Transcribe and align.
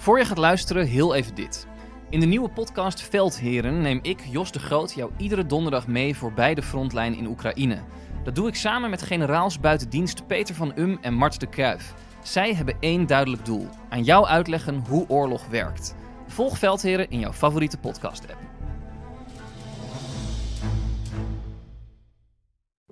Voor 0.00 0.18
je 0.18 0.24
gaat 0.24 0.38
luisteren, 0.38 0.86
heel 0.86 1.14
even 1.14 1.34
dit. 1.34 1.66
In 2.10 2.20
de 2.20 2.26
nieuwe 2.26 2.48
podcast 2.48 3.02
Veldheren 3.02 3.80
neem 3.80 3.98
ik, 4.02 4.20
Jos 4.30 4.52
de 4.52 4.58
Groot, 4.58 4.92
jou 4.92 5.10
iedere 5.16 5.46
donderdag 5.46 5.86
mee 5.86 6.16
voorbij 6.16 6.54
de 6.54 6.62
frontlijn 6.62 7.14
in 7.14 7.26
Oekraïne. 7.26 7.82
Dat 8.24 8.34
doe 8.34 8.48
ik 8.48 8.54
samen 8.54 8.90
met 8.90 9.02
generaals 9.02 9.60
buitendienst 9.60 10.26
Peter 10.26 10.54
van 10.54 10.72
Um 10.76 10.98
en 11.00 11.14
Mart 11.14 11.40
de 11.40 11.46
Kruif. 11.46 11.94
Zij 12.22 12.54
hebben 12.54 12.76
één 12.80 13.06
duidelijk 13.06 13.44
doel: 13.44 13.68
aan 13.88 14.02
jou 14.02 14.26
uitleggen 14.26 14.84
hoe 14.88 15.08
oorlog 15.08 15.46
werkt. 15.46 15.94
Volg 16.26 16.58
Veldheren 16.58 17.10
in 17.10 17.18
jouw 17.18 17.32
favoriete 17.32 17.78
podcast-app. 17.78 18.49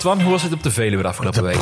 Twan, 0.00 0.20
hoe 0.20 0.30
was 0.30 0.42
het 0.42 0.52
op 0.52 0.62
de 0.62 0.70
Veluwe 0.70 1.02
de 1.02 1.08
afgelopen 1.08 1.42
week? 1.42 1.58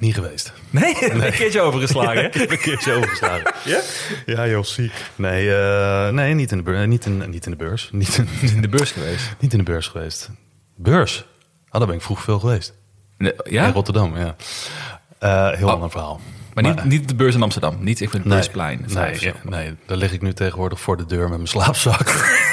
Niet 0.00 0.14
geweest. 0.14 0.52
Nee, 0.70 1.10
een 1.12 1.30
keertje 1.32 1.60
overgeslagen. 1.60 2.22
heb 2.22 2.50
een 2.50 2.58
keertje 2.58 2.92
overgeslagen. 2.92 3.52
Ja? 3.64 3.80
Ja, 4.26 4.46
joh, 4.46 4.64
ziek. 4.64 4.92
Nee, 5.16 5.54
eh, 5.54 6.08
nee 6.08 6.34
niet, 6.34 6.50
in 6.50 6.56
de 6.56 6.62
beurs, 6.62 6.86
niet, 6.86 7.06
in, 7.06 7.30
niet 7.30 7.44
in 7.44 7.50
de 7.50 7.56
beurs. 7.56 7.88
Niet 7.92 8.16
in, 8.18 8.28
In 8.54 8.60
de 8.62 8.68
beurs 8.68 8.92
geweest. 8.92 9.34
niet 9.38 9.52
in 9.52 9.58
de 9.58 9.64
beurs 9.64 9.86
geweest. 9.88 10.30
Beurs? 10.76 11.24
Ah, 11.68 11.78
daar 11.78 11.86
ben 11.86 11.96
ik 11.96 12.02
vroeg 12.02 12.22
veel 12.22 12.38
geweest. 12.38 12.74
Nee, 13.18 13.32
In 13.42 13.52
ja? 13.52 13.70
Rotterdam, 13.70 14.18
ja. 14.18 14.36
Eh, 15.18 15.50
heel 15.58 15.66
Oh. 15.66 15.72
ander 15.72 15.90
verhaal. 15.90 16.20
Maar 16.64 16.74
niet, 16.74 16.84
niet 16.84 17.08
de 17.08 17.14
beurs 17.14 17.34
in 17.34 17.42
Amsterdam. 17.42 17.76
Niet 17.80 18.00
ik 18.00 18.10
vind 18.10 18.12
het 18.12 18.24
Nee, 18.24 18.32
beursplein. 18.32 18.84
nee, 18.86 19.20
ja, 19.20 19.32
nee, 19.42 19.74
daar 19.86 19.96
lig 19.96 20.12
ik 20.12 20.22
nu 20.22 20.32
tegenwoordig 20.32 20.80
voor 20.80 20.96
de 20.96 21.06
deur 21.06 21.28
met 21.28 21.36
mijn 21.36 21.46
slaapzak. 21.48 22.14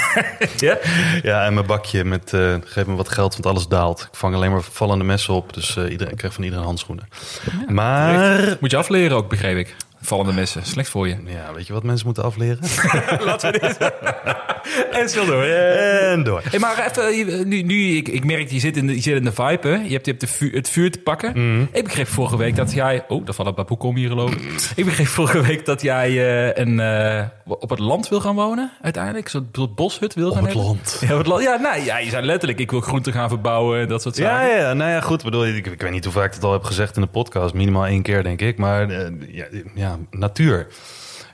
Ja? 0.57 0.77
ja, 1.23 1.45
en 1.45 1.53
mijn 1.53 1.65
bakje 1.65 2.03
met 2.03 2.33
eh, 2.33 2.55
geef 2.63 2.85
me 2.85 2.95
wat 2.95 3.09
geld, 3.09 3.33
want 3.33 3.45
alles 3.45 3.67
daalt. 3.67 4.01
Ik 4.01 4.17
vang 4.17 4.35
alleen 4.35 4.51
maar 4.51 4.61
vallende 4.61 5.03
messen 5.03 5.33
op, 5.33 5.53
dus 5.53 5.75
eh, 5.77 5.91
iedereen, 5.91 6.11
ik 6.11 6.17
krijg 6.17 6.33
van 6.33 6.43
iedereen 6.43 6.65
handschoenen. 6.65 7.07
maar, 7.67 8.57
Moet 8.59 8.71
je 8.71 8.77
afleren 8.77 9.17
ook, 9.17 9.29
begreep 9.29 9.57
ik. 9.57 9.75
Vallende 10.05 10.33
messen. 10.33 10.65
Slecht 10.65 10.89
voor 10.89 11.07
je. 11.07 11.15
ja, 11.25 11.53
weet 11.53 11.67
je 11.67 11.73
wat 11.73 11.83
mensen 11.83 12.05
moeten 12.05 12.23
afleren? 12.23 12.59
Laten 13.25 13.51
we 13.51 13.59
dit. 13.59 13.77
en 14.99 15.09
stil 15.09 15.25
door. 15.25 15.43
en 15.43 16.23
door. 16.23 16.41
Hey, 16.49 16.59
maar 16.59 16.91
even, 16.95 17.47
nu, 17.47 17.61
nu 17.61 17.95
ik, 17.95 18.07
ik 18.07 18.25
merk, 18.25 18.49
je 18.49 18.59
zit 18.59 18.77
in 18.77 18.87
de, 18.87 18.95
je 18.95 19.01
zit 19.01 19.15
in 19.15 19.23
de 19.23 19.31
vibe, 19.31 19.67
hè? 19.67 19.73
Je 19.75 19.91
hebt, 19.91 20.05
je 20.05 20.11
hebt 20.11 20.19
de 20.19 20.27
vuur, 20.27 20.53
het 20.53 20.69
vuur 20.69 20.91
te 20.91 20.99
pakken. 20.99 21.31
Mhm. 21.31 21.65
Ik 21.71 21.83
begreep 21.83 22.07
vorige 22.07 22.37
week 22.37 22.55
dat 22.55 22.73
jij... 22.73 23.05
Oh, 23.07 23.25
daar 23.25 23.33
valt 23.33 23.47
een 23.47 23.55
baboekom 23.55 23.95
hier 23.95 24.07
gelopen. 24.07 24.37
ik 24.75 24.85
begreep 24.85 25.07
vorige 25.07 25.41
week 25.41 25.65
dat 25.65 25.81
jij 25.81 26.09
eh, 26.09 26.63
een, 26.65 26.79
eh, 26.79 27.23
op 27.45 27.69
het 27.69 27.79
land 27.79 28.09
wil 28.09 28.19
gaan 28.21 28.35
wonen, 28.35 28.71
uiteindelijk. 28.81 29.29
Zo'n 29.29 29.47
soort 29.51 29.75
boshut 29.75 30.13
wil 30.13 30.29
Op 30.29 30.33
gaan 30.35 30.43
het 30.43 30.53
hebben. 30.53 30.71
land. 30.71 30.97
Ja, 31.01 31.11
op 31.11 31.17
het 31.17 31.27
land. 31.27 31.43
Ja, 31.43 31.55
nou, 31.57 31.81
ja, 31.83 31.97
je 31.97 32.09
zei 32.09 32.25
letterlijk, 32.25 32.59
ik 32.59 32.71
wil 32.71 32.81
groenten 32.81 33.13
gaan 33.13 33.29
verbouwen, 33.29 33.88
dat 33.88 34.01
soort 34.01 34.15
zaken. 34.15 34.47
Ja, 34.47 34.55
ja, 34.55 34.61
ja, 34.61 34.73
nou 34.73 34.91
ja, 34.91 35.01
goed. 35.01 35.23
Bedoel, 35.23 35.45
ik, 35.45 35.67
ik 35.67 35.81
weet 35.81 35.91
niet 35.91 36.03
hoe 36.03 36.13
vaak 36.13 36.27
ik 36.27 36.33
het 36.33 36.43
al 36.43 36.51
heb 36.51 36.63
gezegd 36.63 36.95
in 36.95 37.01
de 37.01 37.07
podcast. 37.07 37.53
Minimaal 37.53 37.85
één 37.85 38.01
keer, 38.01 38.23
denk 38.23 38.41
ik. 38.41 38.57
Maar 38.57 38.89
eh, 38.89 39.07
ja, 39.27 39.45
ja, 39.75 39.92
natuur. 40.11 40.67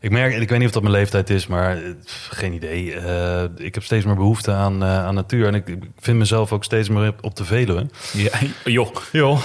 Ik 0.01 0.11
merk, 0.11 0.35
ik 0.35 0.49
weet 0.49 0.57
niet 0.57 0.67
of 0.67 0.73
dat 0.73 0.81
mijn 0.81 0.93
leeftijd 0.93 1.29
is, 1.29 1.47
maar 1.47 1.77
eh, 1.77 1.89
geen 2.29 2.53
idee. 2.53 2.93
Eh, 2.93 3.43
ik 3.55 3.73
heb 3.73 3.83
steeds 3.83 4.05
meer 4.05 4.15
behoefte 4.15 4.51
aan, 4.51 4.83
eh, 4.83 5.05
aan 5.05 5.15
natuur. 5.15 5.47
En 5.47 5.55
ik, 5.55 5.67
ik 5.67 5.83
vind 5.99 6.17
mezelf 6.17 6.53
ook 6.53 6.63
steeds 6.63 6.89
meer 6.89 7.13
op, 7.21 7.35
de 7.35 7.45
Veluwe. 7.45 7.85
Ja, 8.13 8.31
joh. 8.63 8.95
Joh. 9.11 9.41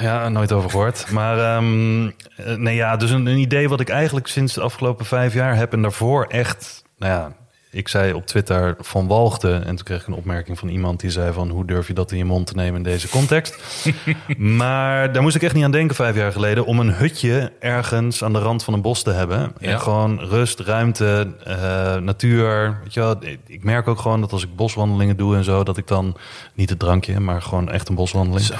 Ja, 0.00 0.28
nooit 0.28 0.52
over 0.52 0.70
gehoord. 0.70 1.10
Maar 1.10 1.38
ehm, 1.38 2.06
eh, 2.36 2.54
nee, 2.54 2.74
ja, 2.74 2.96
dus 2.96 3.10
een, 3.10 3.26
een 3.26 3.38
idee 3.38 3.68
wat 3.68 3.80
ik 3.80 3.88
eigenlijk 3.88 4.26
sinds 4.26 4.54
de 4.54 4.60
afgelopen 4.60 5.06
vijf 5.06 5.34
jaar 5.34 5.56
heb. 5.56 5.72
En 5.72 5.82
daarvoor 5.82 6.26
echt, 6.26 6.82
nou 6.98 7.12
ja, 7.12 7.32
ik 7.70 7.88
zei 7.88 8.12
op 8.12 8.26
Twitter 8.26 8.76
van 8.78 9.06
walgde. 9.06 9.52
En 9.52 9.76
toen 9.76 9.84
kreeg 9.84 10.00
ik 10.00 10.06
een 10.06 10.14
opmerking 10.14 10.58
van 10.58 10.68
iemand 10.68 11.00
die 11.00 11.10
zei 11.10 11.32
van... 11.32 11.48
hoe 11.48 11.64
durf 11.64 11.86
je 11.86 11.94
dat 11.94 12.12
in 12.12 12.18
je 12.18 12.24
mond 12.24 12.46
te 12.46 12.54
nemen 12.54 12.76
in 12.76 12.82
deze 12.82 13.08
context? 13.08 13.58
maar 14.36 15.12
daar 15.12 15.22
moest 15.22 15.36
ik 15.36 15.42
echt 15.42 15.54
niet 15.54 15.64
aan 15.64 15.70
denken 15.70 15.96
vijf 15.96 16.16
jaar 16.16 16.32
geleden... 16.32 16.64
om 16.64 16.80
een 16.80 16.92
hutje 16.92 17.52
ergens 17.60 18.24
aan 18.24 18.32
de 18.32 18.38
rand 18.38 18.64
van 18.64 18.74
een 18.74 18.82
bos 18.82 19.02
te 19.02 19.10
hebben. 19.10 19.52
Ja. 19.58 19.70
En 19.70 19.80
gewoon 19.80 20.20
rust, 20.20 20.60
ruimte, 20.60 21.34
eh, 21.44 21.96
natuur. 21.96 22.78
Weet 22.82 22.94
je 22.94 23.00
wel, 23.00 23.18
ik 23.46 23.64
merk 23.64 23.88
ook 23.88 24.00
gewoon 24.00 24.20
dat 24.20 24.32
als 24.32 24.44
ik 24.44 24.56
boswandelingen 24.56 25.16
doe 25.16 25.36
en 25.36 25.44
zo... 25.44 25.62
dat 25.62 25.76
ik 25.76 25.86
dan 25.86 26.16
niet 26.54 26.70
het 26.70 26.78
drankje, 26.78 27.20
maar 27.20 27.42
gewoon 27.42 27.70
echt 27.70 27.88
een 27.88 27.94
boswandeling... 27.94 28.46
Zo. 28.46 28.54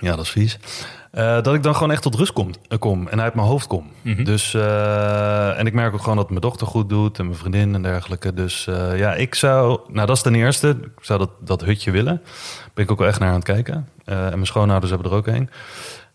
Ja, 0.00 0.16
dat 0.16 0.24
is 0.24 0.30
vies. 0.30 0.58
Eh, 1.12 1.42
dat 1.42 1.54
ik 1.54 1.62
dan 1.62 1.74
gewoon 1.74 1.90
echt 1.90 2.02
tot 2.02 2.14
rust 2.14 2.32
kom, 2.32 2.50
eh, 2.68 2.78
kom 2.78 3.08
en 3.08 3.20
uit 3.20 3.34
mijn 3.34 3.46
hoofd 3.46 3.66
kom. 3.66 3.90
Mhm. 4.02 4.24
Dus, 4.24 4.54
eh, 4.54 5.58
en 5.58 5.66
ik 5.66 5.72
merk 5.72 5.94
ook 5.94 6.00
gewoon 6.00 6.16
dat 6.16 6.28
mijn 6.28 6.40
dochter 6.40 6.66
goed 6.66 6.88
doet 6.88 7.18
en 7.18 7.24
mijn 7.24 7.38
vriendin 7.38 7.74
en 7.74 7.82
dergelijke. 7.82 8.34
Dus 8.34 8.64
ja, 8.94 9.14
ik 9.14 9.34
zou, 9.34 9.80
nou 9.88 10.06
dat 10.06 10.16
is 10.16 10.22
ten 10.22 10.34
eerste, 10.34 10.68
ik 10.68 11.04
zou 11.04 11.18
dat, 11.18 11.30
dat 11.40 11.64
hutje 11.64 11.90
willen. 11.90 12.22
Ben 12.74 12.84
ik 12.84 12.90
ook 12.90 12.98
wel 12.98 13.08
echt 13.08 13.18
naar 13.18 13.28
aan 13.28 13.34
het 13.34 13.44
kijken. 13.44 13.88
En 14.04 14.30
mijn 14.30 14.46
schoonouders 14.46 14.92
hebben 14.92 15.10
er 15.10 15.16
ook 15.16 15.26
een. 15.26 15.50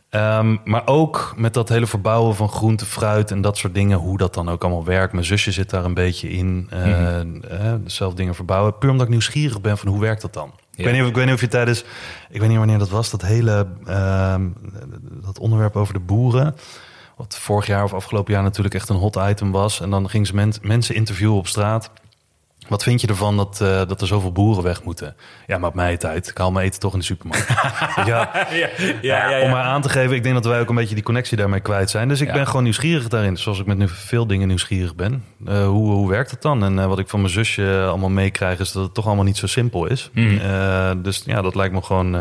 Ehm, 0.09 0.57
maar 0.63 0.87
ook 0.87 1.33
met 1.35 1.53
dat 1.53 1.69
hele 1.69 1.87
verbouwen 1.87 2.35
van 2.35 2.49
groente, 2.49 2.85
fruit 2.85 3.31
en 3.31 3.41
dat 3.41 3.57
soort 3.57 3.73
dingen, 3.73 3.97
hoe 3.97 4.17
dat 4.17 4.33
dan 4.33 4.49
ook 4.49 4.63
allemaal 4.63 4.85
werkt. 4.85 5.13
Mijn 5.13 5.25
zusje 5.25 5.51
zit 5.51 5.69
daar 5.69 5.85
een 5.85 5.93
beetje 5.93 6.29
in, 6.29 6.67
eh, 6.69 7.73
zelf 7.85 8.13
dingen 8.13 8.35
verbouwen. 8.35 8.77
Puur 8.77 8.91
omdat 8.91 9.05
ik 9.05 9.11
nieuwsgierig 9.11 9.61
ben 9.61 9.77
van 9.77 9.87
hoe 9.87 9.99
werkt 9.99 10.21
dat 10.21 10.33
dan. 10.33 10.51
Ik, 10.77 10.85
weet 10.85 10.93
niet, 10.93 11.07
ik 11.07 11.15
weet 11.15 11.25
niet 11.25 11.33
of 11.33 11.41
je 11.41 11.47
tijdens, 11.47 11.83
ik 12.29 12.39
weet 12.39 12.49
niet 12.49 12.57
wanneer 12.57 12.77
dat 12.77 12.89
was, 12.89 13.09
dat 13.09 13.21
hele 13.21 13.67
ehm, 13.85 14.47
dat 15.23 15.39
onderwerp 15.39 15.75
over 15.75 15.93
de 15.93 15.99
boeren. 15.99 16.55
Wat 17.15 17.37
vorig 17.39 17.67
jaar 17.67 17.83
of 17.83 17.93
afgelopen 17.93 18.33
jaar 18.33 18.43
natuurlijk 18.43 18.75
echt 18.75 18.89
een 18.89 18.95
hot 18.95 19.15
item 19.15 19.51
was. 19.51 19.81
En 19.81 19.89
dan 19.89 20.09
gingen 20.09 20.27
ze 20.27 20.35
men- 20.35 20.53
mensen 20.61 20.95
interviewen 20.95 21.37
op 21.37 21.47
straat. 21.47 21.91
Wat 22.69 22.83
vind 22.83 23.01
je 23.01 23.07
ervan 23.07 23.37
dat, 23.37 23.61
eh, 23.61 23.67
dat 23.87 24.01
er 24.01 24.07
zoveel 24.07 24.31
boeren 24.31 24.63
weg 24.63 24.83
moeten? 24.83 25.15
Ja, 25.47 25.57
maar 25.57 25.69
op 25.69 25.75
mij 25.75 25.97
tijd. 25.97 26.27
Ik 26.27 26.37
haal 26.37 26.51
mijn 26.51 26.65
eten 26.65 26.79
toch 26.79 26.93
in 26.93 26.99
de 26.99 27.05
supermarkt. 27.05 27.47
ja, 27.95 28.05
Ja, 28.51 28.69
ja, 29.01 29.29
ja, 29.29 29.41
Om 29.41 29.49
maar 29.49 29.63
aan 29.63 29.81
te 29.81 29.89
geven, 29.89 30.15
ik 30.15 30.23
denk 30.23 30.35
dat 30.35 30.45
wij 30.45 30.59
ook 30.59 30.69
een 30.69 30.75
beetje 30.75 30.95
die 30.95 31.03
connectie 31.03 31.37
daarmee 31.37 31.59
kwijt 31.59 31.89
zijn. 31.89 32.07
Dus 32.07 32.21
ik 32.21 32.31
ben 32.31 32.47
gewoon 32.47 32.63
nieuwsgierig 32.63 33.07
daarin. 33.07 33.37
Zoals 33.37 33.59
ik 33.59 33.65
met 33.65 33.77
nu 33.77 33.87
veel 33.89 34.27
dingen 34.27 34.47
nieuwsgierig 34.47 34.95
ben. 34.95 35.23
Eh, 35.45 35.67
hoe, 35.67 35.91
hoe 35.91 36.09
werkt 36.09 36.31
het 36.31 36.41
dan? 36.41 36.63
En 36.63 36.79
eh, 36.79 36.85
wat 36.85 36.99
ik 36.99 37.09
van 37.09 37.19
mijn 37.21 37.33
zusje 37.33 37.85
allemaal 37.87 38.09
meekrijg, 38.09 38.59
is 38.59 38.71
dat 38.71 38.83
het 38.83 38.93
toch 38.93 39.05
allemaal 39.05 39.25
niet 39.25 39.37
zo 39.37 39.47
simpel 39.47 39.85
is. 39.85 40.09
Eh, 40.13 40.91
dus 40.97 41.21
ja, 41.25 41.41
dat 41.41 41.55
lijkt 41.55 41.73
me 41.73 41.81
gewoon, 41.81 42.11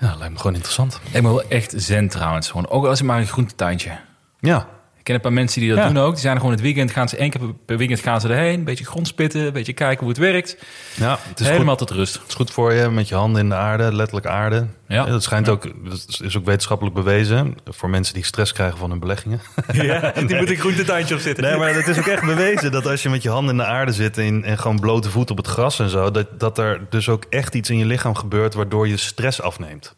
ja, 0.00 0.16
lijkt 0.18 0.32
me 0.32 0.36
gewoon 0.36 0.54
interessant. 0.54 1.00
Ik 1.04 1.12
ben 1.12 1.22
wel 1.22 1.48
echt 1.48 1.74
zen 1.76 2.08
trouwens. 2.08 2.48
Gewoon, 2.48 2.68
ook 2.68 2.86
als 2.86 2.98
het 2.98 3.08
maar 3.08 3.18
een 3.18 3.26
groentetuintje. 3.26 3.98
Ja, 4.40 4.68
ken 5.08 5.16
een 5.16 5.22
paar 5.22 5.32
mensen 5.32 5.60
die 5.60 5.70
dat 5.70 5.78
Ja. 5.78 5.86
doen 5.86 5.98
ook. 5.98 6.12
Die 6.12 6.20
zijn 6.20 6.32
er 6.34 6.40
gewoon 6.40 6.54
het 6.54 6.62
weekend, 6.64 6.90
gaan 6.90 7.08
ze 7.08 7.16
één 7.16 7.30
keer 7.30 7.40
per 7.66 7.76
weekend 7.76 8.00
gaan 8.00 8.20
ze 8.20 8.28
erheen. 8.28 8.58
Een 8.58 8.64
beetje 8.64 8.84
grondspitten, 8.84 9.40
een 9.40 9.52
beetje 9.52 9.72
kijken 9.72 9.98
hoe 10.00 10.08
het 10.08 10.18
werkt. 10.18 10.56
ja 10.94 11.18
het 11.28 11.40
is 11.40 11.46
Helemaal 11.48 11.76
goed. 11.76 11.86
tot 11.88 11.96
rust. 11.96 12.14
Het 12.14 12.28
is 12.28 12.34
goed 12.34 12.50
voor 12.50 12.72
je 12.72 12.88
met 12.88 13.08
je 13.08 13.14
handen 13.14 13.42
in 13.42 13.48
de 13.48 13.54
aarde, 13.54 13.94
letterlijk 13.94 14.26
aarde. 14.26 14.66
Ja. 14.88 15.04
dat 15.04 15.22
schijnt 15.22 15.48
ook, 15.48 15.62
dat 15.88 16.20
is 16.24 16.36
ook 16.36 16.44
wetenschappelijk 16.44 16.96
bewezen 16.96 17.54
voor 17.64 17.90
mensen 17.90 18.14
die 18.14 18.24
stress 18.24 18.52
krijgen 18.52 18.78
van 18.78 18.90
hun 18.90 18.98
beleggingen. 19.00 19.40
Ja, 19.72 20.12
die 20.26 20.36
moet 20.36 20.50
een 20.50 20.56
groentetuintje 20.56 21.14
op 21.14 21.20
zitten. 21.20 21.44
Nee, 21.44 21.56
maar 21.56 21.74
het 21.74 21.86
is 21.88 21.98
ook 21.98 22.06
echt 22.06 22.24
bewezen 22.24 22.72
dat 22.72 22.86
als 22.86 23.02
je 23.02 23.08
met 23.08 23.22
je 23.22 23.30
handen 23.30 23.50
in 23.50 23.56
de 23.56 23.66
aarde 23.66 23.92
zit 23.92 24.18
en, 24.18 24.44
en 24.44 24.58
gewoon 24.58 24.80
blote 24.80 25.10
voet 25.10 25.30
op 25.30 25.36
het 25.36 25.46
gras 25.46 25.78
en 25.78 25.88
zo, 25.88 26.10
dat, 26.10 26.40
dat 26.40 26.58
er 26.58 26.80
dus 26.90 27.08
ook 27.08 27.24
echt 27.30 27.54
iets 27.54 27.70
in 27.70 27.78
je 27.78 27.84
lichaam 27.86 28.14
gebeurt 28.14 28.54
waardoor 28.54 28.88
je 28.88 28.96
stress 28.96 29.42
afneemt. 29.42 29.96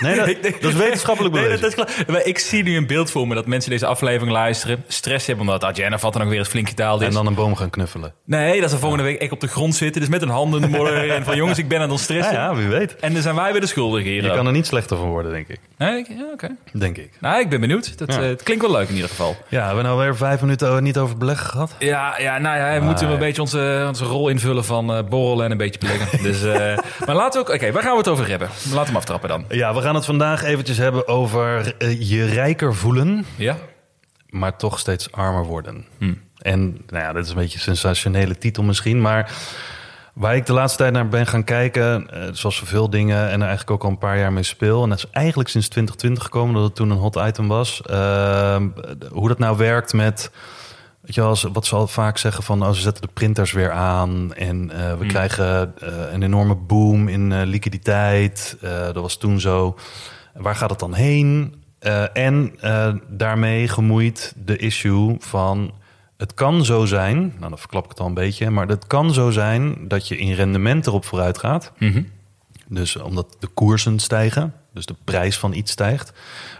Nee, 0.00 0.16
dat, 0.16 0.26
dat 0.60 0.70
is 0.72 0.78
wetenschappelijk 0.78 1.34
Nee, 1.34 1.42
bewezen. 1.44 1.76
dat 1.76 1.88
is. 1.88 2.04
Maar 2.06 2.24
ik 2.24 2.38
zie 2.38 2.62
nu 2.62 2.76
een 2.76 2.86
beeld 2.86 3.10
voor 3.10 3.28
me 3.28 3.34
dat 3.34 3.46
mensen 3.46 3.70
deze 3.70 3.86
aflevering 3.86 4.32
luisteren. 4.32 4.84
Stress 4.88 5.26
hebben 5.26 5.44
omdat 5.46 5.64
Adjana 5.64 5.98
valt 5.98 6.12
dan 6.12 6.22
ook 6.22 6.28
weer 6.28 6.38
eens 6.38 6.48
flink 6.48 6.68
getaald 6.68 7.00
is. 7.00 7.06
En 7.06 7.12
dan 7.12 7.26
een 7.26 7.34
boom 7.34 7.56
gaan 7.56 7.70
knuffelen. 7.70 8.14
Nee, 8.24 8.60
dat 8.60 8.70
ze 8.70 8.78
volgende 8.78 9.04
week 9.04 9.20
echt 9.20 9.32
op 9.32 9.40
de 9.40 9.46
grond 9.48 9.74
zitten. 9.74 10.00
Dus 10.00 10.10
met 10.10 10.22
een 10.22 10.28
handen 10.28 10.70
morgen 10.78 11.14
en 11.14 11.24
van 11.24 11.36
jongens, 11.36 11.58
ik 11.58 11.68
ben 11.68 11.80
aan 11.80 11.90
het 11.90 12.00
stressen. 12.00 12.34
ja, 12.34 12.54
wie 12.54 12.68
weet. 12.68 12.96
En 12.96 13.12
dan 13.12 13.22
zijn 13.22 13.34
wij 13.34 13.52
weer 13.52 13.60
de 13.60 13.66
schuldigen 13.66 14.10
hier. 14.10 14.22
Je 14.24 14.30
kan 14.34 14.46
er 14.46 14.52
niet 14.52 14.66
slechter 14.66 14.96
van 14.96 15.06
worden, 15.08 15.32
denk 15.32 15.48
ik. 15.48 15.58
Nee, 15.78 16.06
ja, 16.08 16.24
oké. 16.32 16.48
Denk 16.72 16.96
ik. 16.98 17.10
Nou, 17.20 17.40
ik 17.40 17.48
ben 17.48 17.60
benieuwd. 17.60 17.98
Dat, 17.98 18.12
Ja. 18.14 18.20
eh, 18.20 18.26
het 18.28 18.42
klinkt 18.42 18.62
wel 18.64 18.72
leuk 18.72 18.88
in 18.88 18.94
ieder 18.94 19.08
geval. 19.10 19.36
Ja, 19.48 19.58
hebben 19.66 19.82
we 19.82 19.88
nou 19.88 20.00
weer 20.00 20.16
vijf 20.16 20.40
minuten 20.40 20.68
o- 20.68 20.80
niet 20.80 20.98
over 20.98 21.16
beleggen 21.16 21.46
gehad? 21.46 21.74
Ja, 21.78 22.14
ja 22.18 22.38
nou 22.38 22.56
ja, 22.58 22.78
we 22.78 22.84
moeten 22.84 23.08
een 23.10 23.18
beetje 23.18 23.40
onze, 23.40 23.84
onze 23.88 24.04
rol 24.04 24.28
invullen 24.28 24.64
van 24.64 24.94
eh, 24.94 25.02
borrelen 25.08 25.44
en 25.44 25.50
een 25.50 25.56
beetje 25.56 25.78
beleggen. 25.80 26.22
dus, 26.32 26.42
eh, 26.42 26.78
maar 27.06 27.14
laten 27.14 27.40
we 27.42 27.48
ook... 27.48 27.54
Oké, 27.54 27.72
waar 27.72 27.82
gaan 27.82 27.92
we 27.92 27.98
het 27.98 28.08
over 28.08 28.28
hebben? 28.28 28.48
Laten 28.48 28.78
we 28.80 28.84
hem 28.86 28.96
aftrappen 28.96 29.28
dan. 29.28 29.44
Ja, 29.48 29.74
we 29.74 29.80
gaan 29.82 29.94
het 29.94 30.04
vandaag 30.04 30.42
eventjes 30.42 30.76
hebben 30.76 31.08
over 31.08 31.74
eh, 31.78 32.10
je 32.10 32.24
rijker 32.24 32.74
voelen, 32.74 33.24
Ja? 33.36 33.56
maar 34.28 34.56
toch 34.56 34.78
steeds 34.78 35.12
armer 35.12 35.44
worden. 35.44 35.84
Hm. 35.98 36.14
En 36.38 36.70
nou 36.86 37.04
ja, 37.04 37.12
dat 37.12 37.24
is 37.24 37.30
een 37.30 37.36
beetje 37.36 37.58
een 37.58 37.64
sensationele 37.64 38.38
titel 38.38 38.62
misschien, 38.62 39.00
maar 39.00 39.32
waar 40.14 40.36
ik 40.36 40.46
de 40.46 40.52
laatste 40.52 40.78
tijd 40.78 40.92
naar 40.92 41.08
ben 41.08 41.26
gaan 41.26 41.44
kijken, 41.44 42.10
eh, 42.10 42.28
zoals 42.32 42.56
zoveel 42.56 42.90
dingen 42.90 43.28
en 43.28 43.40
er 43.40 43.46
eigenlijk 43.46 43.70
ook 43.70 43.84
al 43.84 43.90
een 43.90 43.98
paar 43.98 44.18
jaar 44.18 44.32
mee 44.32 44.42
speel, 44.42 44.82
en 44.82 44.88
dat 44.88 44.98
is 44.98 45.10
eigenlijk 45.10 45.48
sinds 45.48 45.68
2020 45.68 46.24
gekomen, 46.24 46.54
dat 46.54 46.64
het 46.64 46.74
toen 46.74 46.90
een 46.90 46.96
hot 46.96 47.16
item 47.16 47.48
was, 47.48 47.82
eh, 47.82 48.62
hoe 49.10 49.28
dat 49.28 49.38
nou 49.38 49.56
werkt 49.56 49.92
met 49.92 50.30
Weet 51.02 51.14
je 51.14 51.20
wel, 51.20 51.52
wat 51.52 51.66
ze 51.66 51.74
al 51.74 51.86
vaak 51.86 52.18
zeggen 52.18 52.42
van... 52.42 52.62
Oh, 52.62 52.70
ze 52.70 52.80
zetten 52.80 53.02
de 53.02 53.12
printers 53.12 53.52
weer 53.52 53.70
aan 53.70 54.34
en 54.34 54.70
eh, 54.70 54.98
we 54.98 55.06
krijgen 55.06 55.74
eh, 55.78 56.12
een 56.12 56.22
enorme 56.22 56.54
boom 56.54 57.08
in 57.08 57.32
eh, 57.32 57.40
liquiditeit. 57.44 58.56
Dat 58.60 58.94
was 58.94 59.16
toen 59.16 59.40
zo. 59.40 59.78
Waar 60.34 60.56
gaat 60.56 60.70
het 60.70 60.78
dan 60.78 60.94
heen? 60.94 61.54
En 62.12 62.54
daarmee 63.08 63.68
gemoeid 63.68 64.34
de 64.36 64.56
issue 64.56 65.16
van... 65.18 65.72
Het 66.16 66.34
kan 66.34 66.64
zo 66.64 66.84
zijn, 66.84 67.18
nou 67.38 67.48
dan 67.48 67.58
verklap 67.58 67.84
ik 67.84 67.90
het 67.90 68.00
al 68.00 68.06
een 68.06 68.14
beetje... 68.14 68.50
maar 68.50 68.68
het 68.68 68.86
kan 68.86 69.12
zo 69.12 69.30
zijn 69.30 69.88
dat 69.88 70.08
je 70.08 70.16
in 70.16 70.32
rendement 70.32 70.86
erop 70.86 71.04
vooruit 71.04 71.38
gaat... 71.38 71.72
Mhm. 71.78 72.02
Dus 72.68 72.96
omdat 72.96 73.36
de 73.38 73.46
koersen 73.46 73.98
stijgen, 73.98 74.54
dus 74.72 74.86
de 74.86 74.94
prijs 75.04 75.38
van 75.38 75.52
iets 75.52 75.72
stijgt. 75.72 76.12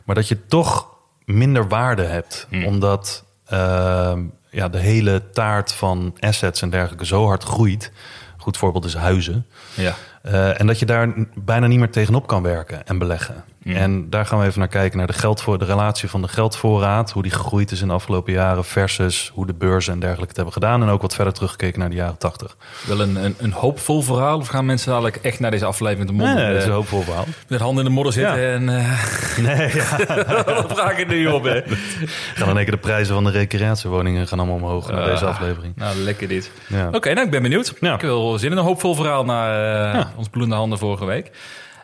Maar 0.04 0.14
dat 0.14 0.28
je 0.28 0.46
toch 0.46 0.88
minder 1.24 1.68
waarde 1.68 2.02
hebt. 2.02 2.48
Omdat 2.64 3.24
eh, 3.52 4.18
ja, 4.50 4.68
de 4.68 4.78
hele 4.78 5.30
taart 5.32 5.72
van 5.72 6.16
assets 6.20 6.62
en 6.62 6.70
dergelijke 6.70 7.06
zo 7.06 7.26
hard 7.26 7.44
groeit. 7.44 7.92
Goed 8.36 8.56
voorbeeld 8.56 8.84
is 8.84 8.94
huizen. 8.94 9.46
Ja. 9.74 9.94
Eh, 10.22 10.60
en 10.60 10.66
dat 10.66 10.78
je 10.78 10.86
daar 10.86 11.08
bijna 11.34 11.66
niet 11.66 11.78
meer 11.78 11.90
tegenop 11.90 12.26
kan 12.26 12.42
werken 12.42 12.86
en 12.86 12.98
beleggen. 12.98 13.44
En 13.64 14.10
daar 14.10 14.26
gaan 14.26 14.38
we 14.38 14.46
even 14.46 14.58
naar 14.58 14.68
kijken, 14.68 14.98
naar 14.98 15.06
de, 15.06 15.12
geldvoor, 15.12 15.58
de 15.58 15.64
relatie 15.64 16.08
van 16.08 16.22
de 16.22 16.28
geldvoorraad. 16.28 17.10
Hoe 17.10 17.22
die 17.22 17.32
gegroeid 17.32 17.70
is 17.70 17.80
in 17.80 17.86
de 17.88 17.92
afgelopen 17.94 18.32
jaren 18.32 18.64
versus 18.64 19.30
hoe 19.34 19.46
de 19.46 19.54
beurzen 19.54 19.92
en 19.92 19.98
dergelijke 19.98 20.28
het 20.28 20.36
hebben 20.36 20.54
gedaan. 20.54 20.82
En 20.82 20.88
ook 20.88 21.02
wat 21.02 21.14
verder 21.14 21.32
teruggekeken 21.32 21.80
naar 21.80 21.88
de 21.90 21.94
jaren 21.96 22.18
tachtig. 22.18 22.56
Wel 22.86 23.00
een, 23.00 23.16
een, 23.24 23.34
een 23.38 23.52
hoopvol 23.52 24.02
verhaal? 24.02 24.38
Of 24.38 24.48
gaan 24.48 24.66
mensen 24.66 24.90
dadelijk 24.90 25.16
echt 25.16 25.40
naar 25.40 25.50
deze 25.50 25.64
aflevering 25.64 26.06
de 26.08 26.14
mond 26.14 26.34
Nee, 26.34 26.52
dat 26.52 26.56
is 26.62 26.64
een 26.64 26.72
hoopvol 26.72 27.02
verhaal. 27.02 27.24
met 27.48 27.60
handen 27.60 27.84
in 27.84 27.90
de 27.90 27.94
modder 27.96 28.12
zitten 28.12 28.40
Ja. 28.40 28.52
en... 28.52 28.68
eh 28.68 28.90
Nee, 29.38 29.74
ja. 29.74 29.96
dan 30.44 30.64
vraag 30.68 30.98
ik 30.98 30.98
er 30.98 31.06
nu 31.16 31.26
op, 31.26 31.44
hè? 31.44 31.60
gaan 32.34 32.48
in 32.48 32.56
één 32.56 32.64
keer 32.64 32.70
de 32.70 32.76
prijzen 32.76 33.14
van 33.14 33.24
de 33.24 33.30
recreatiewoningen 33.30 34.28
gaan 34.28 34.38
allemaal 34.38 34.56
omhoog 34.56 34.90
naar 34.90 35.04
deze 35.04 35.24
aflevering. 35.26 35.76
Nou, 35.76 35.96
lekker 35.96 36.28
dit. 36.28 36.50
Ja. 36.66 36.88
Oké, 36.92 37.12
nou, 37.12 37.24
ik 37.24 37.30
ben 37.30 37.42
benieuwd. 37.42 37.74
Ja. 37.80 37.94
Ik 37.94 38.00
wel 38.00 38.38
zin 38.38 38.50
in 38.50 38.56
een 38.56 38.64
hoopvol 38.64 38.94
verhaal 38.94 39.24
na 39.24 39.92
eh. 39.92 40.06
Ons 40.16 40.28
bloedende 40.28 40.56
handen 40.56 40.78
vorige 40.78 41.04
week. 41.04 41.30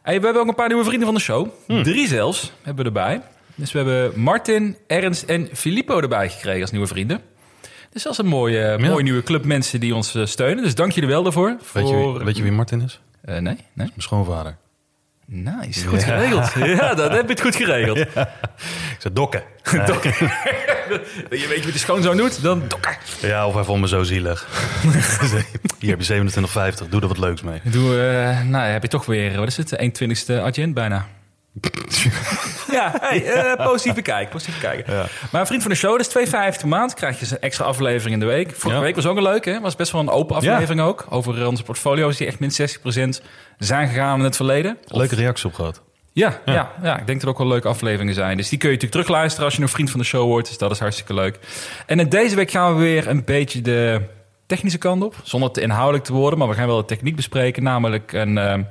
Hey, 0.02 0.18
we 0.18 0.24
hebben 0.24 0.42
ook 0.42 0.48
een 0.48 0.54
paar 0.54 0.68
nieuwe 0.68 0.84
vrienden 0.84 1.04
van 1.06 1.14
de 1.14 1.20
show. 1.20 1.48
Hmm. 1.66 1.82
Drie 1.82 2.08
zelfs 2.08 2.52
hebben 2.62 2.84
we 2.84 2.90
erbij. 2.90 3.20
Dus 3.54 3.72
we 3.72 3.78
hebben 3.78 4.20
Martin, 4.20 4.76
Ernst 4.86 5.22
en 5.22 5.48
Filippo 5.52 6.00
erbij 6.00 6.28
gekregen 6.28 6.60
als 6.60 6.70
nieuwe 6.70 6.86
vrienden. 6.86 7.20
Dus 7.92 8.02
dat 8.02 8.12
is 8.12 8.18
een 8.18 8.26
mooie, 8.26 8.58
Ja. 8.60 8.78
mooie 8.88 9.02
nieuwe 9.02 9.22
club 9.22 9.44
mensen 9.44 9.80
die 9.80 9.94
ons 9.94 10.14
eh, 10.14 10.24
steunen. 10.26 10.64
Dus 10.64 10.74
dank 10.74 10.92
jullie 10.92 11.08
wel 11.08 11.22
daarvoor. 11.22 11.56
Weet, 11.72 11.88
je 11.88 11.96
wie, 11.96 12.24
weet 12.24 12.36
je 12.36 12.42
wie 12.42 12.52
Martin 12.52 12.80
is? 12.82 13.00
Eh, 13.20 13.32
nee, 13.32 13.42
nee. 13.42 13.56
Mijn 13.72 13.92
schoonvader. 13.96 14.56
Nice, 15.26 15.86
goed 15.86 16.02
geregeld. 16.04 16.52
Ja, 16.78 16.94
dat 16.94 17.10
heb 17.12 17.22
je 17.22 17.28
het 17.30 17.40
goed 17.40 17.56
geregeld. 17.56 17.98
Ik 17.98 18.08
zei 18.98 19.14
dokken. 19.14 19.42
Je 21.30 21.46
weet 21.48 21.64
wat 21.64 21.72
je 21.72 21.78
schoonzoon 21.78 22.16
doet, 22.16 22.42
dan 22.42 22.62
dokken. 22.68 22.96
Ja, 23.20 23.46
of 23.46 23.54
hij 23.54 23.64
vond 23.64 23.80
me 23.80 23.88
zo 23.88 24.02
zielig. 24.02 24.46
Hier 25.78 25.90
heb 25.90 26.00
je 26.00 26.22
27,50. 26.84 26.88
Doe 26.88 27.00
er 27.00 27.08
wat 27.08 27.18
leuks 27.18 27.42
mee. 27.42 27.60
Doe, 27.62 28.00
eh, 28.00 28.40
nou 28.40 28.64
ja, 28.66 28.70
heb 28.70 28.82
je 28.82 28.88
toch 28.88 29.06
weer, 29.06 29.36
wat 29.38 29.46
is 29.48 29.56
het, 29.56 29.76
120ste 29.76 30.40
agent 30.42 30.74
bijna. 30.74 31.06
ja, 32.70 32.94
hey, 33.00 33.24
eh, 33.24 33.66
positieve 33.66 34.02
kijk, 34.02 34.30
positieve. 34.30 34.82
Ja. 34.86 35.06
Maar 35.32 35.40
een 35.40 35.46
vriend 35.46 35.62
van 35.62 35.70
de 35.70 35.76
show, 35.76 35.90
dat 35.98 36.00
is 36.16 36.28
2,50 36.28 36.58
per 36.58 36.68
maand. 36.68 36.94
Krijg 36.94 37.20
je 37.20 37.26
een 37.30 37.40
extra 37.40 37.64
aflevering 37.64 38.14
in 38.14 38.20
de 38.20 38.26
week. 38.26 38.50
Vorige 38.54 38.78
Ja. 38.80 38.84
week 38.84 38.94
was 38.94 39.06
ook 39.06 39.16
een 39.16 39.22
leuke, 39.22 39.50
hè? 39.50 39.60
Was 39.60 39.76
best 39.76 39.92
wel 39.92 40.00
een 40.00 40.10
open 40.10 40.36
aflevering 40.36 40.80
ook. 40.80 41.06
Over 41.08 41.46
onze 41.46 41.62
portfolio's 41.62 42.16
die 42.16 42.26
echt 42.26 42.38
min 42.38 42.50
60% 42.50 43.22
zijn 43.58 43.88
gegaan 43.88 44.18
in 44.18 44.24
het 44.24 44.36
verleden. 44.36 44.78
Leuke 44.86 45.14
reacties 45.14 45.44
op 45.44 45.54
gehad. 45.54 45.82
Ja, 46.12 46.40
ja. 46.44 46.72
Ja, 46.82 46.98
ik 46.98 47.06
denk 47.06 47.20
dat 47.20 47.22
er 47.22 47.28
ook 47.28 47.38
wel 47.38 47.46
leuke 47.48 47.68
afleveringen 47.68 48.14
zijn. 48.14 48.36
Dus 48.36 48.48
die 48.48 48.58
kun 48.58 48.68
je 48.68 48.74
natuurlijk 48.74 49.02
terugluisteren 49.02 49.44
als 49.46 49.56
je 49.56 49.62
een 49.62 49.68
vriend 49.68 49.90
van 49.90 50.00
de 50.00 50.06
show 50.06 50.26
wordt. 50.26 50.48
Dus 50.48 50.58
dat 50.58 50.70
is 50.70 50.78
hartstikke 50.78 51.14
leuk. 51.14 51.38
En 51.86 52.00
in 52.00 52.08
deze 52.08 52.36
week 52.36 52.50
gaan 52.50 52.74
we 52.74 52.80
weer 52.80 53.08
een 53.08 53.24
beetje 53.24 53.60
de 53.60 54.00
technische 54.48 54.78
kant 54.78 55.02
op. 55.02 55.14
Zonder 55.22 55.50
te 55.50 55.60
inhoudelijk 55.60 56.04
te 56.04 56.12
worden, 56.12 56.38
maar 56.38 56.48
we 56.48 56.54
gaan 56.54 56.66
wel 56.66 56.76
de 56.76 56.84
techniek 56.84 57.16
bespreken. 57.16 57.62
Namelijk, 57.62 58.12
een, 58.12 58.38
ehm, 58.38 58.62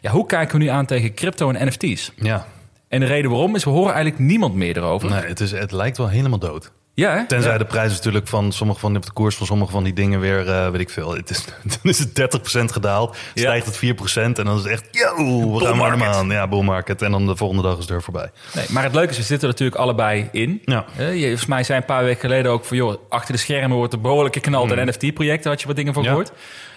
ja, 0.00 0.10
hoe 0.10 0.26
kijken 0.26 0.58
we 0.58 0.64
nu 0.64 0.70
aan 0.70 0.86
tegen 0.86 1.14
crypto 1.14 1.50
en 1.50 1.66
NFT's? 1.66 2.12
Ja. 2.16 2.46
En 2.88 3.00
de 3.00 3.06
reden 3.06 3.30
waarom 3.30 3.54
is, 3.54 3.64
we 3.64 3.70
horen 3.70 3.94
eigenlijk 3.94 4.24
niemand 4.24 4.54
meer 4.54 4.76
erover. 4.76 5.10
Nee, 5.10 5.20
het, 5.20 5.40
is, 5.40 5.50
het 5.50 5.72
lijkt 5.72 5.96
wel 5.96 6.08
helemaal 6.08 6.38
dood. 6.38 6.72
Ja, 6.94 7.16
hè? 7.16 7.26
Tenzij 7.26 7.52
Ja. 7.52 7.58
de 7.58 7.64
prijs 7.64 7.92
natuurlijk 7.92 8.26
van 8.28 8.52
sommige 8.52 8.80
van 8.80 8.92
de 8.94 9.00
koers 9.12 9.36
van 9.36 9.46
sommige 9.46 9.70
van 9.70 9.84
die 9.84 9.92
dingen 9.92 10.20
weer, 10.20 10.48
eh, 10.48 10.70
weet 10.70 10.80
ik 10.80 10.90
veel. 10.90 11.14
Het 11.14 11.30
is, 11.30 11.44
dan 11.72 11.78
is 11.82 11.98
het 11.98 12.14
30% 12.14 12.72
gedaald, 12.72 13.16
stijgt 13.34 13.66
het 13.66 13.76
4% 13.76 14.38
en 14.38 14.44
dan 14.44 14.56
is 14.56 14.62
het 14.62 14.72
echt, 14.72 14.84
yo, 14.90 15.54
we 15.58 15.64
gaan 15.64 15.76
maar 15.76 16.04
aan. 16.04 16.28
Ja, 16.28 16.48
bull 16.48 16.62
market. 16.62 17.02
En 17.02 17.10
dan 17.10 17.26
de 17.26 17.36
volgende 17.36 17.62
dag 17.62 17.72
is 17.72 17.80
het 17.80 17.90
er 17.90 18.02
voorbij. 18.02 18.30
Nee, 18.54 18.64
maar 18.68 18.82
het 18.82 18.94
leuke 18.94 19.10
is, 19.10 19.16
we 19.16 19.22
zitten 19.22 19.48
er 19.48 19.54
natuurlijk 19.54 19.80
allebei 19.80 20.28
in. 20.32 20.62
Ja. 20.64 20.84
Eh, 20.96 21.14
je, 21.14 21.20
volgens 21.20 21.46
mij 21.46 21.62
zijn 21.62 21.80
een 21.80 21.86
paar 21.86 22.04
weken 22.04 22.20
geleden 22.20 22.50
ook 22.50 22.64
van... 22.64 22.76
joh, 22.76 22.94
achter 23.08 23.32
de 23.34 23.40
schermen 23.40 23.76
wordt 23.76 23.92
er 23.92 24.00
behoorlijk 24.00 24.34
geknald 24.34 24.72
aan 24.72 24.88
NFT-projecten. 24.88 25.50
had 25.50 25.60
je 25.60 25.66
wat 25.66 25.76
dingen 25.76 25.94
van 25.94 26.04
gehoord. 26.04 26.32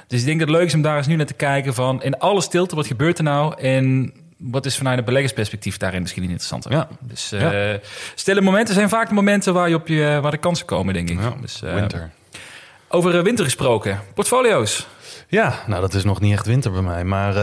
Dus 0.08 0.20
ik 0.20 0.26
denk 0.26 0.40
dat 0.40 0.48
het 0.48 0.58
leuk 0.58 0.68
is 0.68 0.74
om 0.74 0.82
daar 0.82 0.98
eens 0.98 1.08
nu 1.08 1.16
naar 1.16 1.26
te 1.26 1.34
kijken 1.34 1.74
van... 1.74 2.04
in 2.04 2.18
alle 2.20 2.42
stilte, 2.42 2.76
wat 2.76 2.88
gebeurt 2.88 3.18
er 3.18 3.24
nou? 3.24 3.62
En 3.62 4.14
wat 4.38 4.66
is 4.66 4.78
vanuit 4.78 4.98
een 4.98 5.06
beleggersperspectief 5.06 5.78
daarin 5.78 6.02
misschien 6.02 6.24
interessanter? 6.24 6.72
Ja. 6.72 6.88
Dus 7.00 7.32
eh, 7.32 7.74
stille 8.16 8.42
momenten 8.42 8.74
zijn 8.74 8.90
vaak 8.90 9.08
de 9.08 9.14
momenten 9.14 9.54
waar, 9.54 9.70
je 9.70 9.76
op 9.76 9.88
je, 9.88 10.20
waar 10.22 10.32
de 10.32 10.38
kansen 10.38 10.66
komen, 10.66 10.94
denk 10.94 11.10
ik. 11.10 11.20
Ja, 11.20 11.34
Dus, 11.42 11.62
eh, 11.62 11.74
winter. 11.74 12.10
Over 12.88 13.18
eh, 13.18 13.24
winter 13.24 13.46
gesproken. 13.46 14.00
Portfolio's. 14.14 14.88
Ja, 15.28 15.54
nou 15.68 15.82
dat 15.82 15.94
is 15.94 16.04
nog 16.04 16.20
niet 16.20 16.34
echt 16.34 16.46
winter 16.46 16.72
bij 16.72 16.82
mij, 16.82 17.04
maar 17.04 17.34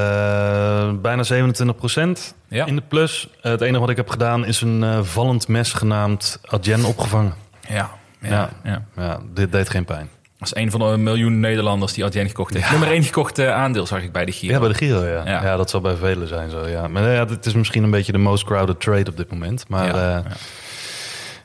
bijna 1.00 1.22
27% 1.22 2.34
Ja. 2.48 2.66
in 2.66 2.76
de 2.76 2.82
plus. 2.88 3.28
Het 3.40 3.60
enige 3.60 3.80
wat 3.80 3.90
ik 3.90 3.96
heb 3.96 4.08
gedaan 4.08 4.44
is 4.44 4.60
een 4.60 5.04
vallend 5.04 5.48
mes 5.48 5.72
genaamd 5.72 6.38
Adyen 6.44 6.84
opgevangen. 6.84 7.34
Ja. 7.68 7.90
ja. 8.20 8.50
Ja, 8.96 9.20
dit 9.34 9.52
deed 9.52 9.68
geen 9.68 9.84
pijn. 9.84 10.08
Als 10.44 10.56
een 10.56 10.70
van 10.70 10.80
de 10.80 10.96
miljoen 10.96 11.40
Nederlanders 11.40 11.92
die 11.92 12.04
Adyen 12.04 12.26
gekocht 12.28 12.54
heeft. 12.54 12.70
Nummer 12.70 12.88
één 12.90 13.02
gekocht 13.02 13.38
eh, 13.38 13.52
aandeel 13.54 13.86
zag 13.86 14.02
ik 14.02 14.12
bij 14.12 14.24
de 14.24 14.32
Giro. 14.32 14.52
Ja, 14.52 14.58
bij 14.58 14.68
de 14.68 14.74
Giro, 14.74 15.04
ja. 15.04 15.22
Ja. 15.26 15.42
ja. 15.42 15.56
dat 15.56 15.70
zal 15.70 15.80
bij 15.80 15.96
velen 15.96 16.28
zijn 16.28 16.50
zo, 16.50 16.66
ja. 16.68 16.88
Maar 16.88 17.12
ja, 17.12 17.26
het 17.26 17.46
is 17.46 17.54
misschien 17.54 17.82
een 17.82 17.90
beetje 17.90 18.12
de 18.12 18.18
most 18.18 18.44
crowded 18.44 18.80
trade 18.80 19.10
op 19.10 19.16
dit 19.16 19.30
moment. 19.30 19.64
Maar 19.68 19.86
Ja, 19.86 20.08
ja, 20.10 20.22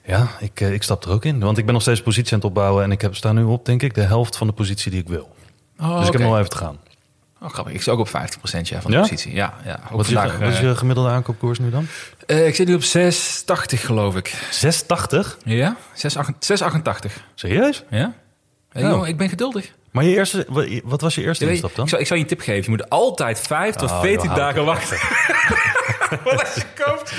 ja. 0.06 0.28
ik, 0.40 0.62
eh, 0.62 0.74
ik 0.74 0.84
stap 0.84 1.06
er 1.06 1.12
ook 1.12 1.25
in. 1.25 1.40
Want 1.40 1.57
ik 1.57 1.63
ben 1.66 1.74
nog 1.74 1.81
steeds 1.84 2.01
positie 2.01 2.34
aan 2.34 2.40
het 2.40 2.48
opbouwen. 2.48 2.84
En 2.84 2.92
ik 2.92 3.01
heb, 3.01 3.16
sta 3.16 3.31
nu 3.31 3.44
op, 3.44 3.66
denk 3.66 3.81
ik, 3.84 3.94
de 3.94 4.01
helft 4.01 4.38
van 4.38 4.48
de 4.48 4.54
positie 4.54 4.92
die 4.92 5.00
ik 5.00 5.07
wil. 5.07 5.36
Oh, 5.80 5.98
dus 5.98 6.06
ik 6.07 6.12
heb 6.12 6.22
nog 6.22 6.30
wel 6.31 6.40
even 6.40 6.50
te 6.50 6.57
gaan. 6.57 6.78
Oh, 7.42 7.50
grappig. 7.50 7.74
Ik 7.74 7.81
zit 7.81 7.94
ook 7.94 8.00
op 8.00 8.07
50% 8.07 8.12
ja, 8.62 8.81
van 8.81 8.92
de 8.92 8.98
Ja? 8.98 9.02
positie. 9.02 9.34
Ja, 9.34 9.54
ja. 9.66 9.80
Ook 9.84 9.92
Wat 9.92 10.02
is, 10.06 10.07
je, 10.12 10.13
vandaag, 10.16 10.38
wat 10.40 10.50
is 10.50 10.56
eh, 10.56 10.62
je 10.62 10.75
gemiddelde 10.75 11.10
aankoopkoers 11.10 11.60
nu 11.60 11.69
dan? 11.69 11.88
eh, 12.25 12.48
ik 12.48 12.56
zit 12.56 12.68
nu 12.68 12.74
op 12.74 12.81
6,80 12.81 13.80
geloof 13.80 14.16
ik. 14.16 14.28
680? 14.52 15.38
Ja? 15.44 15.75
6,88. 15.95 17.12
Serieus? 17.36 17.84
Ja? 17.90 18.13
Hey, 18.69 18.83
Oh. 18.83 18.89
jongen, 18.89 19.07
ik 19.07 19.18
ben 19.18 19.30
geduldig. 19.30 19.71
Maar 19.92 20.04
je 20.04 20.16
eerste, 20.16 20.45
wat- 20.83 21.01
was 21.01 21.16
je 21.16 21.21
eerste 21.21 21.45
Ja, 21.45 21.51
instap 21.51 21.75
dan? 21.75 21.83
Ik, 21.83 21.89
zou, 21.89 22.01
ik 22.01 22.07
zou 22.07 22.19
je 22.19 22.25
een 22.25 22.31
tip 22.31 22.42
geven. 22.45 22.63
Je 22.63 22.69
moet 22.69 22.89
altijd 22.89 23.39
5 23.39 23.75
tot 23.75 23.89
Oh, 23.92 24.00
14 24.01 24.18
joh, 24.30 24.36
hou 24.38 24.39
dagen 24.39 24.66
wachten. 24.66 24.98
Wat 26.23 26.40
als 26.42 26.54
je 26.56 26.64
koopt. 26.83 27.11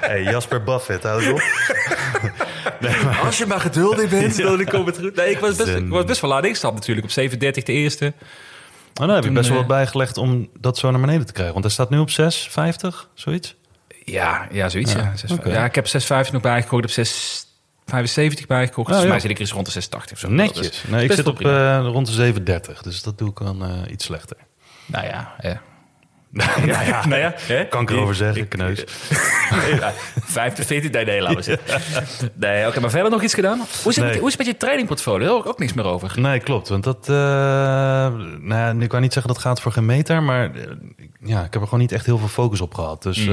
Hey, 0.00 0.22
Jasper 0.22 0.62
Buffett, 0.62 1.02
hou 1.02 1.22
je 1.22 1.32
op. 1.32 1.42
Als 3.24 3.38
je 3.38 3.46
maar 3.46 3.60
geduldig 3.60 4.10
bent, 4.10 4.36
dan 4.42 4.64
komt 4.64 4.86
het 4.86 4.98
goed. 4.98 5.14
Nee, 5.16 5.30
ik 5.30 5.38
was 5.38 5.56
best, 5.56 5.68
ik 5.74 5.88
was 5.88 6.04
best 6.04 6.20
wel 6.20 6.30
laat 6.30 6.44
ingestapt 6.44 6.74
natuurlijk. 6.74 7.06
Op 7.06 7.12
7,30 7.32 7.62
de 7.62 7.72
eerste. 7.72 8.06
Oh, 8.06 8.12
dan 8.94 9.08
heb 9.08 9.18
je 9.18 9.24
Toen, 9.24 9.34
best 9.34 9.48
wel 9.48 9.58
eh, 9.60 9.66
wat 9.66 9.76
bijgelegd 9.76 10.16
om 10.16 10.48
dat 10.60 10.78
zo 10.78 10.90
naar 10.90 11.00
beneden 11.00 11.26
te 11.26 11.32
krijgen. 11.32 11.52
Want 11.52 11.64
hij 11.64 11.74
staat 11.74 11.90
nu 11.90 11.98
op 11.98 12.10
650, 12.10 13.08
zoiets. 13.14 13.54
Ja, 14.04 14.46
ja 14.50 14.68
zoiets. 14.68 14.92
Ja, 14.92 15.12
Ja, 15.44 15.50
ja 15.52 15.64
ik 15.64 15.74
heb 15.74 15.86
6,50 15.86 16.32
nog 16.32 16.42
bijgekocht. 16.42 16.84
Op 16.84 16.90
6,75 17.84 18.46
bijgekocht. 18.46 18.92
Oh, 18.92 19.02
ja. 19.02 19.08
mij 19.08 19.20
zit 19.20 19.30
ik 19.30 19.38
eens 19.38 19.52
rond 19.52 19.72
de 19.74 19.82
6,80 19.82 20.12
of 20.12 20.18
zo. 20.18 20.28
Netjes. 20.30 20.84
Nee, 20.88 21.04
ik 21.04 21.12
zit 21.12 21.26
op 21.26 21.40
eh, 21.40 21.80
rond 21.82 22.06
de 22.06 22.12
730, 22.12 22.82
dus 22.82 23.02
dat 23.02 23.18
doe 23.18 23.30
ik 23.30 23.38
dan 23.38 23.64
eh, 23.64 23.92
iets 23.92 24.04
slechter. 24.04 24.36
Nou 24.86 25.06
ja, 25.06 25.34
ja. 25.40 25.60
nou 26.30 26.66
ja, 26.70 27.06
nou 27.06 27.20
ja 27.20 27.34
hè? 27.36 27.64
Kan 27.68 27.82
ik 27.82 27.90
erover 27.90 28.14
zeggen, 28.14 28.48
kneus. 28.48 28.84
5 28.86 30.52
tot 30.52 30.66
14, 30.66 30.90
nee, 30.90 31.04
nee, 31.04 31.20
laten 31.20 31.36
we 31.36 31.42
zitten. 31.42 31.80
Nee, 32.34 32.66
oké, 32.66 32.80
maar 32.80 32.90
verder 32.90 33.10
nog 33.10 33.22
iets 33.22 33.34
gedaan? 33.34 33.58
Hoe 33.58 33.66
is 33.66 33.84
het, 33.84 33.96
Nee. 33.96 34.04
met, 34.04 34.18
hoe 34.18 34.26
is 34.28 34.36
het 34.36 34.46
met 34.46 34.52
je 34.52 34.56
trainingportfolio? 34.56 35.18
Daar 35.20 35.28
hoor 35.28 35.40
ik 35.40 35.46
ook 35.46 35.58
niks 35.58 35.72
meer 35.72 35.84
over. 35.84 36.20
Nee, 36.20 36.40
klopt. 36.40 36.68
Want 36.68 36.84
dat, 36.84 37.08
eh 37.08 37.14
nou, 37.14 38.54
ja, 38.54 38.74
ik 38.78 38.88
kan 38.88 39.00
niet 39.00 39.12
zeggen 39.12 39.32
dat 39.32 39.42
gaat 39.42 39.60
voor 39.60 39.72
geen 39.72 39.86
meter, 39.86 40.22
maar 40.22 40.50
ja, 41.24 41.44
ik 41.44 41.52
heb 41.52 41.60
er 41.62 41.64
gewoon 41.64 41.80
niet 41.80 41.92
echt 41.92 42.06
heel 42.06 42.18
veel 42.18 42.28
focus 42.28 42.60
op 42.60 42.74
gehad. 42.74 43.02
Dus 43.02 43.18
eh, 43.18 43.24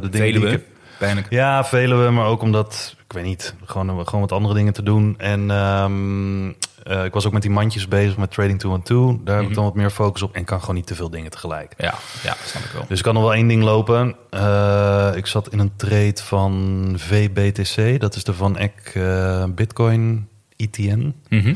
de 0.00 0.08
dingen 0.08 0.10
die 0.10 0.26
ik 0.26 0.32
Veluwe, 0.34 0.50
heb, 0.50 0.64
pijnlijk. 0.98 1.26
Ja, 1.30 1.64
velen 1.64 2.04
we, 2.04 2.10
maar 2.10 2.26
ook 2.26 2.42
omdat, 2.42 2.95
ik 3.06 3.12
weet 3.12 3.24
niet, 3.24 3.54
gewoon, 3.64 4.06
gewoon 4.06 4.20
wat 4.20 4.32
andere 4.32 4.54
dingen 4.54 4.72
te 4.72 4.82
doen. 4.82 5.14
En 5.18 5.50
ehm, 5.50 6.48
eh, 6.82 7.04
ik 7.04 7.12
was 7.12 7.26
ook 7.26 7.32
met 7.32 7.42
die 7.42 7.50
mandjes 7.50 7.88
bezig 7.88 8.16
met 8.16 8.30
Trading 8.30 8.58
212. 8.58 9.16
Daar 9.24 9.36
heb 9.36 9.48
ik 9.48 9.54
dan 9.54 9.64
wat 9.64 9.74
meer 9.74 9.90
focus 9.90 10.22
op 10.22 10.34
en 10.34 10.44
kan 10.44 10.60
gewoon 10.60 10.74
niet 10.74 10.86
te 10.86 10.94
veel 10.94 11.10
dingen 11.10 11.30
tegelijk. 11.30 11.74
Ja, 11.76 11.94
ja, 12.22 12.36
snap 12.44 12.62
ik 12.62 12.70
wel. 12.70 12.84
Dus 12.88 12.98
ik 12.98 13.04
kan 13.04 13.14
nog 13.14 13.22
wel 13.22 13.34
één 13.34 13.48
ding 13.48 13.62
lopen. 13.62 14.16
Eh, 14.30 15.10
ik 15.14 15.26
zat 15.26 15.48
in 15.52 15.58
een 15.58 15.76
trade 15.76 16.22
van 16.22 16.94
VBTC, 16.96 18.00
dat 18.00 18.14
is 18.14 18.24
de 18.24 18.34
Van 18.34 18.56
Eck 18.56 18.90
eh, 18.94 19.44
Bitcoin 19.48 20.28
ETN. 20.56 21.14
Mhm. 21.28 21.54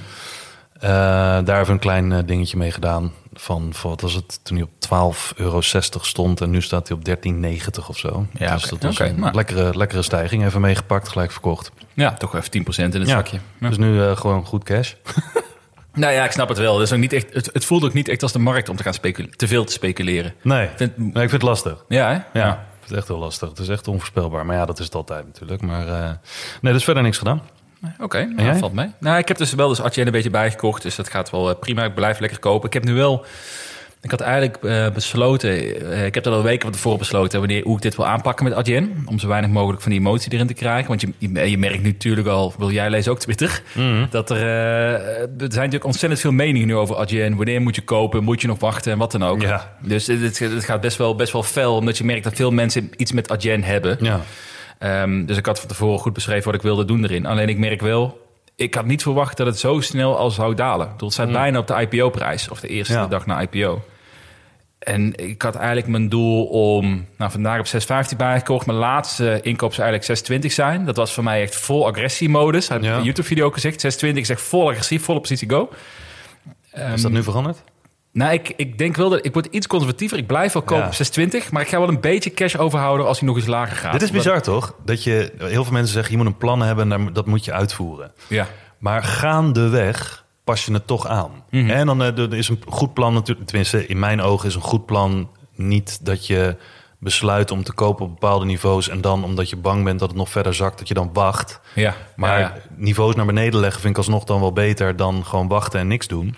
Eh, 0.80 0.88
daar 0.90 1.56
hebben 1.56 1.66
we 1.66 1.72
een 1.72 1.78
klein 1.78 2.12
eh, 2.12 2.18
dingetje 2.26 2.56
mee 2.56 2.70
gedaan. 2.70 3.12
Van, 3.40 3.72
wat 3.82 4.00
was 4.00 4.12
het, 4.14 4.40
toen 4.44 4.56
hij 4.56 4.66
op 4.66 5.14
12,60 5.32 5.36
euro 5.36 5.60
stond 5.60 6.40
en 6.40 6.50
nu 6.50 6.62
staat 6.62 6.88
hij 6.88 6.96
op 6.96 7.08
13,90 7.82 7.88
of 7.88 7.98
zo. 7.98 8.26
Ja, 8.32 8.54
dus 8.54 8.62
dat 8.62 8.82
was 8.82 9.00
Oké, 9.00 9.08
een 9.10 9.20
nou. 9.20 9.34
lekkere, 9.34 9.76
lekkere 9.76 10.02
stijging. 10.02 10.44
Even 10.44 10.60
meegepakt, 10.60 11.08
gelijk 11.08 11.30
verkocht. 11.32 11.70
Ja, 11.94 12.14
toch 12.14 12.34
even 12.34 12.50
10% 12.50 12.94
in 12.94 13.00
het 13.00 13.08
Ja. 13.08 13.16
zakje. 13.16 13.38
Ja. 13.60 13.68
Dus 13.68 13.78
nu 13.78 14.02
eh, 14.02 14.16
gewoon 14.16 14.44
goed 14.46 14.64
cash. 14.64 14.92
Nou 15.92 16.12
ja, 16.12 16.24
ik 16.24 16.30
snap 16.30 16.48
het 16.48 16.58
wel. 16.58 16.74
Het, 16.78 16.86
is 16.86 16.92
ook 16.92 16.98
niet 17.00 17.12
echt, 17.12 17.34
het, 17.34 17.50
het 17.52 17.64
voelt 17.64 17.84
ook 17.84 17.92
niet 17.92 18.08
echt 18.08 18.22
als 18.22 18.32
de 18.32 18.38
markt 18.38 18.68
om 18.68 18.76
te 18.76 18.82
gaan 18.82 18.94
speculeren, 18.94 19.36
te 19.36 19.46
veel 19.48 19.64
te 19.64 19.72
speculeren. 19.72 20.34
Nee, 20.42 20.68
Vind- 20.76 20.96
nee 20.96 21.08
ik 21.08 21.18
vind 21.18 21.32
het 21.32 21.42
lastig. 21.42 21.84
Ja, 21.88 22.06
hè? 22.32 22.40
Ja, 22.40 22.50
ik 22.52 22.58
vind 22.78 22.88
het 22.88 22.98
echt 22.98 23.08
heel 23.08 23.18
lastig. 23.18 23.48
Het 23.48 23.58
is 23.58 23.68
echt 23.68 23.88
onvoorspelbaar. 23.88 24.46
Maar 24.46 24.56
ja, 24.56 24.64
dat 24.64 24.78
is 24.78 24.84
het 24.84 24.94
altijd 24.94 25.24
natuurlijk. 25.26 25.62
Maar 25.62 25.88
eh, 25.88 26.10
nee, 26.60 26.72
dus 26.72 26.84
verder 26.84 27.02
niks 27.02 27.18
gedaan. 27.18 27.42
Oké, 28.00 28.24
nou, 28.24 28.42
jij? 28.48 28.56
valt 28.56 28.72
mee. 28.72 28.88
Nou, 29.00 29.18
ik 29.18 29.28
heb 29.28 29.36
dus 29.36 29.52
wel 29.54 29.68
dus 29.68 29.80
Adyen 29.82 30.06
een 30.06 30.12
beetje 30.12 30.30
bijgekocht, 30.30 30.82
dus 30.82 30.96
dat 30.96 31.08
gaat 31.08 31.30
wel 31.30 31.50
eh, 31.50 31.58
prima. 31.60 31.84
Ik 31.84 31.94
blijf 31.94 32.18
lekker 32.20 32.38
kopen. 32.38 32.66
Ik 32.66 32.72
heb 32.74 32.84
nu 32.84 32.94
wel... 32.94 33.24
Ik 34.02 34.10
had 34.10 34.20
eigenlijk 34.20 34.56
eh, 34.64 34.88
besloten, 34.90 35.50
eh, 35.90 36.04
ik 36.06 36.14
heb 36.14 36.26
er 36.26 36.32
al 36.32 36.42
weken 36.42 36.62
van 36.62 36.72
tevoren 36.72 36.98
besloten 36.98 37.38
wanneer, 37.38 37.62
hoe 37.64 37.76
ik 37.76 37.82
dit 37.82 37.96
wil 37.96 38.06
aanpakken 38.06 38.44
met 38.44 38.54
Adyen. 38.54 39.02
Om 39.06 39.18
zo 39.18 39.28
weinig 39.28 39.50
mogelijk 39.50 39.82
van 39.82 39.90
die 39.90 40.00
emotie 40.00 40.32
erin 40.32 40.46
te 40.46 40.54
krijgen. 40.54 40.88
Want 40.88 41.00
je, 41.00 41.12
je, 41.18 41.50
je 41.50 41.58
merkt 41.58 41.82
nu 41.82 41.88
natuurlijk 41.90 42.26
al, 42.28 42.54
wil 42.58 42.70
jij 42.70 42.90
lezen 42.90 43.12
ook 43.12 43.18
Twitter, 43.18 43.62
dat 44.10 44.30
er, 44.30 44.36
er 44.42 45.28
zijn 45.36 45.48
natuurlijk 45.54 45.84
ontzettend 45.84 46.20
veel 46.20 46.32
meningen 46.32 46.66
nu 46.66 46.74
over 46.76 46.96
Adyen. 46.96 47.36
Wanneer 47.36 47.60
moet 47.60 47.74
je 47.74 47.82
kopen, 47.82 48.24
moet 48.24 48.40
je 48.40 48.46
nog 48.46 48.58
wachten 48.60 48.92
en 48.92 48.98
wat 48.98 49.12
dan 49.12 49.24
ook. 49.24 49.42
Ja. 49.42 49.76
Dus 49.82 50.06
het, 50.06 50.20
het- 50.20 50.38
het 50.38 50.64
gaat 50.64 50.80
best 50.80 50.96
wel, 50.96 51.14
best 51.14 51.32
wel 51.32 51.42
fel, 51.42 51.74
omdat 51.76 51.98
je 51.98 52.04
merkt 52.04 52.24
dat 52.24 52.34
veel 52.34 52.50
mensen 52.50 52.90
iets 52.96 53.12
met 53.12 53.30
Adyen 53.30 53.62
hebben. 53.62 53.96
Ja, 54.00 54.20
Ehm, 54.80 55.24
dus 55.24 55.36
ik 55.36 55.46
had 55.46 55.58
van 55.60 55.68
tevoren 55.68 55.98
goed 55.98 56.12
beschreven 56.12 56.44
wat 56.44 56.54
ik 56.54 56.62
wilde 56.62 56.84
doen 56.84 57.04
erin. 57.04 57.26
Alleen 57.26 57.48
ik 57.48 57.58
merk 57.58 57.80
wel, 57.80 58.26
ik 58.56 58.74
had 58.74 58.84
niet 58.86 59.02
verwacht 59.02 59.36
dat 59.36 59.46
het 59.46 59.58
zo 59.58 59.80
snel 59.80 60.18
al 60.18 60.30
zou 60.30 60.54
dalen. 60.54 60.86
Bedoel, 60.90 61.08
Het 61.08 61.12
staat 61.12 61.32
bijna 61.32 61.58
op 61.58 61.66
de 61.66 61.74
IPO-prijs, 61.90 62.48
of 62.48 62.60
de 62.60 62.68
eerste 62.68 62.92
Ja. 62.92 63.06
dag 63.06 63.26
na 63.26 63.40
IPO. 63.40 63.82
En 64.78 65.14
ik 65.28 65.42
had 65.42 65.54
eigenlijk 65.54 65.86
mijn 65.86 66.08
doel 66.08 66.44
om, 66.44 67.06
nou 67.16 67.30
vandaag 67.30 67.58
op 67.58 67.66
6,50 67.66 68.16
bijgekocht. 68.16 68.66
Mijn 68.66 68.78
laatste 68.78 69.38
inkoop 69.42 69.74
zou 69.74 69.88
eigenlijk 69.88 70.04
6,20 70.42 70.52
zijn. 70.52 70.84
Dat 70.84 70.96
was 70.96 71.12
voor 71.12 71.24
mij 71.24 71.42
echt 71.42 71.56
vol 71.56 71.86
agressiemodus. 71.86 72.68
Heb 72.68 72.78
ik 72.78 72.84
Ja. 72.84 72.96
in 72.96 73.04
YouTube-video 73.04 73.46
ook 73.46 73.54
gezegd. 73.54 73.80
6,20 73.80 74.22
is 74.22 74.28
echt 74.30 74.42
vol 74.42 74.68
agressief, 74.70 75.04
volle 75.04 75.20
positie 75.20 75.50
go. 75.50 75.70
is 76.94 77.02
dat 77.02 77.10
nu 77.12 77.22
veranderd? 77.22 77.62
Nou, 78.12 78.32
ik, 78.32 78.52
ik 78.56 78.78
denk 78.78 78.96
wel 78.96 79.08
dat 79.10 79.24
ik 79.24 79.32
word 79.32 79.46
iets 79.46 79.66
conservatiever. 79.66 80.18
Ik 80.18 80.26
blijf 80.26 80.52
wel 80.52 80.62
kopen 80.62 80.82
Ja. 80.84 80.88
op 80.88 81.40
6,20, 81.46 81.50
maar 81.52 81.62
ik 81.62 81.68
ga 81.68 81.78
wel 81.78 81.88
een 81.88 82.00
beetje 82.00 82.30
cash 82.30 82.54
overhouden 82.56 83.06
als 83.06 83.18
hij 83.18 83.28
nog 83.28 83.36
eens 83.36 83.46
lager 83.46 83.76
gaat. 83.76 83.92
Dit 83.92 84.02
is 84.02 84.08
Omdat- 84.08 84.24
bizar 84.24 84.42
toch? 84.42 84.74
Dat 84.84 85.04
je, 85.04 85.32
heel 85.38 85.64
veel 85.64 85.72
mensen 85.72 85.92
zeggen, 85.92 86.12
je 86.12 86.18
moet 86.18 86.26
een 86.26 86.36
plan 86.38 86.62
hebben 86.62 86.92
en 86.92 87.12
dat 87.12 87.26
moet 87.26 87.44
je 87.44 87.52
uitvoeren. 87.52 88.12
Ja. 88.28 88.46
Maar 88.78 89.02
gaandeweg 89.02 90.24
pas 90.44 90.64
je 90.64 90.72
het 90.72 90.86
toch 90.86 91.06
aan. 91.06 91.30
Mhm. 91.50 91.70
En 91.70 91.86
dan 91.86 92.02
eh, 92.02 92.18
er 92.18 92.34
is 92.34 92.48
een 92.48 92.62
goed 92.66 92.94
plan 92.94 93.12
natuurlijk, 93.14 93.46
tenminste 93.48 93.86
in 93.86 93.98
mijn 93.98 94.20
ogen 94.20 94.48
is 94.48 94.54
een 94.54 94.60
goed 94.60 94.86
plan 94.86 95.30
niet 95.54 96.04
dat 96.04 96.26
je 96.26 96.56
besluit 96.98 97.50
om 97.50 97.62
te 97.64 97.72
kopen 97.72 98.04
op 98.04 98.10
bepaalde 98.10 98.44
niveaus 98.44 98.88
en 98.88 99.00
dan 99.00 99.24
omdat 99.24 99.50
je 99.50 99.56
bang 99.56 99.84
bent 99.84 99.98
dat 99.98 100.08
het 100.08 100.18
nog 100.18 100.28
verder 100.30 100.54
zakt, 100.54 100.78
dat 100.78 100.88
je 100.88 100.94
dan 100.94 101.10
wacht. 101.12 101.60
Ja, 101.74 101.94
Maar 102.16 102.30
ja, 102.32 102.38
ja. 102.38 102.54
niveaus 102.76 103.14
naar 103.14 103.26
beneden 103.26 103.60
leggen 103.60 103.80
vind 103.80 103.92
ik 103.92 103.98
alsnog 103.98 104.24
dan 104.24 104.40
wel 104.40 104.52
beter 104.52 104.96
dan 104.96 105.24
gewoon 105.24 105.48
wachten 105.48 105.80
en 105.80 105.86
niks 105.86 106.06
doen. 106.06 106.36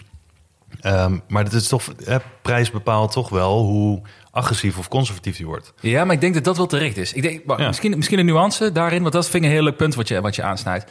Ehm, 0.80 1.18
maar 1.28 1.44
het 1.44 1.52
is 1.52 1.68
toch, 1.68 1.84
hè, 2.04 2.16
prijs 2.42 2.70
bepaalt 2.70 3.12
toch 3.12 3.28
wel 3.28 3.62
hoe 3.62 4.02
agressief 4.30 4.78
of 4.78 4.88
conservatief 4.88 5.36
die 5.36 5.46
wordt. 5.46 5.72
Ja, 5.80 6.04
maar 6.04 6.14
ik 6.14 6.20
denk 6.20 6.34
dat 6.34 6.44
dat 6.44 6.56
wel 6.56 6.66
terecht 6.66 6.96
is. 6.96 7.12
Ik 7.12 7.22
denk, 7.22 7.44
maar 7.44 7.60
Ja. 7.60 7.66
misschien, 7.66 7.96
misschien 7.96 8.18
een 8.18 8.24
nuance 8.26 8.72
daarin, 8.72 9.00
want 9.00 9.12
dat 9.12 9.28
vind 9.28 9.44
ik 9.44 9.48
een 9.50 9.56
heel 9.56 9.64
leuk 9.64 9.76
punt 9.76 9.94
wat 9.94 10.08
je, 10.08 10.20
wat 10.20 10.34
je 10.34 10.42
aansnijdt. 10.42 10.90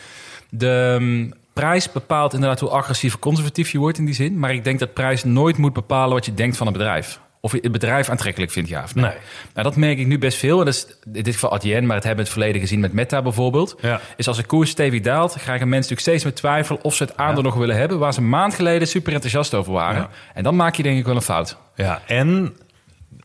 De 0.49 0.97
mm, 0.99 1.33
prijs 1.53 1.91
bepaalt 1.91 2.33
inderdaad 2.33 2.59
hoe 2.59 2.69
agressief 2.69 3.13
of 3.13 3.19
conservatief 3.19 3.71
je 3.71 3.77
wordt 3.77 3.97
in 3.97 4.05
die 4.05 4.13
zin. 4.13 4.39
Maar 4.39 4.53
ik 4.53 4.63
denk 4.63 4.79
dat 4.79 4.93
prijs 4.93 5.23
nooit 5.23 5.57
moet 5.57 5.73
bepalen 5.73 6.13
wat 6.13 6.25
je 6.25 6.33
denkt 6.33 6.57
van 6.57 6.67
een 6.67 6.73
bedrijf. 6.73 7.19
Of 7.43 7.51
je 7.51 7.59
het 7.61 7.71
bedrijf 7.71 8.09
aantrekkelijk 8.09 8.51
vindt, 8.51 8.69
ja 8.69 8.83
of 8.83 8.95
nee. 8.95 9.03
Nee. 9.03 9.13
Nou, 9.53 9.67
dat 9.67 9.75
merk 9.75 9.97
ik 9.97 10.07
nu 10.07 10.17
best 10.17 10.37
veel. 10.37 10.59
En 10.59 10.65
dat 10.65 10.73
is 10.73 10.87
in 11.13 11.23
dit 11.23 11.33
geval 11.33 11.51
Adyen, 11.51 11.85
maar 11.85 11.95
het 11.95 12.05
hebben 12.05 12.23
we 12.23 12.29
het 12.29 12.39
verleden 12.39 12.61
gezien 12.61 12.79
met 12.79 12.93
Meta 12.93 13.21
bijvoorbeeld. 13.21 13.75
Ja. 13.81 14.01
Is 14.15 14.27
als 14.27 14.37
de 14.37 14.43
koers 14.43 14.69
stevig 14.69 15.01
daalt, 15.01 15.31
krijgen 15.31 15.69
mensen 15.69 15.71
natuurlijk 15.71 16.01
steeds 16.01 16.23
meer 16.23 16.33
twijfel 16.33 16.79
of 16.81 16.95
ze 16.95 17.03
het 17.03 17.17
aandeel 17.17 17.43
nog 17.43 17.55
willen 17.55 17.75
hebben. 17.75 17.99
Waar 17.99 18.13
ze 18.13 18.19
een 18.19 18.29
maand 18.29 18.53
geleden 18.53 18.87
super 18.87 19.13
enthousiast 19.13 19.53
over 19.53 19.73
waren. 19.73 20.01
Ja. 20.01 20.09
En 20.33 20.43
dan 20.43 20.55
maak 20.55 20.75
je 20.75 20.83
denk 20.83 20.97
ik 20.97 21.05
wel 21.05 21.15
een 21.15 21.21
fout. 21.21 21.57
Ja, 21.75 22.01
en 22.07 22.55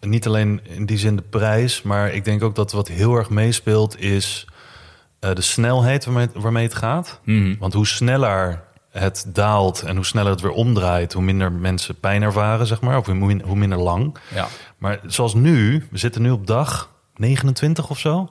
niet 0.00 0.26
alleen 0.26 0.60
in 0.62 0.86
die 0.86 0.98
zin 0.98 1.16
de 1.16 1.22
prijs, 1.22 1.82
maar 1.82 2.12
ik 2.12 2.24
denk 2.24 2.42
ook 2.42 2.54
dat 2.54 2.72
wat 2.72 2.88
heel 2.88 3.14
erg 3.14 3.30
meespeelt 3.30 4.00
is 4.00 4.46
eh, 5.20 5.34
de 5.34 5.42
snelheid 5.42 6.04
waarmee, 6.04 6.28
waarmee 6.34 6.64
het 6.64 6.74
gaat. 6.74 7.20
Want 7.58 7.72
hoe 7.72 7.86
sneller 7.86 8.64
het 8.98 9.24
daalt 9.28 9.82
en 9.82 9.96
hoe 9.96 10.04
sneller 10.04 10.30
het 10.32 10.40
weer 10.40 10.50
omdraait, 10.50 11.12
hoe 11.12 11.22
minder 11.22 11.52
mensen 11.52 12.00
pijn 12.00 12.22
ervaren, 12.22 12.66
zeg 12.66 12.80
maar, 12.80 12.98
of 12.98 13.06
hoe, 13.06 13.14
min- 13.14 13.42
hoe 13.42 13.56
minder 13.56 13.78
lang. 13.78 14.16
Ja. 14.34 14.46
Maar 14.78 15.00
zoals 15.06 15.34
nu, 15.34 15.86
we 15.90 15.98
zitten 15.98 16.22
nu 16.22 16.30
op 16.30 16.46
dag 16.46 16.90
29 17.16 17.90
of 17.90 17.98
zo. 17.98 18.28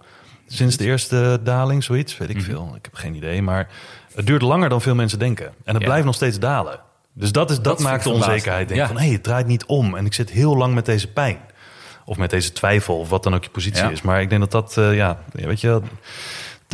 Sinds 0.48 0.77
de 0.77 0.84
eerste 0.86 1.39
daling, 1.43 1.84
zoiets, 1.84 2.17
weet 2.17 2.29
ik 2.29 2.41
veel. 2.41 2.74
Ik 2.75 2.86
heb 2.86 2.93
geen 2.95 3.15
idee, 3.15 3.41
maar 3.41 3.67
het 4.15 4.25
duurt 4.25 4.41
langer 4.41 4.69
dan 4.69 4.81
veel 4.81 4.95
mensen 4.95 5.19
denken. 5.19 5.45
En 5.45 5.74
het 5.74 5.81
Ja. 5.81 5.88
blijft 5.88 6.05
nog 6.05 6.15
steeds 6.15 6.39
dalen. 6.39 6.79
Dus 7.13 7.31
dat, 7.31 7.50
is, 7.51 7.60
dat, 7.60 7.79
maakt 7.79 8.03
de 8.03 8.10
onzekerheid. 8.10 8.67
Denk 8.67 8.79
Ja. 8.79 8.88
van, 8.88 8.95
hé, 8.98 9.03
hey, 9.03 9.13
het 9.13 9.24
draait 9.24 9.48
niet 9.48 9.65
om. 9.65 9.95
En 9.95 10.05
ik 10.05 10.13
zit 10.13 10.29
heel 10.29 10.57
lang 10.57 10.74
met 10.74 10.86
deze 10.86 11.07
pijn. 11.12 11.38
Of 12.05 12.17
met 12.17 12.29
deze 12.29 12.51
twijfel, 12.51 12.98
of 13.00 13.10
wat 13.10 13.24
dan 13.24 13.36
ook 13.36 13.43
je 13.43 13.50
positie 13.50 13.84
Ja. 13.84 13.89
is. 13.89 14.01
Maar 14.01 14.22
ik 14.22 14.29
denk 14.29 14.41
dat 14.41 14.51
dat, 14.51 14.77
eh, 14.77 14.95
ja, 14.95 15.19
weet 15.31 15.62
je, 15.62 15.81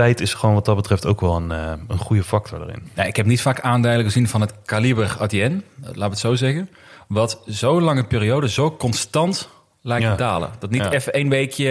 tijd 0.01 0.21
is 0.21 0.33
gewoon 0.33 0.55
wat 0.55 0.65
dat 0.65 0.75
betreft 0.75 1.05
ook 1.05 1.21
wel 1.21 1.35
een, 1.35 1.51
eh, 1.51 1.71
een 1.87 1.97
goede 1.97 2.23
factor 2.23 2.61
erin. 2.61 2.83
Ja, 2.95 3.03
ik 3.03 3.15
heb 3.15 3.25
niet 3.25 3.41
vaak 3.41 3.59
aandelen 3.59 4.03
gezien 4.05 4.27
van 4.27 4.41
het 4.41 4.53
kaliber 4.65 5.15
Adyen, 5.19 5.63
laten 5.81 5.95
we 6.01 6.03
het 6.09 6.19
zo 6.19 6.35
zeggen. 6.35 6.69
Wat 7.07 7.41
zo'n 7.45 7.81
lange 7.83 8.03
periode 8.03 8.49
zo 8.49 8.71
constant 8.75 9.49
lijkt 9.81 10.03
Ja. 10.03 10.11
te 10.11 10.17
dalen. 10.17 10.49
Dat 10.59 10.69
niet 10.69 10.83
Ja. 10.83 10.91
even 10.91 11.13
één 11.13 11.29
weekje 11.29 11.69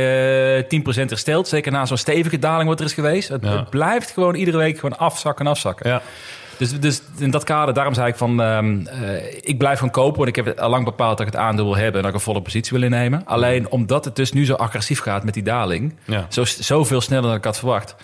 eh, 0.62 0.68
10% 0.68 1.10
herstelt. 1.10 1.48
Zeker 1.48 1.72
na 1.72 1.86
zo'n 1.86 1.96
stevige 1.96 2.38
daling 2.38 2.68
wat 2.68 2.78
er 2.80 2.86
is 2.86 2.92
geweest. 2.92 3.28
Het 3.28 3.70
blijft 3.70 4.10
gewoon 4.10 4.34
iedere 4.34 4.56
week 4.56 4.78
gewoon 4.78 4.98
afzakken 4.98 5.44
en 5.44 5.50
afzakken. 5.50 5.90
Ja, 5.90 6.02
Dus, 6.60 6.80
dus 6.80 7.02
in 7.18 7.30
dat 7.30 7.44
kader, 7.44 7.74
daarom 7.74 7.94
zei 7.94 8.08
ik 8.08 8.16
van... 8.16 8.42
ehm, 8.42 8.86
eh, 8.86 9.34
ik 9.40 9.58
blijf 9.58 9.78
gewoon 9.78 9.92
kopen, 9.92 10.16
want 10.16 10.28
ik 10.28 10.36
heb 10.36 10.44
het 10.44 10.60
al 10.60 10.70
lang 10.70 10.84
bepaald 10.84 11.18
dat 11.18 11.26
ik 11.26 11.32
het 11.32 11.42
aandeel 11.42 11.64
wil 11.64 11.76
hebben... 11.76 11.94
en 11.94 12.00
dat 12.00 12.08
ik 12.08 12.14
een 12.14 12.20
volle 12.20 12.42
positie 12.42 12.72
wil 12.72 12.82
innemen. 12.82 13.22
Alleen 13.26 13.70
omdat 13.70 14.04
het 14.04 14.16
dus 14.16 14.32
nu 14.32 14.44
zo 14.44 14.54
agressief 14.54 15.00
gaat 15.00 15.24
met 15.24 15.34
die 15.34 15.42
daling... 15.42 15.94
Ja. 16.04 16.26
Zo, 16.28 16.44
zoveel 16.44 17.00
sneller 17.00 17.28
dan 17.28 17.34
ik 17.36 17.44
had 17.44 17.58
verwacht... 17.58 17.94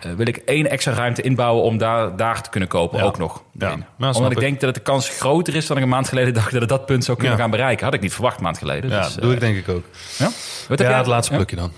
eh, 0.00 0.12
wil 0.12 0.26
ik 0.26 0.36
één 0.36 0.70
extra 0.70 0.92
ruimte 0.92 1.22
inbouwen 1.22 1.62
om 1.64 1.78
daar, 1.78 2.16
daar 2.16 2.42
te 2.42 2.50
kunnen 2.50 2.68
kopen 2.68 2.98
Ja. 2.98 3.04
ook 3.04 3.18
nog. 3.18 3.42
Ja. 3.58 3.70
Eén. 3.72 3.78
Ja, 3.78 3.84
snap 3.96 4.14
Omdat 4.14 4.30
ik 4.30 4.36
ik. 4.36 4.42
denk 4.44 4.60
dat 4.60 4.74
het 4.74 4.84
de 4.84 4.90
kans 4.90 5.08
groter 5.08 5.54
is 5.54 5.66
dan 5.66 5.76
ik 5.76 5.82
een 5.82 5.88
maand 5.88 6.08
geleden 6.08 6.34
dacht... 6.40 6.50
dat 6.52 6.60
het 6.60 6.68
dat 6.70 6.86
punt 6.86 7.04
zou 7.04 7.16
kunnen 7.18 7.36
Ja. 7.36 7.42
gaan 7.42 7.50
bereiken. 7.50 7.84
Had 7.84 7.94
ik 7.94 8.00
niet 8.00 8.12
verwacht 8.14 8.36
een 8.36 8.42
maand 8.42 8.58
geleden. 8.58 8.90
ja 8.90 9.02
Dus, 9.02 9.14
doe 9.14 9.24
eh, 9.28 9.32
ik 9.32 9.40
denk 9.40 9.56
ik 9.56 9.68
ook. 9.68 9.84
Ja? 10.18 10.24
Wat 10.68 10.78
heb 10.78 10.88
jij? 10.88 10.96
het 10.96 11.06
laatste 11.06 11.32
Ja? 11.32 11.38
plukje 11.38 11.56
dan. 11.56 11.72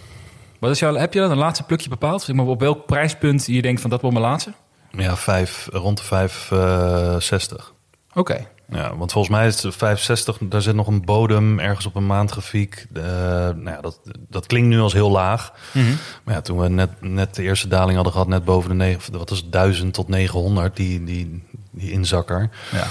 Wat 0.58 0.70
is 0.70 0.78
jouw, 0.78 0.94
heb 0.94 1.12
je 1.14 1.20
dan 1.20 1.30
een 1.30 1.36
laatste 1.36 1.64
plukje 1.64 1.88
bepaald? 1.88 2.22
Zeg 2.22 2.36
maar, 2.36 2.46
op 2.46 2.60
welk 2.60 2.86
prijspunt 2.86 3.46
je 3.46 3.62
denkt 3.62 3.80
van 3.80 3.90
dat 3.90 4.00
wordt 4.00 4.16
mijn 4.18 4.28
laatste? 4.30 4.52
Ja, 4.96 5.16
vijf, 5.16 5.68
rond 5.72 6.02
de 6.08 6.28
5,60. 7.60 7.72
Oké. 8.14 8.46
Ja, 8.68 8.96
want 8.96 9.12
volgens 9.12 9.34
mij 9.36 9.46
is 9.46 9.62
het 9.62 9.74
65, 9.76 10.38
daar 10.40 10.62
zit 10.62 10.74
nog 10.74 10.86
een 10.86 11.04
bodem 11.04 11.58
ergens 11.58 11.86
op 11.86 11.94
een 11.94 12.06
maandgrafiek. 12.06 12.86
Eh, 12.94 13.02
nou 13.02 13.70
ja, 13.70 13.80
dat, 13.80 14.00
dat 14.28 14.46
klinkt 14.46 14.68
nu 14.68 14.80
als 14.80 14.92
heel 14.92 15.10
laag. 15.10 15.52
Maar 16.24 16.34
ja, 16.34 16.40
toen 16.40 16.58
we 16.58 16.68
net, 16.68 16.90
net 17.00 17.34
de 17.34 17.42
eerste 17.42 17.68
daling 17.68 17.94
hadden 17.94 18.12
gehad, 18.12 18.28
net 18.28 18.44
boven 18.44 18.68
de 18.68 18.74
negen, 18.76 19.18
wat 19.18 19.30
is 19.30 19.38
het, 19.38 19.52
1000 19.52 19.94
tot 19.94 20.08
900, 20.08 20.76
die, 20.76 21.04
die, 21.04 21.42
die 21.72 21.90
inzakker. 21.90 22.50
Ja. 22.72 22.86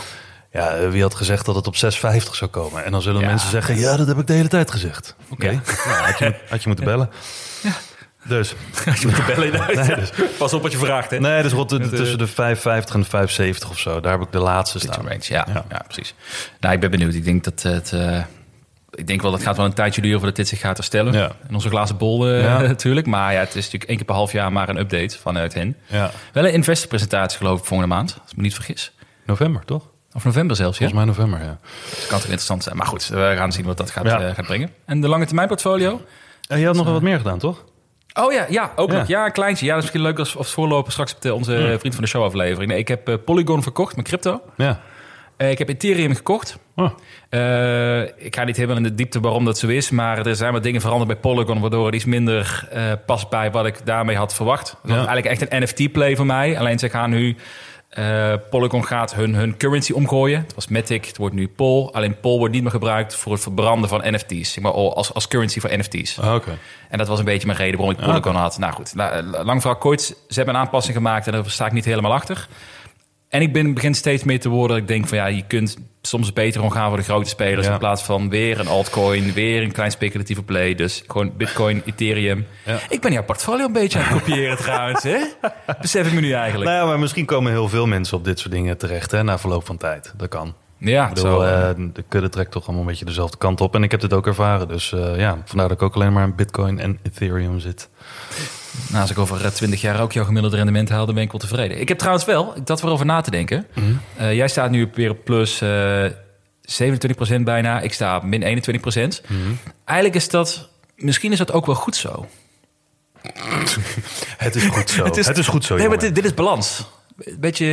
Ja, 0.52 0.90
wie 0.90 1.02
had 1.02 1.16
gezegd 1.16 1.46
dat 1.46 1.56
het 1.56 1.68
op 1.68 1.76
650 1.76 2.36
zou 2.36 2.50
komen? 2.52 2.86
En 2.86 2.92
dan 2.92 3.02
zullen 3.02 3.22
Ja. 3.22 3.28
mensen 3.28 3.50
zeggen, 3.50 3.78
ja, 3.80 3.98
dat 3.98 4.08
heb 4.08 4.18
ik 4.20 4.28
de 4.28 4.34
hele 4.34 4.48
tijd 4.48 4.72
gezegd. 4.72 5.16
Oké, 5.30 5.50
Ja. 5.50 5.62
nou, 5.86 6.06
had, 6.06 6.20
je, 6.20 6.36
had 6.50 6.62
je 6.62 6.68
moeten 6.68 6.86
bellen. 6.86 7.10
Dus, 8.27 8.50
Je 9.01 9.08
moet 9.08 9.15
de 9.15 9.24
bellen 9.27 9.46
inderdaad. 9.46 9.88
Nee, 9.88 9.96
dus- 9.96 10.12
Pas 10.38 10.53
op 10.53 10.62
wat 10.62 10.72
je 10.72 10.77
vraagt, 10.77 11.12
hè? 11.12 11.20
nee, 11.20 11.41
dus 11.44 11.51
rond 11.51 11.70
de, 11.70 11.79
eh, 11.79 11.88
tussen 11.88 12.17
de 12.17 12.27
550 12.27 12.96
en 12.96 13.01
de 13.01 13.08
570 13.08 13.70
of 13.70 13.79
zo. 13.79 14.00
Daar 14.00 14.12
heb 14.12 14.22
ik 14.22 14.32
de 14.32 14.39
laatste 14.39 14.79
staan. 14.79 15.08
range, 15.08 15.20
ja, 15.22 15.46
ja. 15.53 15.65
Ja. 15.70 15.82
precies. 15.88 16.13
Nou, 16.60 16.74
ik 16.74 16.79
ben 16.79 16.91
benieuwd. 16.91 17.13
Ik 17.13 17.24
denk 17.25 17.44
dat 17.44 17.62
het... 17.62 17.94
eh, 17.94 18.22
ik 18.91 19.08
denk 19.08 19.22
wel, 19.22 19.32
dat 19.32 19.41
gaat 19.41 19.58
wel 19.58 19.65
een 19.65 19.74
tijdje 19.74 20.01
duren 20.01 20.17
voordat 20.17 20.36
dit 20.36 20.48
zich 20.48 20.60
gaat 20.60 20.77
herstellen. 20.77 21.13
Ja. 21.13 21.32
In 21.50 21.53
onze 21.55 21.70
glazen 21.70 21.98
bol 21.98 22.27
eh, 22.27 22.41
Ja. 22.44 22.62
natuurlijk. 22.67 23.08
Maar 23.08 23.34
ja, 23.34 23.39
het 23.39 23.50
is 23.50 23.55
natuurlijk 23.55 23.84
één 23.84 23.98
keer 23.98 24.05
per 24.05 24.15
half 24.15 24.32
jaar 24.32 24.51
maar 24.51 24.70
een 24.70 24.77
update 24.79 25.17
vanuit 25.20 25.53
hen. 25.53 25.77
Ja, 25.86 26.12
Wel 26.34 26.46
een 26.46 26.53
investorpresentatie 26.53 27.38
geloof 27.38 27.60
ik 27.60 27.65
volgende 27.65 27.94
maand, 27.96 28.17
als 28.22 28.32
ik 28.32 28.38
me 28.38 28.44
niet 28.44 28.53
vergis. 28.53 28.91
november 29.25 29.65
toch? 29.65 29.84
Of 30.13 30.24
november 30.25 30.55
zelfs, 30.55 30.77
ja. 30.77 30.88
Volgens 30.88 31.05
mij 31.05 31.15
november, 31.15 31.39
ja. 31.48 31.58
Dat 31.89 32.00
kan 32.00 32.10
toch 32.17 32.22
interessant 32.22 32.63
zijn. 32.63 32.77
Maar 32.77 32.88
goed, 32.88 33.08
we 33.08 33.34
gaan 33.38 33.51
zien 33.51 33.65
wat 33.65 33.77
dat 33.77 33.91
gaat, 33.91 34.05
eh, 34.05 34.12
gaat 34.36 34.46
brengen. 34.46 34.70
En 34.86 35.01
de 35.01 35.08
lange 35.08 35.25
termijn 35.25 35.48
portfolio? 35.48 36.01
En 36.48 36.60
je 36.60 36.65
had 36.65 36.75
nog 36.75 36.84
wel 36.86 36.94
wat 36.94 37.01
meer 37.01 37.17
gedaan, 37.17 37.39
toch? 37.39 37.63
Oh 38.19 38.34
ja, 38.34 38.45
ja 38.50 38.72
ook 38.75 38.91
Ja. 38.91 38.98
nog. 38.98 39.07
Ja, 39.07 39.25
een 39.25 39.31
kleintje. 39.31 39.65
Ja, 39.65 39.74
dat 39.74 39.84
is 39.84 39.91
misschien 39.91 40.10
leuk 40.10 40.19
als, 40.19 40.38
als 40.38 40.51
voorloper 40.53 40.91
straks 40.91 41.13
op 41.13 41.22
de, 41.22 41.34
onze 41.34 41.75
vriend 41.79 41.93
van 41.95 42.03
de 42.03 42.10
show 42.10 42.24
aflevering. 42.24 42.72
Nee, 42.72 42.79
ik 42.79 42.88
heb 42.88 43.10
eh, 43.10 43.15
Polygon 43.25 43.63
verkocht 43.63 43.95
met 43.95 44.05
crypto. 44.05 44.41
Ja. 44.57 44.79
Eh, 45.38 45.50
ik 45.51 45.57
heb 45.57 45.69
Ethereum 45.69 46.15
gekocht. 46.15 46.57
Oh. 46.75 46.91
Eh, 47.29 48.01
ik 48.01 48.36
ga 48.36 48.43
niet 48.43 48.55
helemaal 48.55 48.77
in 48.77 48.84
de 48.84 48.95
diepte 48.95 49.19
waarom 49.19 49.45
dat 49.45 49.57
zo 49.57 49.67
is, 49.67 49.89
maar 49.89 50.25
er 50.25 50.36
zijn 50.36 50.53
wat 50.53 50.63
dingen 50.63 50.81
veranderd 50.81 51.07
bij 51.12 51.19
Polygon, 51.31 51.60
waardoor 51.62 51.86
het 51.86 51.95
iets 51.95 52.05
minder 52.05 52.69
past 53.05 53.29
bij 53.29 53.51
wat 53.51 53.65
ik 53.65 53.86
daarmee 53.86 54.15
had 54.15 54.36
verwacht. 54.36 54.65
Dat 54.84 54.95
was 54.98 55.05
eigenlijk 55.07 55.25
echt 55.27 55.51
een 55.51 55.62
NFT-play 55.63 56.15
voor 56.15 56.25
mij. 56.25 56.60
Alleen 56.60 56.79
ze 56.79 56.89
gaan 56.89 57.10
nu 57.10 57.36
Eh, 57.96 58.34
Polygon 58.50 58.86
gaat 58.86 59.14
hun, 59.16 59.36
hun 59.36 59.58
currency 59.58 59.92
omgooien. 59.94 60.40
Het 60.42 60.56
was 60.56 60.68
Matic, 60.68 61.06
het 61.06 61.18
wordt 61.18 61.36
nu 61.36 61.48
Pol. 61.48 61.94
Alleen 61.94 62.20
Pol 62.20 62.38
wordt 62.38 62.54
niet 62.54 62.62
meer 62.64 62.72
gebruikt 62.72 63.16
voor 63.16 63.32
het 63.32 63.42
verbranden 63.42 63.90
van 63.90 64.02
NFT's. 64.14 64.60
Maar 64.60 64.72
als, 64.72 65.14
als 65.14 65.28
currency 65.28 65.60
voor 65.60 65.78
NFT's. 65.78 66.20
Ah, 66.20 66.34
Oké. 66.36 66.58
En 66.90 66.98
dat 66.98 67.08
was 67.08 67.20
een 67.20 67.25
beetje 67.25 67.48
mijn 67.48 67.60
reden 67.60 67.78
waarom 67.80 67.96
ik 68.00 68.06
Polygon 68.06 68.36
had. 68.36 68.58
Nou 68.58 68.74
goed, 68.74 68.92
la- 68.96 69.22
lang 69.44 69.62
verhaal 69.62 69.80
kort. 69.80 70.02
Ze 70.02 70.16
hebben 70.30 70.56
een 70.56 70.62
aanpassing 70.62 70.96
gemaakt 70.96 71.25
en 71.28 71.34
daar 71.34 71.50
sta 71.50 71.66
ik 71.66 71.72
niet 71.72 71.86
helemaal 71.86 72.14
achter. 72.14 72.48
En 73.36 73.42
ik 73.42 73.54
ben, 73.54 73.74
begin 73.74 73.94
steeds 73.94 74.24
meer 74.24 74.39
te 74.39 74.50
worden. 74.50 74.70
dat 74.70 74.77
Ik 74.77 74.88
denk 74.88 75.08
van 75.08 75.18
ja, 75.18 75.25
je 75.25 75.44
kunt 75.48 75.77
soms 76.01 76.34
beter 76.34 76.54
gewoon 76.54 76.72
gaan 76.72 76.88
voor 76.88 76.98
de 76.98 77.04
grote 77.04 77.30
spelers. 77.30 77.65
Ja. 77.68 77.74
In 77.74 77.80
plaats 77.80 78.04
van 78.04 78.30
weer 78.30 78.60
een 78.60 78.68
altcoin, 78.68 79.34
weer 79.34 79.63
een 79.63 79.72
klein 79.72 79.92
speculatieve 79.92 80.44
play. 80.44 80.75
Dus 80.75 81.04
gewoon 81.08 81.32
Bitcoin, 81.38 81.82
Ethereum. 81.86 82.48
Ja. 82.65 82.80
Ik 82.89 83.01
ben 83.01 83.12
jouw 83.12 83.24
portfolio 83.24 83.65
een 83.65 83.72
beetje 83.74 84.00
aan 84.00 84.06
het 84.06 84.24
kopiëren 84.24 84.58
trouwens. 84.58 85.04
Hè? 85.04 85.18
Besef 85.82 86.08
ik 86.08 86.13
me 86.13 86.22
nu 86.22 86.32
eigenlijk. 86.32 86.70
Nou 86.70 86.82
ja, 86.84 86.88
maar 86.89 87.00
misschien 87.00 87.25
komen 87.25 87.51
heel 87.51 87.70
veel 87.70 87.86
mensen 87.88 88.18
op 88.18 88.24
dit 88.24 88.39
soort 88.39 88.54
dingen 88.54 88.77
terecht 88.77 89.12
hè, 89.12 89.24
na 89.24 89.39
verloop 89.39 89.65
van 89.65 89.77
tijd. 89.77 90.13
Dat 90.18 90.30
kan. 90.30 90.54
ja, 90.77 91.08
Ik 91.08 91.13
bedoel, 91.13 91.39
zo. 91.39 91.42
eh, 91.42 91.70
de 91.94 92.04
kudde 92.08 92.30
trekt 92.30 92.51
toch 92.51 92.63
allemaal 92.63 92.82
een 92.82 92.89
beetje 92.89 93.06
dezelfde 93.06 93.38
kant 93.38 93.62
op. 93.62 93.75
En 93.75 93.84
ik 93.84 93.92
heb 93.92 94.00
dit 94.00 94.13
ook 94.13 94.27
ervaren. 94.27 94.68
Dus 94.68 94.94
eh, 94.94 95.18
ja, 95.18 95.38
vandaar 95.46 95.68
dat 95.68 95.77
ik 95.77 95.84
ook 95.84 95.96
alleen 95.96 96.13
maar 96.13 96.24
in 96.24 96.36
Bitcoin 96.36 96.80
en 96.80 97.00
Ethereum 97.04 97.60
zit. 97.60 97.89
Nou, 98.89 99.01
als 99.01 99.12
ik 99.12 99.17
over 99.17 99.46
eh, 99.46 99.51
20 99.51 99.82
jaar 99.82 100.01
ook 100.01 100.12
jouw 100.12 100.25
gemiddelde 100.25 100.55
rendement 100.55 100.89
haal, 100.89 101.05
dan 101.05 101.15
ben 101.15 101.24
ik 101.24 101.32
wel 101.32 101.39
tevreden. 101.39 101.79
Ik 101.79 101.88
heb 101.88 101.98
trouwens 101.98 102.25
wel, 102.25 102.53
ik 102.55 102.65
dat 102.65 102.82
weer 102.82 102.91
over 102.91 103.05
na 103.05 103.22
te 103.22 103.32
denken. 103.32 103.67
Eh, 104.15 104.34
jij 104.34 104.48
staat 104.48 104.72
nu 104.72 104.89
weer 104.94 105.10
op 105.10 105.24
plus 105.24 105.62
eh 105.62 106.05
27% 106.62 107.44
bijna. 107.44 107.82
Ik 107.82 107.94
sta 107.94 108.17
op 108.17 108.24
min 108.24 108.44
21%. 108.44 109.22
Eigenlijk 109.86 110.17
is 110.17 110.29
dat, 110.29 110.70
misschien 110.96 111.32
is 111.32 111.38
dat 111.38 111.51
ook 111.51 111.65
wel 111.65 111.75
goed 111.75 111.96
zo. 111.96 112.27
Het 114.38 114.55
is 114.55 114.63
goed 114.65 114.89
zo. 114.89 115.03
het, 115.05 115.17
is, 115.17 115.48
goed 115.48 115.65
zo, 115.65 115.75
Nee, 115.75 115.88
maar 115.88 116.00
dit, 116.00 116.15
dit 116.15 116.25
is 116.25 116.34
balans. 116.34 116.86
Beetje, 117.39 117.65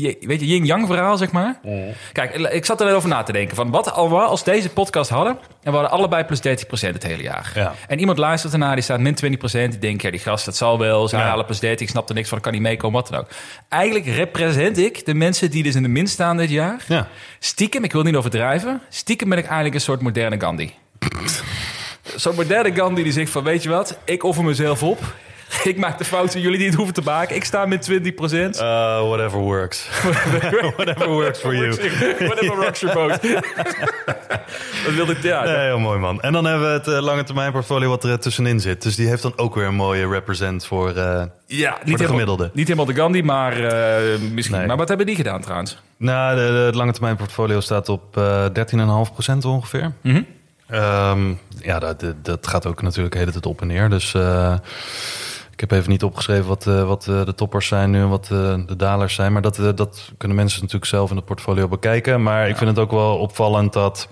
je- 0.00 0.16
weet 0.20 0.40
je, 0.40 0.46
yin-yang 0.46 0.86
verhaal, 0.86 1.16
zeg 1.16 1.30
maar. 1.32 1.60
Kijk, 2.12 2.34
ik 2.34 2.64
zat 2.64 2.80
er 2.80 2.86
wel 2.86 2.96
over 2.96 3.08
na 3.08 3.22
te 3.22 3.32
denken. 3.32 3.56
Van 3.56 3.70
wat 3.70 3.92
als 3.92 4.44
deze 4.44 4.68
podcast 4.68 5.10
hadden... 5.10 5.38
en 5.62 5.70
we 5.72 5.78
hadden 5.78 5.90
allebei 5.90 6.24
plus 6.24 6.38
30% 6.38 6.42
het 6.92 7.02
hele 7.02 7.22
jaar. 7.22 7.52
Ja. 7.54 7.74
En 7.88 7.98
iemand 7.98 8.18
luistert 8.18 8.52
ernaar, 8.52 8.74
die 8.74 8.84
staat 8.84 9.00
min 9.00 9.14
20%. 9.14 9.50
Die 9.50 9.78
denkt, 9.78 10.02
ja, 10.02 10.10
die 10.10 10.20
gast, 10.20 10.44
dat 10.44 10.56
zal 10.56 10.78
wel. 10.78 11.08
Ze 11.08 11.16
Ja. 11.16 11.22
halen 11.22 11.44
plus 11.44 11.58
30, 11.60 11.80
ik 11.80 11.88
snap 11.92 12.08
er 12.08 12.14
niks 12.14 12.28
van, 12.28 12.40
kan 12.40 12.52
niet 12.52 12.60
meekomen, 12.62 13.00
wat 13.00 13.10
dan 13.10 13.20
ook. 13.20 13.28
Eigenlijk 13.68 14.06
represent 14.06 14.78
ik 14.78 15.06
de 15.06 15.14
mensen 15.14 15.50
die 15.50 15.62
dus 15.62 15.74
in 15.74 15.82
de 15.82 15.88
min 15.88 16.06
staan 16.06 16.36
dit 16.36 16.50
jaar. 16.50 16.84
Ja. 16.88 17.08
Stiekem, 17.38 17.84
ik 17.84 17.92
wil 17.92 18.02
niet 18.02 18.16
overdrijven... 18.16 18.80
stiekem 18.88 19.28
ben 19.28 19.38
ik 19.38 19.44
eigenlijk 19.44 19.74
een 19.74 19.80
soort 19.80 20.00
moderne 20.00 20.40
Gandhi. 20.40 20.70
Zo'n 22.16 22.34
moderne 22.34 22.74
Gandhi 22.74 23.02
die 23.02 23.12
zegt 23.12 23.30
van, 23.30 23.44
weet 23.44 23.62
je 23.62 23.68
wat? 23.68 23.98
Ik 24.04 24.24
offer 24.24 24.44
mezelf 24.44 24.82
op. 24.82 25.14
Ik 25.64 25.76
maak 25.78 25.98
de 25.98 26.04
fouten, 26.04 26.40
jullie 26.40 26.58
niet 26.58 26.74
hoeven 26.74 26.94
te 26.94 27.00
maken. 27.04 27.36
Ik 27.36 27.44
sta 27.44 27.66
met 27.66 27.90
20%. 27.90 27.94
Uh, 27.94 28.50
whatever 29.08 29.38
works. 29.38 29.88
whatever 30.76 31.08
works 31.08 31.38
for 31.38 31.54
you. 31.54 31.68
Whatever 32.18 32.56
rocks 32.56 32.80
your 32.80 32.94
boat. 32.94 33.22
dat 34.84 34.94
wilde 34.94 35.12
ik, 35.12 35.22
ja. 35.22 35.44
Nee, 35.44 35.56
heel 35.56 35.78
mooi 35.78 35.98
man. 35.98 36.20
En 36.20 36.32
dan 36.32 36.44
hebben 36.44 36.66
we 36.66 36.72
het 36.72 36.88
eh, 36.88 36.98
lange 37.00 37.24
termijn 37.24 37.52
portfolio 37.52 37.88
wat 37.88 38.04
er 38.04 38.18
tussenin 38.18 38.60
zit. 38.60 38.82
Dus 38.82 38.96
die 38.96 39.08
heeft 39.08 39.22
dan 39.22 39.32
ook 39.36 39.54
weer 39.54 39.66
een 39.66 39.74
mooie 39.74 40.08
represent 40.08 40.66
voor... 40.66 40.88
eh, 40.96 41.22
ja, 41.46 41.70
niet 41.70 41.80
de 41.80 41.90
helemaal, 41.90 42.06
gemiddelde. 42.08 42.50
Niet 42.54 42.66
helemaal 42.66 42.86
de 42.94 43.00
Gandhi, 43.00 43.22
maar 43.22 43.58
eh, 43.64 44.18
misschien. 44.32 44.56
Nee. 44.58 44.66
Maar 44.66 44.76
wat 44.76 44.88
hebben 44.88 45.06
die 45.06 45.16
gedaan 45.16 45.40
trouwens? 45.40 45.78
Nou, 45.96 46.36
de, 46.36 46.42
de, 46.46 46.58
het 46.58 46.74
lange 46.74 46.92
termijn 46.92 47.16
portfolio 47.16 47.60
staat 47.60 47.88
op 47.88 48.16
eh 48.16 48.44
13,5% 49.38 49.46
ongeveer. 49.46 49.92
Mhm. 50.00 50.22
Ehm, 50.68 51.32
ja, 51.60 51.78
dat, 51.78 52.04
dat- 52.22 52.46
gaat 52.46 52.66
ook 52.66 52.82
natuurlijk 52.82 53.12
de 53.14 53.18
hele 53.20 53.30
tijd 53.32 53.46
op 53.46 53.60
en 53.60 53.66
neer. 53.66 53.88
Dus 53.88 54.14
heb 55.68 55.78
even 55.78 55.90
niet 55.90 56.02
opgeschreven 56.02 56.46
wat, 56.46 56.66
eh, 56.66 56.86
wat 56.86 57.06
eh, 57.08 57.24
de 57.24 57.34
toppers 57.34 57.66
zijn 57.66 57.90
nu 57.90 58.00
en 58.00 58.08
wat 58.08 58.28
eh, 58.32 58.54
de 58.66 58.76
dalers 58.76 59.14
zijn. 59.14 59.32
Maar 59.32 59.42
dat, 59.42 59.56
dat 59.74 60.12
kunnen 60.18 60.36
mensen 60.36 60.60
natuurlijk 60.60 60.90
zelf 60.90 61.10
in 61.10 61.16
het 61.16 61.24
portfolio 61.24 61.68
bekijken. 61.68 62.22
Maar 62.22 62.48
ik 62.48 62.56
vind 62.56 62.70
het 62.70 62.78
ook 62.78 62.90
wel 62.90 63.18
opvallend 63.18 63.72
dat 63.72 64.08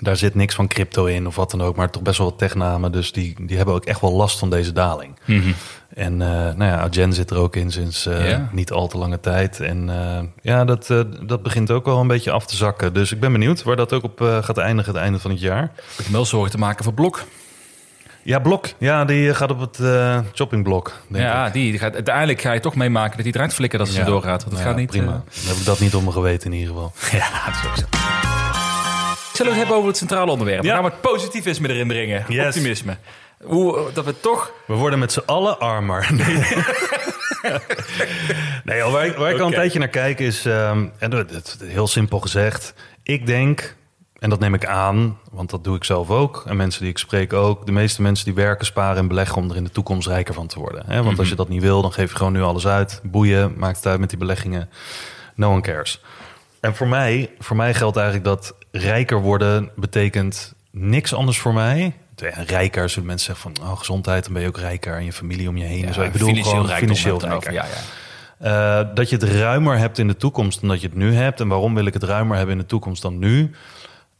daar 0.00 0.16
zit 0.16 0.34
niks 0.34 0.54
van 0.54 0.66
crypto 0.68 1.04
in 1.04 1.26
of 1.26 1.36
wat 1.36 1.50
dan 1.50 1.62
ook. 1.62 1.76
Maar 1.76 1.90
toch 1.90 2.02
best 2.02 2.18
wel 2.18 2.28
wat 2.28 2.38
technamen. 2.38 2.92
Dus 2.92 3.12
die, 3.12 3.34
die 3.46 3.56
hebben 3.56 3.74
ook 3.74 3.84
echt 3.84 4.00
wel 4.00 4.12
last 4.12 4.38
van 4.38 4.50
deze 4.50 4.72
daling. 4.72 5.18
En 5.94 6.22
eh, 6.22 6.28
nou 6.28 6.64
ja, 6.64 6.78
Agen 6.80 7.12
zit 7.12 7.30
er 7.30 7.36
ook 7.36 7.56
in 7.56 7.70
sinds 7.70 8.04
Ja. 8.04 8.48
niet 8.52 8.72
al 8.72 8.88
te 8.88 8.98
lange 8.98 9.20
tijd. 9.20 9.60
En 9.60 9.90
ja, 10.42 10.64
dat, 10.64 10.86
dat 11.22 11.42
begint 11.42 11.70
ook 11.70 11.84
wel 11.84 11.98
een 12.00 12.06
beetje 12.06 12.30
af 12.30 12.46
te 12.46 12.56
zakken. 12.56 12.92
Dus 12.92 13.12
ik 13.12 13.20
ben 13.20 13.32
benieuwd 13.32 13.62
waar 13.62 13.76
dat 13.76 13.92
ook 13.92 14.02
op 14.04 14.18
gaat 14.20 14.58
eindigen 14.58 14.92
het 14.92 15.02
einde 15.02 15.18
van 15.18 15.30
het 15.30 15.40
jaar. 15.40 15.64
Ik 15.98 16.04
heb 16.04 16.12
wel 16.12 16.24
zorgen 16.24 16.50
te 16.50 16.58
maken 16.58 16.84
voor 16.84 16.94
Blok. 16.94 17.24
Ja, 18.22 18.38
Blok. 18.38 18.66
Ja, 18.78 19.04
die 19.04 19.28
eh, 19.30 19.36
gaat 19.36 19.50
op 19.50 19.60
het 19.60 19.78
eh 19.80 20.18
shoppingblok, 20.34 20.92
denk 21.08 21.24
ja, 21.24 21.46
ik. 21.46 21.52
die 21.52 21.78
gaat, 21.78 21.94
uiteindelijk 21.94 22.40
ga 22.40 22.52
je 22.52 22.60
toch 22.60 22.74
meemaken 22.74 23.16
dat 23.16 23.24
die 23.24 23.34
eruit 23.34 23.54
flikken 23.54 23.78
als 23.80 23.88
het 23.88 23.98
Ja. 23.98 24.04
doorgaat. 24.04 24.40
Want 24.44 24.52
het 24.56 24.58
Ja, 24.62 24.68
gaat 24.68 24.76
niet... 24.76 24.90
Prima. 24.90 25.06
Dan 25.12 25.22
heb 25.46 25.56
ik 25.56 25.64
dat 25.64 25.80
niet 25.80 25.94
op 25.94 26.00
mijn 26.02 26.12
geweten 26.12 26.52
in 26.52 26.58
ieder 26.58 26.74
geval. 26.74 26.92
ja, 27.20 27.28
dat 27.46 27.54
is 27.54 27.68
ook 27.68 27.76
zo. 27.76 27.84
Zullen 29.32 29.52
we 29.52 29.58
het 29.58 29.68
hebben 29.68 29.76
over 29.76 29.88
het 29.88 29.96
centrale 29.96 30.30
onderwerp? 30.30 30.64
Ja. 30.64 30.84
Het 30.84 31.00
positivisme 31.00 31.68
erin 31.68 31.86
brengen. 31.88 32.24
Yes. 32.28 32.46
Optimisme. 32.46 32.96
Hoe, 33.44 33.92
dat 33.92 34.04
we 34.04 34.20
toch... 34.20 34.52
We 34.66 34.74
worden 34.74 34.98
met 34.98 35.12
z'n 35.12 35.22
allen 35.26 35.58
armer. 35.58 36.08
Nee, 38.64 38.82
waar, 38.82 39.06
ik, 39.06 39.16
waar 39.16 39.30
ik 39.30 39.40
al 39.40 39.46
een 39.46 39.52
tijdje 39.52 39.78
naar 39.78 39.88
kijk 39.88 40.20
is... 40.20 40.44
ehm, 40.46 40.86
en 40.98 41.26
heel 41.64 41.86
simpel 41.86 42.20
gezegd. 42.20 42.74
Ik 43.02 43.26
denk, 43.26 43.74
en 44.20 44.30
dat 44.30 44.40
neem 44.40 44.54
ik 44.54 44.66
aan, 44.66 45.18
want 45.30 45.50
dat 45.50 45.64
doe 45.64 45.76
ik 45.76 45.84
zelf 45.84 46.10
ook... 46.10 46.42
en 46.46 46.56
mensen 46.56 46.80
die 46.80 46.90
ik 46.90 46.98
spreek 46.98 47.32
ook... 47.32 47.66
de 47.66 47.72
meeste 47.72 48.02
mensen 48.02 48.24
die 48.24 48.34
werken, 48.34 48.66
sparen 48.66 48.96
en 48.96 49.08
beleggen... 49.08 49.36
om 49.36 49.50
er 49.50 49.56
in 49.56 49.64
de 49.64 49.70
toekomst 49.70 50.08
rijker 50.08 50.34
van 50.34 50.46
te 50.46 50.58
worden. 50.58 50.82
Hè? 50.86 51.02
Want 51.02 51.18
als 51.18 51.28
je 51.28 51.34
dat 51.34 51.48
niet 51.48 51.62
wil, 51.62 51.82
dan 51.82 51.92
geef 51.92 52.10
je 52.10 52.16
gewoon 52.16 52.32
nu 52.32 52.42
alles 52.42 52.66
uit. 52.66 53.00
Boeien, 53.02 53.54
maakt 53.56 53.76
het 53.76 53.86
uit 53.86 54.00
met 54.00 54.08
die 54.10 54.18
beleggingen. 54.18 54.68
No 55.34 55.50
one 55.50 55.60
cares. 55.60 56.02
En 56.60 56.74
voor 56.74 56.88
mij, 56.88 57.30
voor 57.38 57.56
mij 57.56 57.74
geldt 57.74 57.96
eigenlijk 57.96 58.26
dat 58.26 58.54
rijker 58.70 59.20
worden 59.20 59.70
betekent 59.76 60.54
niks 60.70 61.14
anders 61.14 61.38
voor 61.38 61.54
mij. 61.54 61.94
Ja, 62.16 62.42
rijker 62.46 62.88
zullen 62.88 63.06
mensen 63.06 63.34
zeggen 63.34 63.54
van 63.54 63.66
oh, 63.68 63.78
gezondheid, 63.78 64.24
dan 64.24 64.32
ben 64.32 64.42
je 64.42 64.48
ook 64.48 64.58
rijker 64.58 64.94
en 64.94 65.04
je 65.04 65.12
familie 65.12 65.48
om 65.48 65.56
je 65.56 65.64
heen. 65.64 65.86
en 65.86 65.94
zo. 65.94 66.02
Ik 66.02 66.12
bedoel 66.12 66.28
financieel 66.28 66.62
gewoon 66.62 66.78
financieel 66.78 67.20
rijker. 67.20 67.52
Ja, 67.52 67.64
ja. 67.64 67.80
Eh, 68.40 68.94
dat 68.94 69.08
je 69.10 69.16
het 69.16 69.24
ruimer 69.24 69.78
hebt 69.78 69.98
in 69.98 70.06
de 70.06 70.16
toekomst 70.16 70.60
dan 70.60 70.68
dat 70.68 70.80
je 70.80 70.86
het 70.86 70.96
nu 70.96 71.14
hebt. 71.14 71.40
En 71.40 71.48
waarom 71.48 71.74
wil 71.74 71.86
ik 71.86 71.94
het 71.94 72.02
ruimer 72.02 72.36
hebben 72.36 72.54
in 72.54 72.60
de 72.60 72.66
toekomst 72.66 73.02
dan 73.02 73.18
nu? 73.18 73.50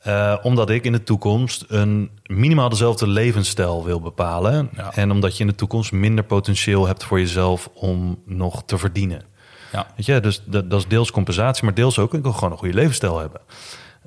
Eh, 0.01 0.37
omdat 0.43 0.71
ik 0.71 0.85
in 0.85 0.93
de 0.93 1.03
toekomst 1.03 1.65
een 1.69 2.11
minimaal 2.23 2.69
dezelfde 2.69 3.07
levensstijl 3.07 3.85
wil 3.85 4.01
bepalen. 4.01 4.71
Ja. 4.77 4.93
En 4.95 5.11
omdat 5.11 5.37
je 5.37 5.41
in 5.41 5.51
de 5.51 5.55
toekomst 5.55 5.93
minder 5.93 6.25
potentieel 6.25 6.87
hebt 6.87 7.05
voor 7.05 7.19
jezelf 7.19 7.71
om 7.75 8.23
nog 8.25 8.63
te 8.67 8.79
verdienen. 8.79 9.23
Ja. 9.73 9.87
Weet 9.97 10.07
je, 10.07 10.21
dus 10.21 10.43
dat, 10.45 10.71
dat 10.71 10.81
is 10.81 10.87
deels 10.87 11.11
compensatie, 11.11 11.65
maar 11.65 11.75
deels 11.75 11.99
ook. 11.99 12.15
Ik 12.15 12.23
wil 12.23 12.33
gewoon 12.33 12.51
een 12.51 12.59
goede 12.59 12.75
levensstijl 12.75 13.19
hebben. 13.19 13.41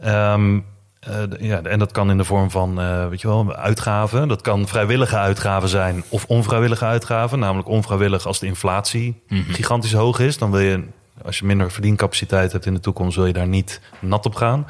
Ehm, 0.02 0.60
eh, 1.00 1.16
ja, 1.40 1.62
en 1.62 1.80
dat 1.80 1.92
kan 1.92 2.10
in 2.10 2.18
de 2.18 2.24
vorm 2.24 2.52
van, 2.52 2.80
eh, 2.82 3.08
weet 3.08 3.22
je 3.22 3.28
wel, 3.28 3.56
uitgaven. 3.56 4.28
Dat 4.28 4.42
kan 4.42 4.68
vrijwillige 4.68 5.18
uitgaven 5.18 5.70
zijn 5.70 6.04
of 6.10 6.26
onvrijwillige 6.26 6.86
uitgaven. 6.86 7.40
Namelijk 7.40 7.68
onvrijwillig 7.68 8.26
als 8.26 8.40
de 8.40 8.46
inflatie 8.46 9.22
gigantisch 9.28 9.94
hoog 9.94 10.20
is. 10.20 10.38
Dan 10.38 10.52
wil 10.52 10.60
je, 10.60 10.84
als 11.26 11.40
je 11.40 11.46
minder 11.46 11.72
verdiencapaciteit 11.72 12.52
hebt 12.52 12.66
in 12.66 12.74
de 12.74 12.80
toekomst, 12.80 13.16
wil 13.16 13.26
je 13.26 13.34
daar 13.34 13.48
niet 13.48 13.82
nat 14.00 14.26
op 14.26 14.36
gaan. 14.36 14.66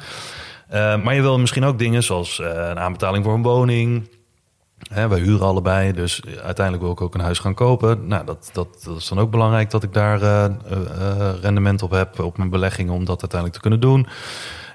Eh, 0.68 1.02
maar 1.02 1.14
je 1.14 1.20
wil 1.20 1.38
misschien 1.38 1.64
ook 1.64 1.78
dingen 1.78 2.02
zoals 2.02 2.40
eh, 2.40 2.46
een 2.46 2.78
aanbetaling 2.78 3.24
voor 3.24 3.34
een 3.34 3.42
woning. 3.42 4.08
Hè, 4.92 5.08
wij 5.08 5.18
huren 5.20 5.46
allebei, 5.46 5.92
dus 5.92 6.22
uiteindelijk 6.42 6.82
wil 6.84 6.92
ik 6.92 7.00
ook 7.00 7.14
een 7.14 7.20
huis 7.20 7.38
gaan 7.38 7.54
kopen. 7.54 8.06
Nou, 8.06 8.24
dat, 8.26 8.50
dat, 8.52 8.82
dat 8.84 8.96
is 8.96 9.08
dan 9.08 9.18
ook 9.18 9.30
belangrijk 9.30 9.70
dat 9.70 9.82
ik 9.82 9.92
daar 9.92 10.22
eh, 10.22 10.44
rendement 11.40 11.82
op 11.82 11.90
heb 11.90 12.20
op 12.20 12.36
mijn 12.38 12.50
beleggingen 12.50 12.92
om 12.94 13.04
dat 13.04 13.20
uiteindelijk 13.20 13.52
te 13.54 13.60
kunnen 13.60 13.80
doen. 13.80 14.06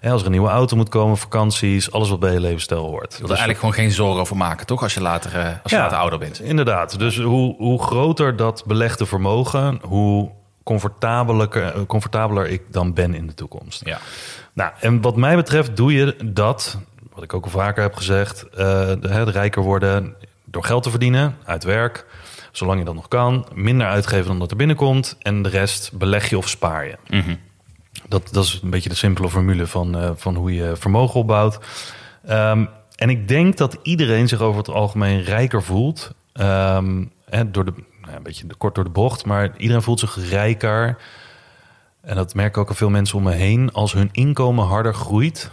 En 0.01 0.11
als 0.11 0.19
er 0.19 0.25
een 0.25 0.33
nieuwe 0.33 0.49
auto 0.49 0.75
moet 0.75 0.89
komen, 0.89 1.17
vakanties, 1.17 1.91
alles 1.91 2.09
wat 2.09 2.19
bij 2.19 2.33
je 2.33 2.39
levensstijl 2.39 2.85
hoort. 2.85 3.11
Je 3.11 3.17
wil 3.19 3.23
er 3.29 3.29
eigenlijk 3.37 3.59
gewoon 3.59 3.73
geen 3.73 3.91
zorgen 3.91 4.21
over 4.21 4.37
maken, 4.37 4.65
toch? 4.65 4.81
Als 4.83 4.93
je 4.93 5.01
later, 5.01 5.59
als 5.63 5.71
je 5.71 5.77
Ja. 5.77 5.81
later 5.83 5.97
ouder 5.97 6.19
bent. 6.19 6.41
Inderdaad. 6.41 6.99
Dus 6.99 7.19
hoe, 7.19 7.55
hoe 7.57 7.81
groter 7.83 8.35
dat 8.35 8.63
belegde 8.67 9.05
vermogen, 9.05 9.79
hoe 9.83 10.29
comfortabeler, 10.63 11.49
eh, 11.49 11.81
comfortabeler 11.87 12.47
ik 12.47 12.61
dan 12.71 12.93
ben 12.93 13.13
in 13.13 13.27
de 13.27 13.33
toekomst. 13.33 13.85
Ja. 13.85 13.99
Nou, 14.53 14.71
en 14.79 15.01
wat 15.01 15.15
mij 15.15 15.35
betreft 15.35 15.75
doe 15.75 15.93
je 15.93 16.15
dat, 16.25 16.77
wat 17.13 17.23
ik 17.23 17.33
ook 17.33 17.43
al 17.43 17.49
vaker 17.49 17.81
heb 17.81 17.95
gezegd, 17.95 18.43
eh, 18.43 18.57
de, 18.57 19.07
hè, 19.09 19.25
de 19.25 19.31
rijker 19.31 19.61
worden 19.61 20.15
door 20.45 20.63
geld 20.63 20.83
te 20.83 20.89
verdienen, 20.89 21.37
uit 21.45 21.63
werk, 21.63 22.05
zolang 22.51 22.79
je 22.79 22.85
dat 22.85 22.95
nog 22.95 23.07
kan, 23.07 23.47
minder 23.53 23.87
uitgeven 23.87 24.27
dan 24.27 24.39
dat 24.39 24.51
er 24.51 24.57
binnenkomt 24.57 25.17
en 25.19 25.41
de 25.41 25.49
rest 25.49 25.91
beleg 25.93 26.29
je 26.29 26.37
of 26.37 26.49
spaar 26.49 26.85
je. 26.85 26.97
Dat, 28.07 28.29
dat 28.31 28.43
is 28.43 28.59
een 28.63 28.69
beetje 28.69 28.89
de 28.89 28.95
simpele 28.95 29.29
formule 29.29 29.67
van, 29.67 29.97
eh, 29.97 30.11
van 30.15 30.35
hoe 30.35 30.53
je 30.53 30.75
vermogen 30.75 31.19
opbouwt. 31.19 31.59
Ehm, 32.25 32.65
en 32.95 33.09
ik 33.09 33.27
denk 33.27 33.57
dat 33.57 33.77
iedereen 33.83 34.27
zich 34.27 34.39
over 34.39 34.57
het 34.57 34.69
algemeen 34.69 35.21
rijker 35.21 35.63
voelt. 35.63 36.11
Ehm, 36.33 37.05
hè, 37.29 37.51
door 37.51 37.65
de, 37.65 37.73
nou, 38.09 38.17
een 38.17 38.23
beetje 38.23 38.47
kort 38.57 38.75
door 38.75 38.83
de 38.83 38.89
bocht, 38.89 39.25
maar 39.25 39.51
iedereen 39.57 39.81
voelt 39.81 39.99
zich 39.99 40.29
rijker. 40.29 40.97
En 42.01 42.15
dat 42.15 42.33
merken 42.33 42.61
ook 42.61 42.69
al 42.69 42.75
veel 42.75 42.89
mensen 42.89 43.17
om 43.17 43.23
me 43.23 43.33
heen. 43.33 43.71
Als 43.73 43.93
hun 43.93 44.09
inkomen 44.11 44.65
harder 44.65 44.93
groeit 44.93 45.51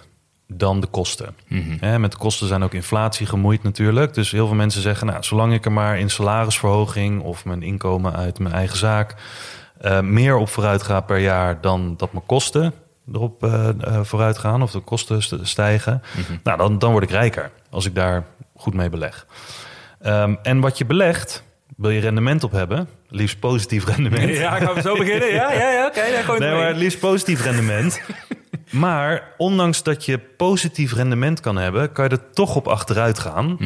dan 0.49 0.81
de 0.81 0.87
kosten. 0.87 1.37
Hè, 1.81 1.99
met 1.99 2.11
de 2.12 2.19
kosten 2.19 2.47
zijn 2.49 2.62
ook 2.62 2.75
inflatie 2.75 3.27
gemoeid 3.27 3.62
natuurlijk. 3.62 4.14
Dus 4.14 4.31
heel 4.31 4.47
veel 4.47 4.57
mensen 4.57 4.83
zeggen, 4.83 5.07
nou, 5.07 5.23
zolang 5.23 5.53
ik 5.53 5.64
er 5.64 5.73
maar 5.73 5.99
in 5.99 6.11
salarisverhoging 6.11 7.23
of 7.23 7.45
mijn 7.45 7.62
inkomen 7.62 8.16
uit 8.16 8.38
mijn 8.38 8.55
eigen 8.55 8.77
zaak 8.79 9.14
eh, 9.81 10.01
meer 10.01 10.37
op 10.37 10.49
vooruit 10.49 10.83
ga 10.83 11.01
per 11.01 11.19
jaar 11.19 11.61
dan 11.61 11.95
dat 11.97 12.12
mijn 12.12 12.27
kosten 12.27 12.73
erop 13.12 13.45
eh, 13.45 13.69
vooruit 14.03 14.38
gaan 14.38 14.62
of 14.62 14.71
de 14.71 14.81
kosten 14.81 15.23
st- 15.23 15.38
stijgen, 15.42 16.03
nou, 16.42 16.59
dan, 16.59 16.79
dan 16.79 16.90
word 16.90 17.05
ik 17.05 17.11
rijker 17.11 17.51
als 17.71 17.87
ik 17.87 17.95
daar 17.95 18.25
goed 18.57 18.75
mee 18.75 18.90
beleg. 18.90 19.27
Ehm, 20.01 20.35
en 20.42 20.61
wat 20.61 20.79
je 20.79 20.85
belegt, 20.87 21.42
wil 21.77 21.91
je 21.91 22.01
rendement 22.01 22.45
op 22.45 22.53
hebben, 22.53 22.89
liefst 23.09 23.39
positief 23.39 23.85
rendement. 23.85 24.37
Ja, 24.37 24.59
gaan 24.59 24.75
we 24.75 24.81
zo 24.81 24.97
beginnen? 24.97 25.33
Ja, 25.33 25.53
ja, 25.53 25.71
ja. 25.71 25.87
Oké, 25.87 26.39
Nee, 26.39 26.55
maar 26.55 26.75
liefst 26.75 26.99
positief 26.99 27.43
rendement. 27.45 28.01
maar 28.71 29.23
ondanks 29.37 29.83
dat 29.83 30.05
je 30.05 30.19
positief 30.19 30.93
rendement 30.93 31.41
kan 31.41 31.57
hebben, 31.57 31.93
kan 31.93 32.05
je 32.05 32.11
er 32.11 32.31
toch 32.33 32.57
op 32.57 32.69
achteruit 32.69 33.19
gaan. 33.19 33.59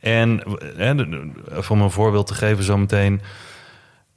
En 0.00 0.42
hè, 0.76 0.94
de- 0.94 1.08
de- 1.08 1.30
om 1.68 1.80
een 1.80 1.90
voorbeeld 1.90 2.26
te 2.26 2.34
geven 2.34 2.64
zometeen. 2.64 3.20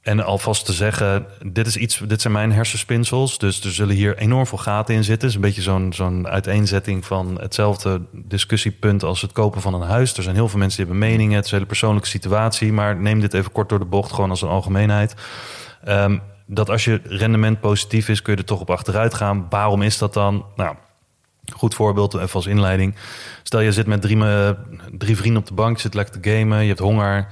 En 0.00 0.24
alvast 0.24 0.64
te 0.64 0.72
zeggen, 0.72 1.26
dit, 1.46 1.66
is 1.66 1.76
iets, 1.76 1.98
dit 2.06 2.20
zijn 2.20 2.32
mijn 2.32 2.52
hersenspinsels. 2.52 3.38
Dus 3.38 3.64
er 3.64 3.72
zullen 3.72 3.94
hier 3.94 4.16
enorm 4.18 4.46
veel 4.46 4.58
gaten 4.58 4.94
in 4.94 5.04
zitten. 5.04 5.28
Het 5.28 5.36
is 5.36 5.42
een 5.42 5.64
beetje 5.64 5.92
zo'n 5.94 6.28
uiteenzetting 6.28 7.04
van 7.04 7.40
hetzelfde 7.40 8.00
discussiepunt 8.12 9.02
als 9.02 9.22
het 9.22 9.32
kopen 9.32 9.60
van 9.60 9.74
een 9.74 9.88
huis. 9.88 10.16
Er 10.16 10.22
zijn 10.22 10.34
heel 10.34 10.48
veel 10.48 10.58
mensen 10.58 10.84
die 10.84 10.90
hebben 10.90 11.10
meningen. 11.10 11.36
Het 11.36 11.44
is 11.44 11.50
een 11.50 11.56
hele 11.56 11.68
persoonlijke 11.68 12.08
situatie. 12.08 12.72
Maar 12.72 12.96
neem 12.96 13.20
dit 13.20 13.34
even 13.34 13.52
kort 13.52 13.68
door 13.68 13.78
de 13.78 13.84
bocht, 13.84 14.12
gewoon 14.12 14.30
als 14.30 14.42
een 14.42 14.48
algemeenheid. 14.48 15.14
Ehm, 15.84 16.18
dat 16.46 16.70
als 16.70 16.84
je 16.84 17.00
rendement 17.04 17.60
positief 17.60 18.08
is, 18.08 18.22
kun 18.22 18.32
je 18.32 18.38
er 18.38 18.44
toch 18.44 18.60
op 18.60 18.70
achteruit 18.70 19.14
gaan. 19.14 19.46
Waarom 19.50 19.82
is 19.82 19.98
dat 19.98 20.14
dan? 20.14 20.44
Nou, 20.56 20.76
goed 21.56 21.74
voorbeeld, 21.74 22.14
even 22.14 22.34
als 22.34 22.46
inleiding. 22.46 22.94
Stel 23.42 23.60
je 23.60 23.72
zit 23.72 23.86
met 23.86 24.02
drie, 24.02 24.18
drie 24.98 25.16
vrienden 25.16 25.40
op 25.40 25.48
de 25.48 25.54
bank, 25.54 25.76
je 25.76 25.82
zit 25.82 25.94
lekker 25.94 26.20
te 26.20 26.30
gamen, 26.30 26.60
je 26.60 26.68
hebt 26.68 26.78
honger. 26.78 27.28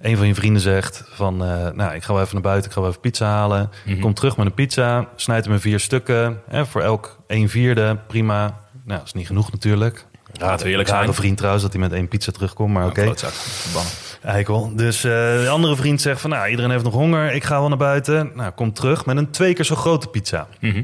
Een 0.00 0.16
van 0.16 0.26
je 0.26 0.34
vrienden 0.34 0.62
zegt 0.62 1.04
van, 1.08 1.44
eh, 1.44 1.70
nou, 1.70 1.94
ik 1.94 2.02
ga 2.02 2.12
wel 2.12 2.22
even 2.22 2.34
naar 2.34 2.42
buiten, 2.42 2.68
ik 2.68 2.74
ga 2.74 2.80
wel 2.80 2.90
even 2.90 3.00
pizza 3.00 3.26
halen. 3.26 3.70
Kom 4.00 4.14
terug 4.14 4.36
met 4.36 4.46
een 4.46 4.54
pizza, 4.54 5.08
snijdt 5.16 5.44
hem 5.44 5.54
in 5.54 5.60
vier 5.60 5.80
stukken. 5.80 6.40
Hè, 6.48 6.66
voor 6.66 6.82
elk 6.82 7.18
een 7.26 7.48
vierde, 7.48 7.98
prima. 8.06 8.60
Nou, 8.84 8.98
dat 8.98 9.06
is 9.06 9.12
niet 9.12 9.26
genoeg 9.26 9.52
natuurlijk. 9.52 10.06
We 10.32 10.68
eerlijk 10.68 10.88
zijn. 10.88 11.14
vriend 11.14 11.36
trouwens, 11.36 11.62
dat 11.62 11.72
hij 11.72 11.80
met 11.80 11.92
één 11.92 12.08
pizza 12.08 12.32
terugkomt, 12.32 12.72
maar 12.72 12.86
oké. 12.86 13.12
Verbannen. 13.16 13.92
Eikel. 14.22 14.72
Dus 14.76 15.04
eh, 15.04 15.10
de 15.10 15.48
andere 15.50 15.76
vriend 15.76 16.00
zegt 16.00 16.20
van, 16.20 16.30
nou, 16.30 16.48
iedereen 16.48 16.70
heeft 16.70 16.84
nog 16.84 16.92
honger. 16.92 17.32
Ik 17.32 17.44
ga 17.44 17.58
wel 17.58 17.68
naar 17.68 17.78
buiten. 17.78 18.30
Nou, 18.34 18.50
kom 18.50 18.72
terug 18.72 19.06
met 19.06 19.16
een 19.16 19.30
twee 19.30 19.52
keer 19.52 19.64
zo 19.64 19.74
grote 19.74 20.08
pizza. 20.08 20.48
Mhm. 20.60 20.82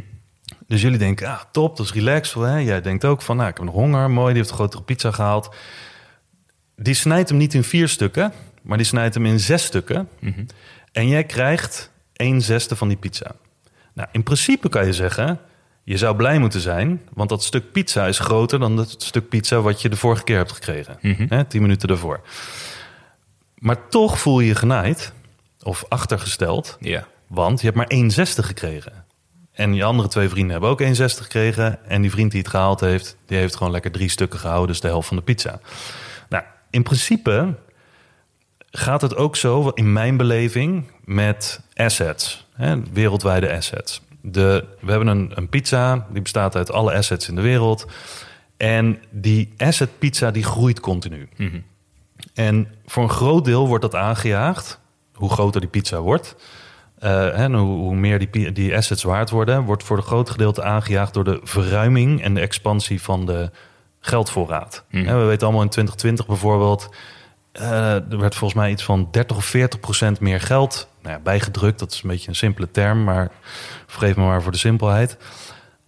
Dus 0.67 0.83
jullie 0.83 0.99
denken, 0.99 1.29
ah, 1.29 1.41
top, 1.53 1.77
dat 1.77 1.87
is 1.87 1.93
relaxed. 1.93 2.43
Hè? 2.43 2.57
Jij 2.57 2.81
denkt 2.81 3.05
ook 3.05 3.23
van, 3.23 3.37
nou, 3.37 3.49
ik 3.49 3.57
heb 3.57 3.67
nog 3.67 3.75
honger. 3.75 4.11
Mooi, 4.11 4.29
die 4.29 4.37
heeft 4.37 4.49
een 4.49 4.57
grotere 4.57 4.83
pizza 4.83 5.11
gehaald. 5.11 5.55
Die 6.77 6.95
snijdt 6.95 7.29
hem 7.29 7.39
niet 7.39 7.55
in 7.55 7.65
vier 7.65 7.89
stukken, 7.89 8.33
maar 8.67 8.77
die 8.77 8.87
snijdt 8.87 9.15
hem 9.15 9.27
in 9.27 9.41
zes 9.41 9.65
stukken. 9.65 10.09
En 10.93 11.09
jij 11.09 11.25
krijgt 11.25 11.91
een 12.13 12.43
zesde 12.43 12.77
van 12.77 12.89
die 12.89 12.97
pizza. 12.97 13.35
Nou, 13.95 14.09
in 14.13 14.23
principe 14.23 14.69
kan 14.69 14.87
je 14.87 14.93
zeggen, 14.93 15.41
je 15.83 15.97
zou 15.97 16.17
blij 16.17 16.39
moeten 16.39 16.61
zijn, 16.61 17.03
want 17.15 17.29
dat 17.29 17.45
stuk 17.45 17.73
pizza 17.73 18.07
is 18.07 18.19
groter 18.19 18.59
dan 18.59 18.77
het 18.77 19.03
stuk 19.03 19.29
pizza 19.29 19.61
wat 19.61 19.83
je 19.83 19.89
de 19.89 19.97
vorige 19.97 20.25
keer 20.25 20.37
hebt 20.37 20.53
gekregen. 20.53 20.99
Hè, 21.29 21.45
tien 21.45 21.63
minuten 21.63 21.89
daarvoor. 21.89 22.21
Maar 23.55 23.89
toch 23.89 24.19
voel 24.19 24.41
je 24.41 24.47
je 24.47 24.55
genaaid 24.55 25.13
of 25.63 25.85
achtergesteld, 25.89 26.79
want 27.27 27.61
je 27.61 27.71
hebt 27.73 27.77
maar 27.77 28.27
1,60 28.27 28.45
gekregen. 28.45 29.05
En 29.53 29.75
je 29.75 29.85
andere 29.85 30.09
twee 30.09 30.29
vrienden 30.29 30.51
hebben 30.51 30.71
ook 30.71 30.83
1,60 30.83 30.87
gekregen. 30.97 31.85
En 31.89 32.03
die 32.03 32.11
vriend 32.11 32.31
die 32.31 32.41
het 32.41 32.51
gehaald 32.51 32.81
heeft, 32.81 33.17
die 33.27 33.39
heeft 33.39 33.57
gewoon 33.57 33.73
lekker 33.73 33.91
drie 33.91 34.09
stukken 34.09 34.39
gehouden, 34.39 34.69
dus 34.69 34.81
de 34.81 34.89
helft 34.89 35.09
van 35.09 35.17
de 35.17 35.23
pizza. 35.23 35.61
Nou, 36.29 36.45
in 36.71 36.83
principe 36.83 37.55
gaat 38.77 39.01
het 39.01 39.17
ook 39.17 39.37
zo, 39.37 39.69
in 39.69 39.93
mijn 39.93 40.17
beleving, 40.17 40.85
met 41.05 41.61
assets. 41.75 42.47
Hè, 42.55 42.77
wereldwijde 42.93 43.53
assets. 43.53 44.01
De, 44.21 44.65
we 44.81 44.91
hebben 44.91 45.09
een, 45.09 45.33
een 45.35 45.49
pizza, 45.49 46.07
die 46.11 46.23
bestaat 46.23 46.57
uit 46.57 46.73
alle 46.73 46.95
assets 46.95 47.29
in 47.29 47.35
de 47.35 47.41
wereld. 47.41 47.87
En 48.57 48.99
die 49.11 49.53
asset 49.57 49.99
pizza, 49.99 50.31
die 50.31 50.43
groeit 50.45 50.81
continu. 50.81 51.29
En 52.35 52.69
voor 52.87 53.03
een 53.03 53.09
groot 53.11 53.45
deel 53.45 53.67
wordt 53.69 53.83
dat 53.83 53.95
aangejaagd. 53.95 54.81
Hoe 55.15 55.31
groter 55.31 55.61
die 55.61 55.71
pizza 55.71 56.01
wordt. 56.01 56.37
eh, 56.99 57.41
en 57.41 57.55
hoe, 57.55 57.77
hoe 57.79 57.97
meer 57.97 58.31
die, 58.31 58.53
die 58.53 58.77
assets 58.77 59.03
waard 59.03 59.31
worden, 59.31 59.63
wordt 59.65 59.83
voor 59.83 59.97
een 59.97 60.03
groot 60.03 60.31
gedeelte 60.31 60.63
aangejaagd 60.63 61.15
door 61.15 61.25
de 61.25 61.41
verruiming 61.43 62.23
en 62.23 62.35
de 62.35 62.41
expansie 62.41 63.03
van 63.03 63.27
de 63.27 63.51
geldvoorraad. 64.01 64.85
Hè, 65.07 65.19
we 65.19 65.25
weten 65.25 65.47
allemaal 65.47 65.63
in 65.63 65.69
2020 65.69 66.27
bijvoorbeeld. 66.27 66.89
Eh, 67.59 67.95
er 67.95 68.19
werd 68.19 68.35
volgens 68.35 68.61
mij 68.61 68.71
iets 68.71 68.85
van 68.85 69.09
30 69.11 69.37
of 69.37 69.45
40 69.45 69.81
procent 69.81 70.21
meer 70.21 70.41
geld 70.41 70.89
nou 71.03 71.15
ja, 71.15 71.23
bijgedrukt. 71.23 71.79
Dat 71.79 71.93
is 71.93 72.03
een 72.03 72.09
beetje 72.09 72.29
een 72.29 72.35
simpele 72.35 72.71
term, 72.71 73.05
maar 73.05 73.31
vergeef 73.87 74.17
me 74.17 74.25
maar 74.25 74.43
voor 74.43 74.53
de 74.53 74.59
simpelheid. 74.59 75.17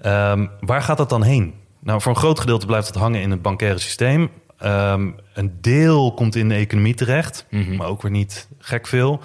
Ehm, 0.00 0.46
waar 0.60 0.82
gaat 0.82 0.96
dat 0.96 1.08
dan 1.08 1.22
heen? 1.22 1.54
Nou, 1.80 2.00
voor 2.00 2.12
een 2.12 2.18
groot 2.18 2.40
gedeelte 2.40 2.66
blijft 2.66 2.86
het 2.86 2.96
hangen 2.96 3.20
in 3.20 3.30
het 3.30 3.42
bankaire 3.42 3.78
systeem. 3.78 4.30
Ehm, 4.58 5.10
een 5.34 5.58
deel 5.60 6.14
komt 6.14 6.34
in 6.34 6.48
de 6.48 6.54
economie 6.54 6.94
terecht, 6.94 7.46
maar 7.76 7.86
ook 7.86 8.02
weer 8.02 8.10
niet 8.10 8.48
gek 8.58 8.86
veel. 8.86 9.20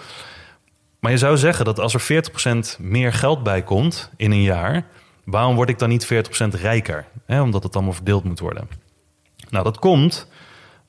Maar 0.99 1.12
je 1.12 1.17
zou 1.17 1.38
zeggen 1.38 1.65
dat 1.65 1.79
als 1.79 1.93
er 1.93 1.99
40% 1.99 2.77
meer 2.79 3.13
geld 3.13 3.43
bij 3.43 3.63
komt 3.63 4.12
in 4.17 4.32
een 4.32 4.41
jaar, 4.41 4.86
waarom 5.23 5.56
word 5.56 5.69
ik 5.69 5.79
dan 5.79 5.89
niet 5.89 6.06
40% 6.06 6.53
rijker? 6.53 7.06
Omdat 7.27 7.63
het 7.63 7.75
allemaal 7.75 7.93
verdeeld 7.93 8.23
moet 8.23 8.39
worden. 8.39 8.67
Nou, 9.49 9.63
dat 9.63 9.79
komt 9.79 10.27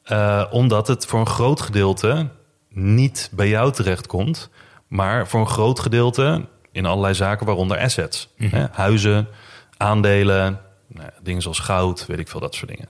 eh, 0.05 0.45
omdat 0.51 0.87
het 0.87 1.07
voor 1.07 1.21
een 1.21 1.27
groot 1.27 1.61
gedeelte 1.61 2.29
niet 2.69 3.31
bij 3.33 3.49
jou 3.49 3.73
terechtkomt, 3.73 4.51
maar 4.88 5.29
voor 5.29 5.40
een 5.40 5.47
groot 5.47 5.81
gedeelte 5.81 6.47
in 6.73 6.87
allerlei 6.87 7.14
zaken, 7.14 7.47
waaronder 7.47 7.79
assets. 7.79 8.33
Hè, 8.37 8.67
huizen, 8.71 9.29
aandelen, 9.77 10.61
nou, 10.87 11.11
dingen 11.23 11.43
zoals 11.43 11.59
goud, 11.59 12.07
weet 12.07 12.19
ik 12.19 12.29
veel, 12.29 12.40
dat 12.40 12.55
soort 12.55 12.71
dingen. 12.71 12.88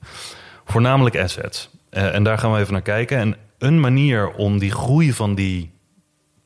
Voornamelijk 0.64 1.18
assets. 1.18 1.70
Eh, 1.90 2.14
en 2.14 2.22
daar 2.22 2.38
gaan 2.38 2.52
we 2.52 2.58
even 2.58 2.72
naar 2.72 2.82
kijken. 2.82 3.18
En 3.18 3.36
een 3.58 3.80
manier 3.80 4.30
om 4.30 4.58
die 4.58 4.72
groei 4.72 5.12
van 5.12 5.34
die 5.34 5.72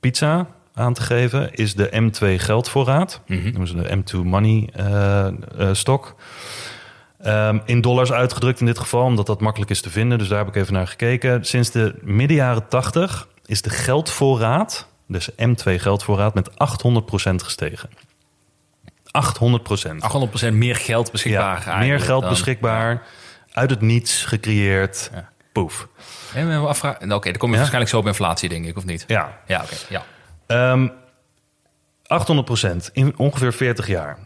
pizza 0.01 0.47
aan 0.75 0.95
te 0.95 1.03
geven 1.03 1.55
is 1.55 1.75
de 1.75 1.91
M2 1.93 2.43
geldvoorraad. 2.43 3.21
Noemen 3.27 3.67
ze 3.67 3.75
de 3.77 3.97
M2 3.97 4.19
money 4.25 4.71
eh, 4.75 5.29
stok. 5.73 6.15
Ehm, 7.19 7.59
in 7.65 7.81
dollars 7.81 8.13
uitgedrukt 8.13 8.61
in 8.61 8.67
dit 8.67 8.79
geval, 8.79 9.03
omdat 9.03 9.27
dat 9.27 9.41
makkelijk 9.41 9.71
is 9.71 9.81
te 9.81 9.91
vinden. 9.91 10.19
Dus 10.19 10.29
daar 10.29 10.39
heb 10.39 10.49
ik 10.49 10.55
even 10.57 10.73
naar 10.73 10.87
gekeken. 10.87 11.45
Sinds 11.45 11.71
de 11.71 11.95
midden 12.03 12.37
jaren 12.37 12.69
80 12.69 13.29
is 13.47 13.63
de 13.63 13.71
geldvoorraad, 13.71 14.89
dus 15.07 15.31
M2 15.31 15.75
geldvoorraad, 15.79 16.35
met 16.35 16.51
800% 16.51 17.43
gestegen. 17.43 17.91
800%. 19.13 20.03
800% 20.51 20.53
meer 20.53 20.77
geld 20.77 21.13
beschikbaar. 21.13 21.63
Ja, 21.67 21.79
meer 21.79 22.01
geld 22.01 22.21
dan- 22.21 22.31
beschikbaar, 22.31 23.03
uit 23.53 23.71
het 23.71 23.81
niets 23.81 24.25
gecreëerd. 24.25 25.11
Ja. 25.15 25.29
Poef. 25.53 25.89
En 26.35 26.67
afvragen. 26.67 27.07
Nou, 27.07 27.19
Oké, 27.21 27.29
dan 27.31 27.39
kom 27.39 27.49
je 27.49 27.53
Ja? 27.55 27.59
waarschijnlijk 27.61 27.91
zo 27.93 27.99
op 27.99 28.07
inflatie, 28.07 28.49
denk 28.49 28.65
ik, 28.67 28.77
of 28.77 28.85
niet? 28.85 29.05
Ja, 29.07 29.39
Ja, 29.47 29.63
oké. 29.63 29.75
ja. 29.89 30.03
Ehm 30.47 30.89
800% 32.07 32.91
in 32.93 33.15
ongeveer 33.19 33.53
40 33.53 33.87
jaar. 33.87 34.19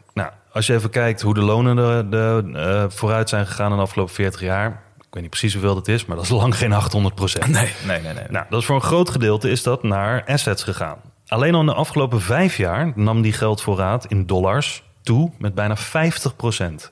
Als 0.52 0.66
je 0.66 0.74
even 0.74 0.90
kijkt 0.90 1.20
hoe 1.20 1.34
de 1.34 1.40
lonen 1.40 1.76
de, 1.76 2.06
de, 2.10 2.58
eh, 2.58 2.84
vooruit 2.88 3.28
zijn 3.28 3.46
gegaan 3.46 3.70
in 3.70 3.76
de 3.76 3.82
afgelopen 3.82 4.14
40 4.14 4.40
jaar. 4.40 4.82
Ik 4.96 5.08
weet 5.10 5.22
niet 5.22 5.30
precies 5.30 5.52
hoeveel 5.52 5.74
dat 5.74 5.88
is, 5.88 6.04
maar 6.04 6.16
dat 6.16 6.24
is 6.24 6.30
lang 6.42 6.56
geen 6.56 6.72
800 6.72 7.14
Nee, 7.48 7.72
nee, 7.86 8.00
nee. 8.00 8.14
nee. 8.14 8.24
Nou, 8.28 8.46
dat 8.50 8.60
is 8.60 8.66
voor 8.66 8.74
een 8.74 8.82
groot 8.82 9.10
gedeelte 9.10 9.50
is 9.50 9.62
dat 9.62 9.82
naar 9.82 10.24
assets 10.26 10.62
gegaan. 10.62 10.96
Alleen 11.26 11.54
al 11.54 11.60
in 11.60 11.66
de 11.66 11.74
afgelopen 11.74 12.20
vijf 12.20 12.56
jaar 12.56 12.92
nam 12.94 13.22
die 13.22 13.32
geldvoorraad 13.32 14.06
in 14.06 14.26
dollars 14.26 14.82
toe 15.02 15.30
met 15.38 15.54
bijna 15.54 15.76
50% 15.76 15.80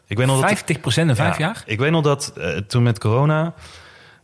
Ik 0.07 0.17
weet 0.17 0.27
nog 0.27 0.41
dat 0.41 0.63
50% 0.63 1.09
in 1.09 1.17
vijf 1.17 1.39
ja, 1.39 1.45
jaar? 1.45 1.63
Ik 1.67 1.79
weet 1.79 1.91
nog 1.91 2.03
dat 2.03 2.33
eh, 2.37 2.57
toen 2.57 2.83
met 2.83 2.99
corona 2.99 3.55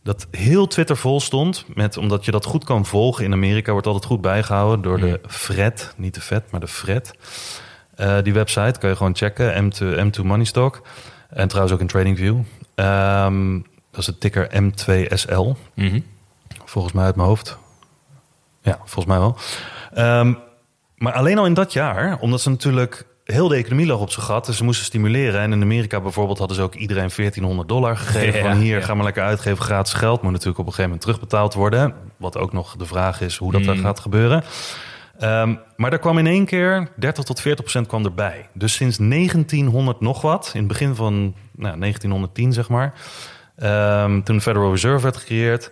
dat 0.03 0.27
heel 0.31 0.67
Twitter 0.67 0.97
vol 0.97 1.19
stond 1.19 1.65
met 1.73 1.97
omdat 1.97 2.25
je 2.25 2.31
dat 2.31 2.45
goed 2.45 2.63
kan 2.63 2.85
volgen 2.85 3.25
in 3.25 3.33
Amerika 3.33 3.71
wordt 3.71 3.87
altijd 3.87 4.05
goed 4.05 4.21
bijgehouden 4.21 4.81
door 4.81 4.99
de 4.99 5.21
Fred, 5.27 5.93
niet 5.97 6.13
de 6.13 6.21
Fed, 6.21 6.51
maar 6.51 6.59
de 6.59 6.67
Fred. 6.67 7.13
Eh, 7.97 8.17
die 8.23 8.33
website 8.33 8.79
kan 8.79 8.89
je 8.89 8.95
gewoon 8.95 9.15
checken, 9.15 9.53
M2, 9.71 9.97
M2 10.05 10.23
Money 10.23 10.45
Stock 10.45 10.81
en 11.29 11.47
trouwens 11.47 11.73
ook 11.75 11.81
in 11.81 11.87
TradingView. 11.87 12.37
Ehm 12.75 13.59
dat 13.91 13.99
is 13.99 14.05
de 14.05 14.17
ticker 14.17 14.47
M2SL 14.63 15.55
Mhm. 15.73 15.99
volgens 16.65 16.93
mij 16.93 17.05
uit 17.05 17.15
mijn 17.15 17.27
hoofd. 17.27 17.57
Ja, 18.61 18.77
volgens 18.77 19.05
mij 19.05 19.17
wel. 19.19 19.37
Ehm, 19.93 20.33
maar 20.95 21.13
alleen 21.13 21.37
al 21.37 21.45
in 21.45 21.53
dat 21.53 21.73
jaar, 21.73 22.17
omdat 22.19 22.41
ze 22.41 22.49
natuurlijk 22.49 23.05
heel 23.23 23.47
de 23.47 23.55
economie 23.55 23.85
lag 23.85 23.99
op 23.99 24.11
zijn 24.11 24.25
gat, 24.25 24.45
dus 24.45 24.57
ze 24.57 24.63
moesten 24.63 24.85
stimuleren. 24.85 25.41
En 25.41 25.51
in 25.51 25.61
Amerika 25.61 26.01
bijvoorbeeld 26.01 26.37
hadden 26.37 26.57
ze 26.57 26.63
ook 26.63 26.75
iedereen 26.75 27.09
1400 27.11 27.67
dollar 27.67 27.97
gegeven. 27.97 28.39
Ja, 28.39 28.49
van 28.49 28.57
hier, 28.57 28.77
ja. 28.79 28.85
ga 28.85 28.93
maar 28.93 29.03
lekker 29.03 29.23
uitgeven, 29.23 29.63
gratis 29.63 29.93
geld. 29.93 30.21
Moet 30.21 30.31
natuurlijk 30.31 30.59
op 30.59 30.65
een 30.65 30.73
gegeven 30.73 30.89
moment 30.89 31.01
terugbetaald 31.01 31.53
worden. 31.53 31.93
Wat 32.17 32.37
ook 32.37 32.53
nog 32.53 32.75
de 32.75 32.85
vraag 32.85 33.21
is 33.21 33.37
hoe 33.37 33.51
dat 33.51 33.63
dan 33.63 33.77
gaat 33.77 33.99
gebeuren. 33.99 34.43
Ehm, 35.19 35.55
maar 35.75 35.89
daar 35.89 35.99
kwam 35.99 36.17
in 36.17 36.27
één 36.27 36.45
keer 36.45 36.89
30 36.95 37.23
tot 37.23 37.41
40 37.41 37.63
procent 37.63 37.87
kwam 37.87 38.05
erbij. 38.05 38.49
Dus 38.53 38.73
sinds 38.73 38.97
1900 38.97 39.99
nog 40.01 40.21
wat, 40.21 40.51
in 40.53 40.59
het 40.59 40.67
begin 40.67 40.95
van 40.95 41.13
nou, 41.51 41.77
1910 41.77 42.53
zeg 42.53 42.69
maar, 42.69 42.93
ehm, 43.55 44.21
toen 44.21 44.35
de 44.35 44.41
Federal 44.41 44.71
Reserve 44.71 45.03
werd 45.03 45.17
gecreëerd, 45.17 45.71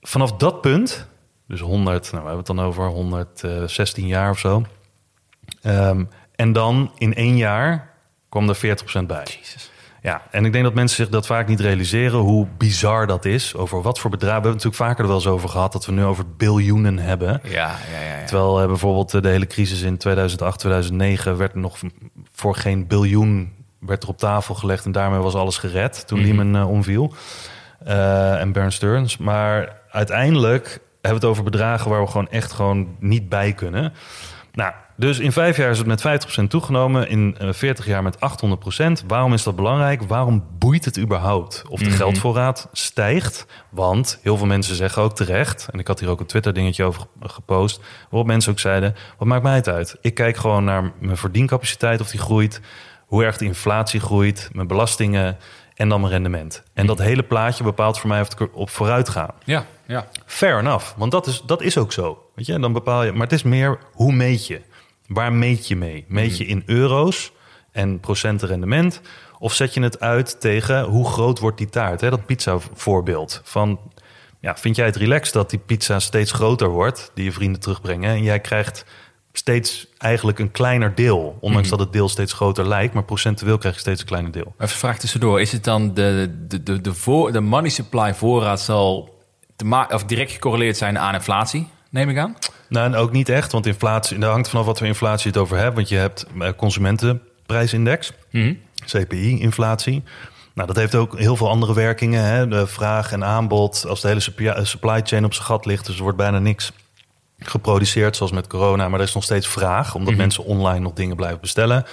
vanaf 0.00 0.32
dat 0.32 0.60
punt, 0.60 1.10
Dus 1.46 1.60
100, 1.60 2.02
nou 2.02 2.22
we 2.24 2.28
hebben 2.28 2.36
het 2.36 2.56
dan 2.56 2.60
over 2.60 2.86
116 2.86 4.06
jaar 4.06 4.30
of 4.30 4.38
zo. 4.38 4.62
Ehm, 5.62 6.04
en 6.34 6.52
dan 6.52 6.92
in 6.98 7.14
één 7.14 7.36
jaar 7.36 7.94
kwam 8.28 8.48
er 8.48 8.54
40% 8.56 9.06
bij. 9.06 9.26
Ja, 10.02 10.22
en 10.30 10.44
ik 10.44 10.52
denk 10.52 10.64
dat 10.64 10.74
mensen 10.74 10.96
zich 10.96 11.08
dat 11.08 11.26
vaak 11.26 11.48
niet 11.48 11.60
realiseren 11.60 12.18
hoe 12.18 12.46
bizar 12.58 13.06
dat 13.06 13.24
is. 13.24 13.54
Over 13.56 13.82
wat 13.82 13.98
voor 13.98 14.10
bedragen. 14.10 14.40
We 14.40 14.46
hebben 14.46 14.60
het 14.60 14.64
natuurlijk 14.64 14.90
vaker 14.90 15.02
er 15.02 15.10
wel 15.10 15.20
eens 15.20 15.36
over 15.36 15.48
gehad 15.48 15.72
dat 15.72 15.86
we 15.86 15.92
nu 15.92 16.04
over 16.04 16.24
biljoenen 16.36 16.98
hebben. 16.98 17.40
Ja, 17.44 17.50
ja, 17.50 18.00
ja. 18.08 18.18
ja. 18.18 18.24
Terwijl 18.24 18.60
eh, 18.60 18.66
bijvoorbeeld 18.66 19.14
eh, 19.14 19.22
de 19.22 19.28
hele 19.28 19.46
crisis 19.46 19.82
in 19.82 19.96
2008, 19.96 20.58
2009 20.58 21.36
werd 21.36 21.54
nog 21.54 21.78
voor 22.32 22.54
geen 22.54 22.86
biljoen 22.86 23.52
werd 23.78 24.02
er 24.02 24.08
op 24.08 24.18
tafel 24.18 24.54
gelegd 24.54 24.84
en 24.84 24.92
daarmee 24.92 25.20
was 25.20 25.34
alles 25.34 25.58
gered 25.58 26.06
toen 26.06 26.18
Mhm. 26.18 26.26
Lehman 26.26 26.56
eh, 26.56 26.68
omviel 26.68 27.14
en 27.84 28.52
Bear 28.52 28.72
Stearns. 28.72 29.16
Maar 29.16 29.80
uiteindelijk 29.90 30.66
hebben 30.66 30.80
we 31.00 31.14
het 31.14 31.24
over 31.24 31.44
bedragen 31.44 31.90
waar 31.90 32.00
we 32.00 32.06
gewoon 32.10 32.28
echt 32.28 32.52
gewoon 32.52 32.96
niet 32.98 33.28
bij 33.28 33.52
kunnen. 33.52 33.92
Nou, 34.52 34.72
dus 35.02 35.18
in 35.18 35.32
vijf 35.32 35.56
jaar 35.56 35.70
is 35.70 35.78
het 35.78 35.86
met 35.86 36.00
50% 36.40 36.42
toegenomen, 36.48 37.08
in 37.08 37.36
eh, 37.38 37.48
40 37.52 37.86
jaar 37.86 38.02
met 38.02 38.16
800%. 38.20 39.04
Waarom 39.06 39.32
is 39.32 39.42
dat 39.42 39.56
belangrijk? 39.56 40.02
Waarom 40.02 40.44
boeit 40.58 40.84
het 40.84 40.98
überhaupt 40.98 41.62
of 41.68 41.78
de 41.80 41.84
Mhm. 41.88 41.96
geldvoorraad 41.96 42.68
stijgt? 42.72 43.46
Want 43.70 44.18
heel 44.22 44.36
veel 44.36 44.46
mensen 44.46 44.74
zeggen 44.76 45.02
ook 45.02 45.14
terecht, 45.16 45.68
en 45.72 45.78
ik 45.78 45.86
had 45.86 46.00
hier 46.00 46.08
ook 46.08 46.20
een 46.20 46.26
Twitter 46.26 46.52
dingetje 46.52 46.84
over 46.84 47.00
ge- 47.20 47.28
gepost, 47.28 47.80
waarop 48.10 48.26
mensen 48.28 48.52
ook 48.52 48.58
zeiden, 48.58 48.94
wat 49.18 49.28
maakt 49.28 49.42
mij 49.42 49.54
het 49.54 49.68
uit? 49.68 49.96
Ik 50.00 50.14
kijk 50.14 50.36
gewoon 50.36 50.64
naar 50.64 50.92
mijn 50.98 51.16
verdiencapaciteit 51.16 52.00
of 52.00 52.10
die 52.10 52.20
groeit, 52.20 52.60
hoe 53.06 53.24
erg 53.24 53.36
de 53.36 53.44
inflatie 53.44 54.00
groeit, 54.00 54.48
mijn 54.52 54.66
belastingen 54.66 55.36
en 55.74 55.88
dan 55.88 56.00
mijn 56.00 56.12
rendement. 56.12 56.62
En 56.74 56.86
dat 56.86 56.98
hele 56.98 57.22
plaatje 57.22 57.64
bepaalt 57.64 57.98
voor 57.98 58.08
mij 58.08 58.20
of 58.20 58.32
ik 58.38 58.48
op 58.56 58.70
vooruit 58.70 59.08
ga. 59.08 59.34
Ja, 59.44 59.64
ja. 59.86 60.06
Fair 60.26 60.58
enough, 60.58 60.86
want 60.96 61.12
dat 61.12 61.26
is, 61.26 61.42
dat 61.46 61.62
is 61.62 61.78
ook 61.78 61.92
zo. 61.92 62.22
Weet 62.34 62.46
je, 62.46 62.58
dan 62.58 62.72
bepaal 62.72 63.04
je. 63.04 63.12
Maar 63.12 63.20
het 63.22 63.32
is 63.32 63.42
meer 63.42 63.78
hoe 63.92 64.12
meet 64.12 64.46
je? 64.46 64.60
Waar 65.12 65.32
meet 65.32 65.68
je 65.68 65.76
mee? 65.76 66.04
Meet 66.08 66.36
je 66.36 66.44
in 66.44 66.62
euro's 66.66 67.32
en 67.72 68.00
procenten 68.00 68.48
rendement? 68.48 69.00
Of 69.38 69.54
zet 69.54 69.74
je 69.74 69.82
het 69.82 70.00
uit 70.00 70.40
tegen 70.40 70.84
hoe 70.84 71.08
groot 71.08 71.38
wordt 71.38 71.58
die 71.58 71.68
taart? 71.68 72.00
Hè? 72.00 72.10
Dat 72.10 72.26
pizza-voorbeeld. 72.26 73.40
Van 73.44 73.80
ja, 74.40 74.56
vind 74.56 74.76
jij 74.76 74.86
het 74.86 74.96
relaxed 74.96 75.32
dat 75.32 75.50
die 75.50 75.58
pizza 75.58 75.98
steeds 75.98 76.32
groter 76.32 76.68
wordt, 76.68 77.10
die 77.14 77.24
je 77.24 77.32
vrienden 77.32 77.60
terugbrengen, 77.60 78.10
en 78.10 78.22
jij 78.22 78.40
krijgt 78.40 78.84
steeds 79.32 79.86
eigenlijk 79.98 80.38
een 80.38 80.50
kleiner 80.50 80.94
deel, 80.94 81.36
ondanks 81.40 81.68
dat 81.68 81.78
het 81.78 81.92
deel 81.92 82.08
steeds 82.08 82.32
groter 82.32 82.68
lijkt, 82.68 82.94
maar 82.94 83.04
procentueel 83.04 83.58
krijg 83.58 83.74
je 83.74 83.80
steeds 83.80 84.00
een 84.00 84.06
kleiner 84.06 84.32
deel. 84.32 84.54
Even 84.58 84.76
vraag 84.76 84.98
tussendoor. 84.98 85.40
Is 85.40 85.52
het 85.52 85.64
dan 85.64 85.94
de, 85.94 86.34
de, 86.48 86.62
de, 86.62 86.80
de, 86.80 86.94
voor, 86.94 87.32
de 87.32 87.40
money 87.40 87.70
supply 87.70 88.14
voorraad 88.14 88.60
zal 88.60 89.20
te 89.56 89.86
of 89.90 90.04
direct 90.04 90.32
gecorreleerd 90.32 90.76
zijn 90.76 90.98
aan 90.98 91.14
inflatie, 91.14 91.68
neem 91.92 92.08
ik 92.08 92.18
aan? 92.18 92.36
Nou, 92.68 92.86
en 92.86 92.94
ook 92.94 93.12
niet 93.12 93.28
echt, 93.28 93.52
want 93.52 93.66
inflatie, 93.66 94.18
dat 94.18 94.30
hangt 94.30 94.48
vanaf 94.48 94.66
wat 94.66 94.78
voor 94.78 94.86
inflatie 94.86 95.30
het 95.30 95.40
over 95.40 95.56
hebt. 95.58 95.74
Want 95.74 95.88
je 95.88 95.96
hebt 95.96 96.26
eh, 96.40 96.48
consumentenprijsindex, 96.56 98.12
CPI-inflatie. 98.86 100.02
Nou, 100.54 100.66
dat 100.66 100.76
heeft 100.76 100.94
ook 100.94 101.18
heel 101.18 101.36
veel 101.36 101.48
andere 101.48 101.74
werkingen. 101.74 102.24
Hè? 102.24 102.48
De 102.48 102.66
vraag 102.66 103.12
en 103.12 103.24
aanbod, 103.24 103.86
als 103.88 104.00
de 104.00 104.08
hele 104.08 104.20
supply- 104.20 104.64
supply 104.64 105.00
chain 105.04 105.24
op 105.24 105.34
zijn 105.34 105.46
gat 105.46 105.66
ligt, 105.66 105.86
dus 105.86 105.96
er 105.96 106.02
wordt 106.02 106.16
bijna 106.18 106.38
niks 106.38 106.72
geproduceerd, 107.38 108.16
zoals 108.16 108.32
met 108.32 108.46
corona, 108.46 108.88
maar 108.88 109.00
er 109.00 109.06
is 109.06 109.14
nog 109.14 109.24
steeds 109.24 109.46
vraag, 109.48 109.94
omdat 109.94 110.14
mensen 110.14 110.44
online 110.44 110.78
nog 110.80 110.92
dingen 110.92 111.16
blijven 111.16 111.40
bestellen. 111.40 111.84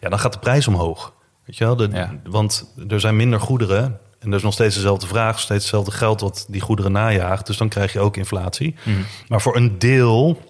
Ja, 0.00 0.08
dan 0.08 0.18
gaat 0.18 0.32
de 0.32 0.38
prijs 0.38 0.68
omhoog. 0.68 1.12
Weet 1.44 1.56
je 1.56 1.64
wel? 1.64 1.76
De, 1.76 1.88
Ja. 1.92 2.14
Want 2.24 2.74
er 2.88 3.00
zijn 3.00 3.16
minder 3.16 3.40
goederen 3.40 3.98
en 4.18 4.28
er 4.30 4.36
is 4.36 4.42
nog 4.42 4.52
steeds 4.52 4.74
dezelfde 4.74 5.06
vraag, 5.06 5.38
steeds 5.40 5.62
hetzelfde 5.62 5.90
geld 5.90 6.20
wat 6.20 6.46
die 6.48 6.60
goederen 6.60 6.92
najaagt. 6.92 7.46
Dus 7.46 7.56
dan 7.56 7.68
krijg 7.68 7.92
je 7.92 8.00
ook 8.00 8.16
inflatie. 8.16 8.74
Maar 9.28 9.40
voor 9.40 9.56
een 9.56 9.78
deel, 9.78 10.42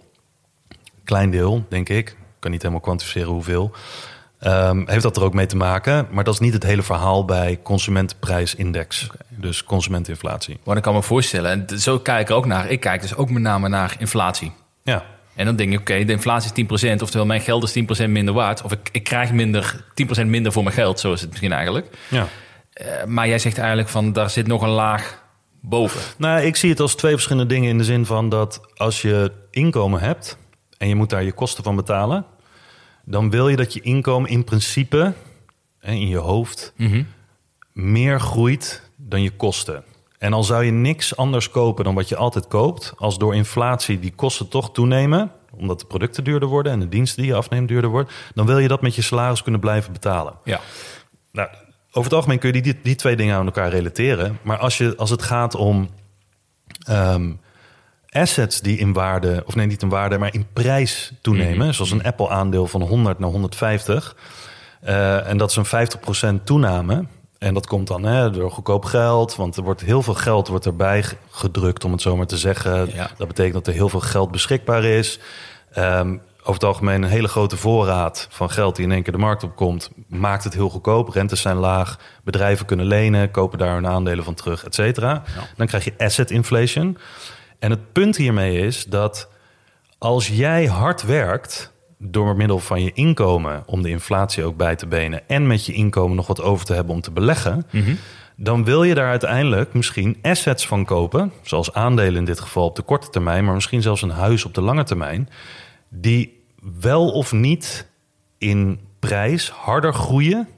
klein 1.04 1.30
deel, 1.30 1.66
denk 1.68 1.88
ik, 1.88 2.08
ik 2.08 2.16
kan 2.38 2.50
niet 2.50 2.62
helemaal 2.62 2.82
kwantificeren 2.82 3.28
hoeveel, 3.28 3.70
ehm, 4.38 4.82
heeft 4.86 5.02
dat 5.02 5.16
er 5.16 5.22
ook 5.22 5.34
mee 5.34 5.46
te 5.46 5.56
maken. 5.56 6.06
Maar 6.10 6.24
dat 6.24 6.34
is 6.34 6.40
niet 6.40 6.52
het 6.52 6.62
hele 6.62 6.82
verhaal 6.82 7.24
bij 7.24 7.58
consumentenprijsindex, 7.62 9.06
dus 9.28 9.64
consumenteninflatie. 9.64 10.58
Want 10.62 10.76
ik 10.76 10.82
kan 10.82 10.94
me 10.94 11.02
voorstellen, 11.02 11.68
en 11.68 11.80
zo 11.80 11.98
kijk 11.98 12.20
ik 12.20 12.28
er 12.28 12.34
ook 12.34 12.46
naar. 12.46 12.70
Ik 12.70 12.80
kijk 12.80 13.00
dus 13.00 13.14
ook 13.14 13.30
met 13.30 13.42
name 13.42 13.68
naar 13.68 13.96
inflatie. 13.98 14.52
Ja, 14.82 15.04
En 15.34 15.44
dan 15.44 15.56
denk 15.56 15.72
ik, 15.72 15.80
oké, 15.80 16.04
de 16.04 16.12
inflatie 16.12 16.50
is 16.50 16.52
10%, 16.52 17.02
oftewel 17.02 17.26
mijn 17.26 17.40
geld 17.40 17.62
is 17.62 17.72
10% 18.04 18.10
minder 18.10 18.34
waard. 18.34 18.62
Of 18.62 18.72
ik, 18.72 18.88
ik 18.92 19.04
krijg 19.04 19.32
minder, 19.32 19.84
10% 20.22 20.26
minder 20.26 20.52
voor 20.52 20.62
mijn 20.62 20.74
geld, 20.74 21.00
zo 21.00 21.12
is 21.12 21.20
het 21.20 21.30
misschien 21.30 21.52
eigenlijk. 21.52 21.86
ja. 22.08 22.26
Eh, 22.78 23.04
maar 23.04 23.28
jij 23.28 23.38
zegt 23.38 23.58
eigenlijk 23.58 23.88
van, 23.88 24.12
daar 24.12 24.30
zit 24.30 24.46
nog 24.46 24.62
een 24.62 24.68
laag 24.68 25.24
boven. 25.60 26.00
Nou, 26.16 26.40
ik 26.40 26.56
zie 26.56 26.70
het 26.70 26.80
als 26.80 26.94
twee 26.94 27.12
verschillende 27.12 27.54
dingen 27.54 27.68
in 27.68 27.78
de 27.78 27.84
zin 27.84 28.06
van 28.06 28.28
dat 28.28 28.60
als 28.74 29.02
je 29.02 29.32
inkomen 29.50 30.00
hebt 30.00 30.38
en 30.78 30.88
je 30.88 30.94
moet 30.94 31.10
daar 31.10 31.24
je 31.24 31.32
kosten 31.32 31.64
van 31.64 31.76
betalen, 31.76 32.24
dan 33.04 33.30
wil 33.30 33.48
je 33.48 33.56
dat 33.56 33.72
je 33.72 33.80
inkomen 33.80 34.30
in 34.30 34.44
principe 34.44 35.12
in 35.80 36.08
je 36.08 36.16
hoofd 36.16 36.72
meer 37.72 38.20
groeit 38.20 38.90
dan 38.96 39.22
je 39.22 39.30
kosten. 39.30 39.84
En 40.18 40.32
al 40.32 40.44
zou 40.44 40.64
je 40.64 40.70
niks 40.70 41.16
anders 41.16 41.50
kopen 41.50 41.84
dan 41.84 41.94
wat 41.94 42.08
je 42.08 42.16
altijd 42.16 42.48
koopt, 42.48 42.92
als 42.96 43.18
door 43.18 43.34
inflatie 43.34 43.98
die 43.98 44.12
kosten 44.14 44.48
toch 44.48 44.72
toenemen, 44.72 45.32
omdat 45.56 45.80
de 45.80 45.86
producten 45.86 46.24
duurder 46.24 46.48
worden 46.48 46.72
en 46.72 46.80
de 46.80 46.88
diensten 46.88 47.22
die 47.22 47.30
je 47.30 47.36
afneemt 47.36 47.68
duurder 47.68 47.90
worden, 47.90 48.12
dan 48.34 48.46
wil 48.46 48.58
je 48.58 48.68
dat 48.68 48.82
met 48.82 48.94
je 48.94 49.02
salaris 49.02 49.42
kunnen 49.42 49.60
blijven 49.60 49.92
betalen. 49.92 50.34
Ja. 50.44 50.60
Nou, 51.32 51.48
over 51.88 52.02
het 52.02 52.12
algemeen 52.12 52.38
kun 52.38 52.52
je 52.52 52.62
die, 52.62 52.80
die 52.82 52.94
twee 52.94 53.16
dingen 53.16 53.36
aan 53.36 53.46
elkaar 53.46 53.70
relateren. 53.70 54.38
Maar 54.42 54.58
als, 54.58 54.78
je, 54.78 54.96
als 54.96 55.10
het 55.10 55.22
gaat 55.22 55.54
om 55.54 55.88
ehm, 56.84 57.32
assets 58.10 58.60
die 58.60 58.78
in 58.78 58.92
waarde, 58.92 59.42
of 59.46 59.54
nee, 59.54 59.66
niet 59.66 59.82
in 59.82 59.88
waarde, 59.88 60.18
maar 60.18 60.34
in 60.34 60.46
prijs 60.52 61.12
toenemen, 61.20 61.74
zoals 61.74 61.90
een 61.90 62.04
Apple-aandeel 62.04 62.66
van 62.66 62.82
100 62.82 63.18
naar 63.18 63.30
150, 63.30 64.16
eh, 64.80 65.28
en 65.28 65.36
dat 65.36 65.50
is 65.50 65.56
een 65.56 65.66
50% 66.40 66.44
toename. 66.44 67.04
En 67.38 67.54
dat 67.54 67.66
komt 67.66 67.86
dan 67.86 68.04
hè, 68.04 68.30
door 68.30 68.50
goedkoop 68.50 68.84
geld, 68.84 69.36
want 69.36 69.56
er 69.56 69.62
wordt 69.62 69.80
heel 69.80 70.02
veel 70.02 70.14
geld 70.14 70.48
wordt 70.48 70.66
erbij 70.66 71.04
gedrukt, 71.30 71.84
om 71.84 71.92
het 71.92 72.02
zo 72.02 72.16
maar 72.16 72.26
te 72.26 72.38
zeggen. 72.38 72.94
Ja. 72.94 73.10
Dat 73.16 73.28
betekent 73.28 73.54
dat 73.54 73.66
er 73.66 73.72
heel 73.72 73.88
veel 73.88 74.00
geld 74.00 74.30
beschikbaar 74.30 74.84
is. 74.84 75.18
Ehm, 75.72 76.16
over 76.48 76.60
het 76.60 76.70
algemeen 76.70 77.02
een 77.02 77.08
hele 77.08 77.28
grote 77.28 77.56
voorraad 77.56 78.26
van 78.30 78.50
geld 78.50 78.76
die 78.76 78.84
in 78.84 78.92
één 78.92 79.02
keer 79.02 79.12
de 79.12 79.18
markt 79.18 79.42
opkomt, 79.42 79.90
maakt 80.06 80.44
het 80.44 80.54
heel 80.54 80.68
goedkoop. 80.68 81.08
Rentes 81.08 81.40
zijn 81.40 81.56
laag, 81.56 81.98
bedrijven 82.24 82.66
kunnen 82.66 82.86
lenen, 82.86 83.30
kopen 83.30 83.58
daar 83.58 83.74
hun 83.74 83.86
aandelen 83.86 84.24
van 84.24 84.34
terug, 84.34 84.64
et 84.64 84.74
cetera. 84.74 85.22
Dan 85.56 85.66
krijg 85.66 85.84
je 85.84 85.94
asset 85.98 86.30
inflation. 86.30 86.98
En 87.58 87.70
het 87.70 87.92
punt 87.92 88.16
hiermee 88.16 88.58
is 88.58 88.84
dat 88.84 89.28
als 89.98 90.28
jij 90.28 90.66
hard 90.66 91.02
werkt 91.02 91.72
door 91.98 92.36
middel 92.36 92.58
van 92.58 92.82
je 92.82 92.92
inkomen 92.92 93.62
om 93.66 93.82
de 93.82 93.88
inflatie 93.88 94.44
ook 94.44 94.56
bij 94.56 94.76
te 94.76 94.86
benen 94.86 95.28
en 95.28 95.46
met 95.46 95.66
je 95.66 95.72
inkomen 95.72 96.16
nog 96.16 96.26
wat 96.26 96.42
over 96.42 96.66
te 96.66 96.74
hebben 96.74 96.94
om 96.94 97.00
te 97.00 97.10
beleggen, 97.10 97.66
dan 98.36 98.64
wil 98.64 98.82
je 98.82 98.94
daar 98.94 99.08
uiteindelijk 99.08 99.72
misschien 99.72 100.18
assets 100.22 100.66
van 100.66 100.84
kopen, 100.84 101.32
zoals 101.42 101.72
aandelen 101.72 102.16
in 102.16 102.24
dit 102.24 102.40
geval 102.40 102.64
op 102.64 102.76
de 102.76 102.82
korte 102.82 103.10
termijn, 103.10 103.44
maar 103.44 103.54
misschien 103.54 103.82
zelfs 103.82 104.02
een 104.02 104.10
huis 104.10 104.44
op 104.44 104.54
de 104.54 104.60
lange 104.60 104.84
termijn, 104.84 105.28
die 105.88 106.36
wel 106.80 107.10
of 107.10 107.32
niet 107.32 107.86
in 108.38 108.80
prijs 108.98 109.50
harder 109.50 109.94
groeien, 109.94 110.48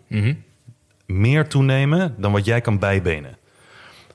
meer 1.07 1.49
toenemen 1.49 2.15
dan 2.19 2.33
wat 2.33 2.45
jij 2.45 2.61
kan 2.61 2.79
bijbenen. 2.79 3.37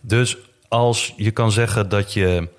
Dus 0.02 0.38
als 0.68 1.14
je 1.18 1.32
kan 1.32 1.52
zeggen 1.52 1.90
dat, 1.90 2.14
je, 2.14 2.50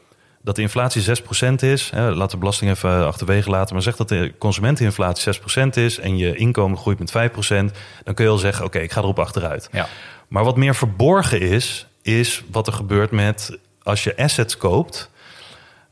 dat 0.42 0.56
de 0.56 0.62
inflatie 0.62 1.04
6% 1.50 1.54
is, 1.60 1.90
hè, 1.90 2.14
laat 2.14 2.30
de 2.30 2.36
belasting 2.36 2.70
even 2.70 3.06
achterwege 3.06 3.50
laten, 3.50 3.74
maar 3.74 3.82
zeg 3.82 3.96
dat 3.96 4.08
de 4.08 4.32
consumenteninflatie 4.38 5.34
6% 5.34 5.68
is 5.74 5.98
en 5.98 6.16
je 6.16 6.36
inkomen 6.36 6.78
groeit 6.78 6.98
met 6.98 7.10
5%, 7.10 7.74
dan 8.04 8.14
kun 8.14 8.24
je 8.24 8.30
al 8.30 8.38
zeggen: 8.38 8.64
oké, 8.64 8.78
ik 8.78 8.92
ga 8.92 9.00
erop 9.00 9.18
achteruit. 9.18 9.68
Ja. 9.72 9.88
Maar 10.28 10.44
wat 10.44 10.56
meer 10.56 10.74
verborgen 10.74 11.40
is, 11.40 11.86
is 12.02 12.42
wat 12.50 12.66
er 12.66 12.72
gebeurt 12.72 13.10
met 13.10 13.58
als 13.82 14.04
je 14.04 14.16
assets 14.16 14.56
koopt. 14.56 15.10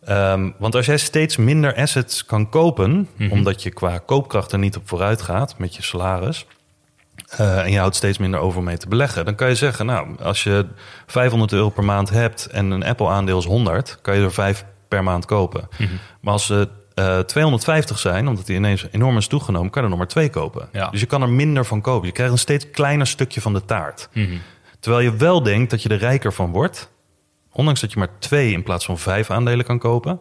Ehm, 0.05 0.51
want 0.59 0.75
als 0.75 0.87
jij 0.87 0.97
steeds 0.97 1.37
minder 1.37 1.75
assets 1.77 2.25
kan 2.25 2.49
kopen, 2.49 3.09
omdat 3.31 3.63
je 3.63 3.71
qua 3.71 3.99
koopkracht 3.99 4.53
er 4.53 4.59
niet 4.59 4.77
op 4.77 4.89
vooruit 4.89 5.23
gaat 5.23 5.55
met 5.59 5.77
je 5.77 5.83
salaris. 5.83 6.47
eh, 7.37 7.59
en 7.59 7.71
je 7.71 7.79
houdt 7.79 7.97
steeds 7.97 8.19
minder 8.19 8.41
over 8.41 8.59
om 8.59 8.65
mee 8.65 8.77
te 8.77 8.89
beleggen. 8.89 9.25
Dan 9.25 9.35
kan 9.35 9.49
je 9.49 9.55
zeggen, 9.55 9.87
nou, 9.87 10.09
als 10.23 10.43
je 10.43 10.67
500 11.07 11.53
euro 11.53 11.69
per 11.69 11.85
maand 11.85 12.11
hebt 12.11 12.47
en 12.47 12.71
een 12.71 12.85
Apple-aandeel 12.85 13.39
is 13.39 13.45
100, 13.45 13.99
kan 14.03 14.17
je 14.17 14.25
er 14.25 14.33
5 14.33 14.65
per 14.89 15.03
maand 15.03 15.25
kopen. 15.25 15.69
Maar 16.21 16.33
als 16.33 16.47
ze 16.47 16.69
eh, 16.95 17.19
250 17.19 17.99
zijn, 17.99 18.29
omdat 18.29 18.47
die 18.47 18.57
ineens 18.57 18.87
enorm 18.91 19.17
is 19.17 19.27
toegenomen, 19.27 19.71
kan 19.71 19.83
je 19.83 19.89
er 19.89 19.95
nog 19.95 19.99
maar 20.05 20.13
twee 20.15 20.31
kopen. 20.31 20.69
Ja. 20.73 20.89
Dus 20.91 21.01
je 21.01 21.07
kan 21.07 21.23
er 21.23 21.29
minder 21.29 21.65
van 21.65 21.81
kopen. 21.81 22.07
Je 22.07 22.13
krijgt 22.13 22.33
een 22.33 22.39
steeds 22.39 22.71
kleiner 22.71 23.07
stukje 23.07 23.41
van 23.41 23.53
de 23.53 23.65
taart. 23.65 24.09
Terwijl 24.81 25.03
je 25.05 25.17
wel 25.17 25.43
denkt 25.43 25.71
dat 25.71 25.83
je 25.83 25.89
er 25.89 25.99
rijker 25.99 26.33
van 26.33 26.51
wordt. 26.53 26.93
Ondanks 27.55 27.81
dat 27.81 27.93
je 27.93 27.99
maar 27.99 28.19
twee 28.19 28.53
in 28.53 28.63
plaats 28.63 28.85
van 28.85 28.99
vijf 28.99 29.31
aandelen 29.31 29.65
kan 29.65 29.79
kopen. 29.79 30.21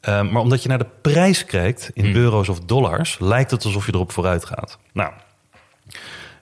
Eh, 0.00 0.22
maar 0.30 0.42
omdat 0.42 0.62
je 0.62 0.68
naar 0.68 0.78
de 0.78 0.90
prijs 1.00 1.44
kijkt 1.44 1.90
in 1.94 2.16
euro's 2.16 2.48
of 2.48 2.60
dollars, 2.60 3.18
lijkt 3.18 3.50
het 3.50 3.64
alsof 3.64 3.86
je 3.86 3.94
erop 3.94 4.12
vooruit 4.12 4.44
gaat. 4.44 4.78
Nou, 4.92 5.12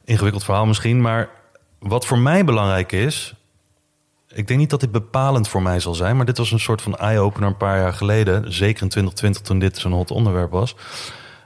ingewikkeld 0.04 0.44
verhaal 0.44 0.66
misschien, 0.66 1.00
maar 1.00 1.30
wat 1.78 2.06
voor 2.06 2.18
mij 2.18 2.44
belangrijk 2.44 2.92
is, 2.92 3.34
ik 4.28 4.46
denk 4.46 4.60
niet 4.60 4.70
dat 4.70 4.80
dit 4.80 4.92
bepalend 4.92 5.48
voor 5.48 5.62
mij 5.62 5.80
zal 5.80 5.94
zijn, 5.94 6.16
maar 6.16 6.26
dit 6.26 6.38
was 6.38 6.52
een 6.52 6.60
soort 6.60 6.82
van 6.82 6.96
eye-opener 6.96 7.48
een 7.48 7.56
paar 7.56 7.78
jaar 7.78 7.92
geleden. 7.92 8.52
Zeker 8.52 8.82
in 8.82 8.88
2020 8.88 9.42
toen 9.42 9.58
dit 9.58 9.78
zo'n 9.78 9.92
hot 9.92 10.10
onderwerp 10.10 10.50
was. 10.50 10.76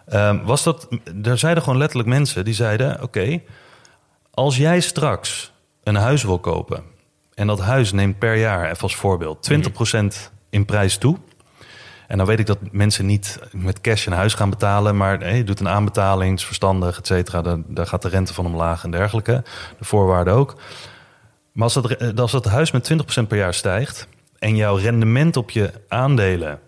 Ehm, 0.07 0.45
was 0.45 0.63
dat, 0.63 0.89
er 1.23 1.39
zeiden 1.39 1.63
gewoon 1.63 1.79
letterlijk 1.79 2.09
mensen 2.09 2.45
die 2.45 2.55
zeiden: 2.55 3.03
Oké, 3.03 3.41
als 4.31 4.57
jij 4.57 4.81
straks 4.81 5.53
een 5.83 5.95
huis 5.95 6.23
wil 6.23 6.39
kopen 6.39 6.94
en 7.35 7.47
dat 7.47 7.61
huis 7.61 7.93
neemt 7.93 8.19
per 8.19 8.37
jaar, 8.37 8.71
even 8.71 8.83
als 8.83 8.97
voorbeeld, 8.97 9.51
20% 9.53 10.31
in 10.51 10.65
prijs 10.65 10.99
toe. 10.99 11.19
En 12.07 12.17
dan 12.17 12.27
weet 12.27 12.39
ik 12.39 12.47
dat 12.47 12.59
mensen 12.71 13.07
niet 13.07 13.39
met 13.53 13.81
cash 13.81 14.07
een 14.07 14.13
huis 14.13 14.35
gaan 14.35 14.51
betalen, 14.51 14.97
maar 14.97 15.19
hey, 15.19 15.37
je 15.37 15.45
doet 15.45 15.61
een 15.61 15.69
aanbetaling, 15.69 16.37
is 16.37 16.45
verstandig, 16.45 16.99
et 16.99 17.07
cetera. 17.07 17.63
Daar, 17.67 17.87
gaat 17.87 18.03
de 18.03 18.09
rente 18.09 18.35
van 18.35 18.47
omlaag 18.47 18.85
en 18.85 18.91
dergelijke. 18.91 19.43
De 19.79 19.85
voorwaarden 19.85 20.35
ook. 20.35 20.57
Maar 21.53 21.65
als 21.65 21.75
dat, 21.75 22.19
als 22.21 22.33
dat 22.33 22.45
huis 22.45 22.71
met 22.71 22.93
20% 22.93 23.27
per 23.29 23.37
jaar 23.37 23.55
stijgt 23.55 24.09
en 24.39 24.57
jouw 24.57 24.77
rendement 24.77 25.37
op 25.37 25.51
je 25.51 25.73
aandelen, 25.89 26.61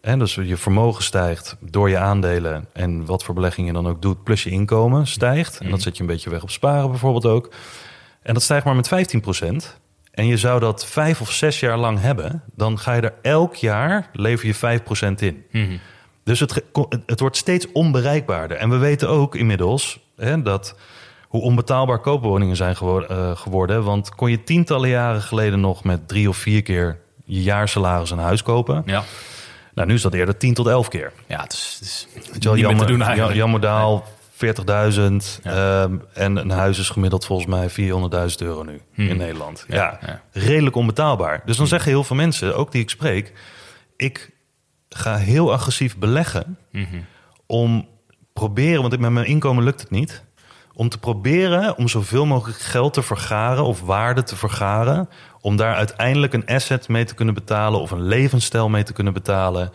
hè, 0.00 0.16
dus 0.16 0.34
je 0.34 0.56
vermogen 0.56 1.02
stijgt 1.02 1.56
door 1.60 1.88
je 1.88 1.98
aandelen 1.98 2.66
en 2.72 3.04
wat 3.04 3.24
voor 3.24 3.34
belegging 3.34 3.66
je 3.66 3.72
dan 3.72 3.88
ook 3.88 4.02
doet, 4.02 4.24
plus 4.24 4.42
je 4.42 4.50
inkomen 4.50 5.06
stijgt, 5.06 5.58
en 5.58 5.70
dat 5.70 5.82
zet 5.82 5.96
je 5.96 6.02
een 6.02 6.08
beetje 6.08 6.30
weg 6.30 6.42
op 6.42 6.50
sparen 6.50 6.90
bijvoorbeeld 6.90 7.26
ook, 7.26 7.50
en 8.22 8.34
dat 8.34 8.42
stijgt 8.42 8.64
maar 8.64 8.74
met 8.74 8.88
15%, 8.88 9.78
en 10.10 10.26
je 10.26 10.36
zou 10.36 10.60
dat 10.60 10.86
vijf 10.86 11.20
of 11.20 11.30
zes 11.32 11.60
jaar 11.60 11.76
lang 11.78 12.00
hebben, 12.00 12.42
dan 12.54 12.78
ga 12.78 12.92
je 12.92 13.00
er 13.00 13.14
elk 13.22 13.54
jaar 13.54 14.08
lever 14.12 14.46
je 14.46 14.80
5% 14.80 15.14
in. 15.22 15.44
Dus 16.24 16.40
het, 16.40 16.62
het 17.06 17.20
wordt 17.20 17.36
steeds 17.36 17.72
onbereikbaarder. 17.72 18.56
En 18.56 18.70
we 18.70 18.76
weten 18.76 19.08
ook 19.08 19.34
inmiddels 19.34 19.98
hè, 20.16 20.42
dat 20.42 20.74
hoe 21.28 21.42
onbetaalbaar 21.42 21.98
koopwoningen 21.98 22.56
zijn 22.56 22.76
gewo- 22.76 23.00
eh, 23.00 23.36
geworden. 23.36 23.84
Want 23.84 24.14
kon 24.14 24.30
je 24.30 24.44
tientallen 24.44 24.88
jaren 24.88 25.22
geleden 25.22 25.60
nog 25.60 25.84
met 25.84 26.08
drie 26.08 26.28
of 26.28 26.36
vier 26.36 26.62
keer 26.62 26.98
je 27.24 27.42
jaarsalaris 27.42 28.10
een 28.10 28.18
huis 28.18 28.42
kopen. 28.42 28.82
Ja, 28.86 29.04
Nou, 29.74 29.88
nu 29.88 29.94
is 29.94 30.02
dat 30.02 30.14
eerder 30.14 30.36
10 30.36 30.54
tot 30.54 30.66
11 30.66 30.88
keer. 30.88 31.12
ja 31.26 31.42
het 31.42 31.52
is, 31.52 31.76
het 32.14 32.28
is 32.38 32.44
wel, 32.44 32.56
Jan, 32.56 32.76
te 32.76 32.84
doen 32.84 33.02
eigenlijk. 33.02 33.36
Jan 33.36 33.50
Modaal, 33.50 34.04
40.000. 34.44 35.40
ehm, 35.42 35.96
en 36.14 36.36
een 36.36 36.50
huis 36.50 36.78
is 36.78 36.88
gemiddeld 36.88 37.24
volgens 37.26 37.48
mij 37.48 37.70
400.000 37.70 38.40
euro 38.42 38.62
nu 38.62 38.80
in 38.96 39.16
Nederland. 39.16 39.64
Ja, 39.68 39.96
Hmm. 40.00 40.08
ja. 40.08 40.22
redelijk 40.32 40.76
onbetaalbaar. 40.76 41.42
Dus 41.44 41.56
dan 41.56 41.66
zeggen 41.66 41.90
heel 41.90 42.04
veel 42.04 42.16
mensen, 42.16 42.56
ook 42.56 42.72
die 42.72 42.82
ik 42.82 42.90
spreek... 42.90 43.32
ik 43.96 44.30
ga 44.88 45.16
heel 45.16 45.52
agressief 45.52 45.96
beleggen 45.96 46.56
Mhm. 46.72 46.96
om 47.46 47.88
proberen... 48.32 48.80
want 48.80 48.98
met 48.98 49.10
mijn 49.10 49.26
inkomen 49.26 49.64
lukt 49.64 49.80
het 49.80 49.90
niet... 49.90 50.24
om 50.74 50.88
te 50.88 50.98
proberen 50.98 51.76
om 51.76 51.88
zoveel 51.88 52.26
mogelijk 52.26 52.58
geld 52.58 52.92
te 52.94 53.02
vergaren... 53.02 53.64
of 53.64 53.80
waarde 53.80 54.22
te 54.22 54.36
vergaren... 54.36 55.08
om 55.40 55.56
daar 55.56 55.74
uiteindelijk 55.74 56.32
een 56.32 56.46
asset 56.46 56.88
mee 56.88 57.04
te 57.04 57.14
kunnen 57.14 57.34
betalen... 57.34 57.80
of 57.80 57.90
een 57.90 58.02
levensstijl 58.02 58.68
mee 58.68 58.82
te 58.82 58.92
kunnen 58.92 59.12
betalen... 59.12 59.72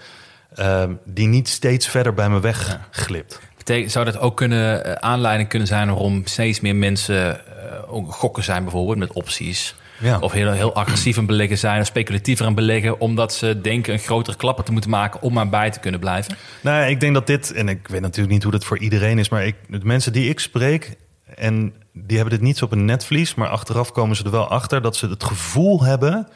ehm, 0.56 0.94
die 1.06 1.28
niet 1.28 1.50
steeds 1.50 1.88
verder 1.88 2.14
bij 2.14 2.30
me 2.30 2.40
wegglipt. 2.40 3.40
Zou 3.86 4.06
dat 4.06 4.18
ook 4.18 4.38
kunnen, 4.38 4.86
eh, 4.86 4.92
aanleiding 4.92 5.50
kunnen 5.50 5.68
zijn 5.68 5.88
waarom 5.88 6.22
steeds 6.26 6.60
meer 6.60 6.76
mensen 6.76 7.40
eh, 7.40 8.04
gokken 8.08 8.44
zijn 8.44 8.64
bijvoorbeeld 8.64 8.98
met 8.98 9.14
opties? 9.14 9.76
Ja. 10.00 10.20
Of 10.20 10.32
heel, 10.32 10.52
heel 10.52 10.76
agressief 10.76 11.18
aan 11.18 11.26
beleggen 11.26 11.58
zijn 11.58 11.82
of 11.82 11.88
speculatiever 11.88 12.46
aan 12.46 12.56
beleggen... 12.56 13.00
omdat 13.00 13.34
ze 13.34 13.62
denken 13.62 13.94
een 13.94 14.00
grotere 14.00 14.38
klapper 14.38 14.64
te 14.64 14.72
moeten 14.72 14.90
maken 14.90 15.22
om 15.22 15.34
maar 15.34 15.50
bij 15.50 15.72
te 15.72 15.80
kunnen 15.80 16.00
blijven? 16.00 16.38
Nou, 16.62 16.90
ik 16.90 17.00
denk 17.00 17.14
dat 17.14 17.28
dit, 17.28 17.54
en 17.54 17.70
ik 17.70 17.88
weet 17.88 18.02
natuurlijk 18.02 18.34
niet 18.34 18.44
hoe 18.44 18.52
dat 18.52 18.66
voor 18.66 18.80
iedereen 18.80 19.20
is, 19.20 19.30
maar 19.30 19.46
ik, 19.46 19.56
de 19.68 19.80
mensen 19.84 20.14
die 20.14 20.30
ik 20.30 20.40
spreek, 20.40 20.96
en 21.36 21.74
die 21.94 22.18
hebben 22.18 22.38
dit 22.38 22.48
niet 22.48 22.58
zo 22.58 22.66
op 22.66 22.72
een 22.72 22.86
netvlies, 22.86 23.36
maar 23.36 23.48
achteraf 23.48 23.92
komen 23.92 24.16
ze 24.16 24.24
er 24.24 24.32
wel 24.32 24.48
achter 24.48 24.82
dat 24.82 24.96
ze 24.96 25.08
het 25.08 25.24
gevoel 25.24 25.84
hebben 25.84 26.28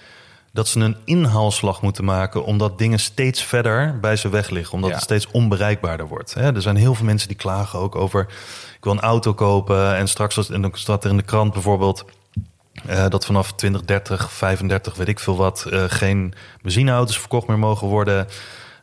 dat 0.53 0.67
ze 0.67 0.79
een 0.79 0.97
inhaalslag 1.05 1.81
moeten 1.81 2.03
maken, 2.05 2.43
omdat 2.45 2.77
dingen 2.77 2.99
steeds 2.99 3.43
verder 3.43 3.99
bij 3.99 4.15
ze 4.15 4.29
weg 4.29 4.49
liggen, 4.49 4.73
omdat 4.73 4.89
Ja. 4.89 4.95
het 4.95 5.03
steeds 5.05 5.27
onbereikbaarder 5.31 6.07
wordt. 6.07 6.33
Hè, 6.33 6.53
Er 6.55 6.61
zijn 6.61 6.75
heel 6.75 6.95
veel 6.95 7.05
mensen 7.05 7.27
die 7.27 7.37
klagen 7.37 7.79
ook 7.79 7.95
over, 7.95 8.21
ik 8.77 8.83
wil 8.83 8.93
een 8.93 8.99
auto 8.99 9.33
kopen 9.33 9.95
en 9.95 10.07
straks 10.07 10.49
en 10.49 10.61
dan 10.61 10.71
staat 10.73 11.03
er 11.03 11.09
in 11.09 11.17
de 11.17 11.23
krant 11.23 11.53
bijvoorbeeld. 11.53 12.05
eh, 12.87 13.05
dat 13.09 13.25
vanaf 13.25 13.53
2030, 13.53 14.31
35, 14.31 14.95
weet 14.95 15.07
ik 15.07 15.19
veel 15.19 15.35
wat, 15.37 15.65
eh, 15.65 15.83
geen 15.87 16.33
benzineauto's 16.61 17.19
verkocht 17.19 17.47
meer 17.47 17.59
mogen 17.59 17.87
worden. 17.87 18.27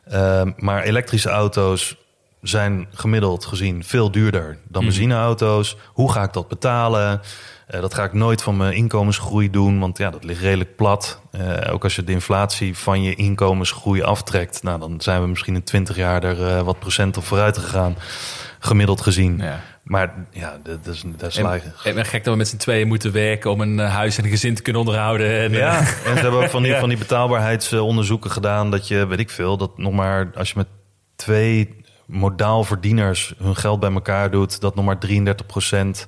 Ehm, 0.09 0.51
maar 0.57 0.83
elektrische 0.83 1.29
auto's 1.29 1.95
zijn 2.41 2.87
gemiddeld 2.93 3.45
gezien 3.45 3.83
veel 3.83 4.11
duurder 4.11 4.57
dan 4.67 4.83
benzineauto's. 4.83 5.77
Hoe 5.93 6.11
ga 6.11 6.23
ik 6.23 6.33
dat 6.33 6.47
betalen? 6.47 7.21
Eh, 7.67 7.81
dat 7.81 7.93
ga 7.93 8.03
ik 8.03 8.13
nooit 8.13 8.41
van 8.41 8.57
mijn 8.57 8.73
inkomensgroei 8.73 9.49
doen, 9.49 9.79
want 9.79 9.97
ja, 9.97 10.09
dat 10.09 10.23
ligt 10.23 10.41
redelijk 10.41 10.75
plat. 10.75 11.21
Eh, 11.31 11.73
ook 11.73 11.83
als 11.83 11.95
je 11.95 12.03
de 12.03 12.11
inflatie 12.11 12.77
van 12.77 13.03
je 13.03 13.15
inkomensgroei 13.15 14.01
aftrekt, 14.01 14.63
nou, 14.63 14.79
dan 14.79 15.01
zijn 15.01 15.21
we 15.21 15.27
misschien 15.27 15.55
in 15.55 15.63
20 15.63 15.95
jaar 15.95 16.23
er 16.23 16.47
eh, 16.47 16.61
wat 16.61 16.79
procent 16.79 17.17
op 17.17 17.23
vooruit 17.23 17.57
gegaan, 17.57 17.95
gemiddeld 18.59 19.01
gezien. 19.01 19.37
Ja. 19.37 19.59
Maar 19.83 20.13
ja, 20.31 20.59
dat, 20.63 20.83
dat 20.85 20.95
is, 21.29 21.35
je- 21.35 21.61
Ik 21.83 21.95
ben 21.95 22.05
gek 22.05 22.23
dat 22.23 22.33
we 22.33 22.39
met 22.39 22.47
z'n 22.47 22.57
tweeën 22.57 22.87
moeten 22.87 23.11
werken 23.11 23.51
om 23.51 23.61
een 23.61 23.79
huis 23.79 24.17
en 24.17 24.23
een 24.23 24.29
gezin 24.29 24.55
te 24.55 24.61
kunnen 24.61 24.81
onderhouden. 24.81 25.39
En, 25.39 25.51
Ja, 25.51 25.77
en 25.79 25.85
ze 26.15 26.21
hebben 26.21 26.39
ook 26.43 26.49
van 26.49 26.61
die, 26.63 26.71
Ja. 26.73 26.79
van 26.79 26.89
die 26.89 26.97
betaalbaarheidsonderzoeken 26.97 28.31
gedaan. 28.31 28.71
Dat 28.71 28.87
je, 28.87 29.07
weet 29.07 29.19
ik 29.19 29.29
veel, 29.29 29.57
dat 29.57 29.77
nog 29.77 29.93
maar 29.93 30.31
als 30.35 30.47
je 30.49 30.53
met 30.57 30.67
twee 31.15 31.75
modaal 32.05 32.63
verdieners 32.63 33.33
hun 33.37 33.55
geld 33.55 33.79
bij 33.79 33.91
elkaar 33.91 34.31
doet, 34.31 34.61
dat 34.61 34.75
nog 34.75 34.85
maar 34.85 34.97
33% 34.97 36.07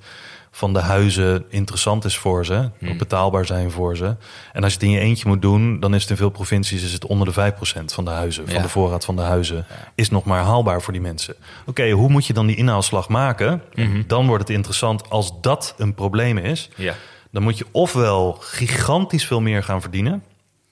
van 0.51 0.73
de 0.73 0.79
huizen 0.79 1.45
interessant 1.49 2.05
is 2.05 2.17
voor 2.17 2.45
ze, 2.45 2.69
Hmm. 2.79 2.97
betaalbaar 2.97 3.45
zijn 3.45 3.71
voor 3.71 3.97
ze. 3.97 4.15
En 4.53 4.63
als 4.63 4.73
je 4.73 4.79
het 4.79 4.87
in 4.87 4.93
je 4.93 4.99
eentje 4.99 5.27
moet 5.27 5.41
doen, 5.41 5.79
dan 5.79 5.95
is 5.95 6.01
het 6.01 6.09
in 6.11 6.17
veel 6.17 6.29
provincies 6.29 6.83
is 6.83 6.93
het 6.93 7.05
onder 7.05 7.27
de 7.27 7.33
5% 7.33 7.93
van 7.93 8.05
de 8.05 8.11
huizen, 8.11 8.49
van 8.49 8.61
de 8.61 8.69
voorraad 8.69 9.05
van 9.05 9.15
de 9.15 9.21
huizen, 9.21 9.65
is 9.95 10.09
nog 10.09 10.23
maar 10.23 10.43
haalbaar 10.43 10.81
voor 10.81 10.93
die 10.93 11.01
mensen. 11.01 11.35
Oké, 11.65 11.89
hoe 11.89 12.09
moet 12.09 12.25
je 12.25 12.33
dan 12.33 12.47
die 12.47 12.55
inhaalslag 12.55 13.09
maken? 13.09 13.61
Mhm. 13.73 14.01
Dan 14.07 14.27
wordt 14.27 14.47
het 14.47 14.55
interessant 14.55 15.09
als 15.09 15.31
dat 15.41 15.73
een 15.77 15.93
probleem 15.93 16.37
is. 16.37 16.69
ja. 16.75 16.93
Dan 17.31 17.43
moet 17.43 17.57
je 17.57 17.65
ofwel 17.71 18.37
gigantisch 18.39 19.25
veel 19.25 19.41
meer 19.41 19.63
gaan 19.63 19.81
verdienen. 19.81 20.23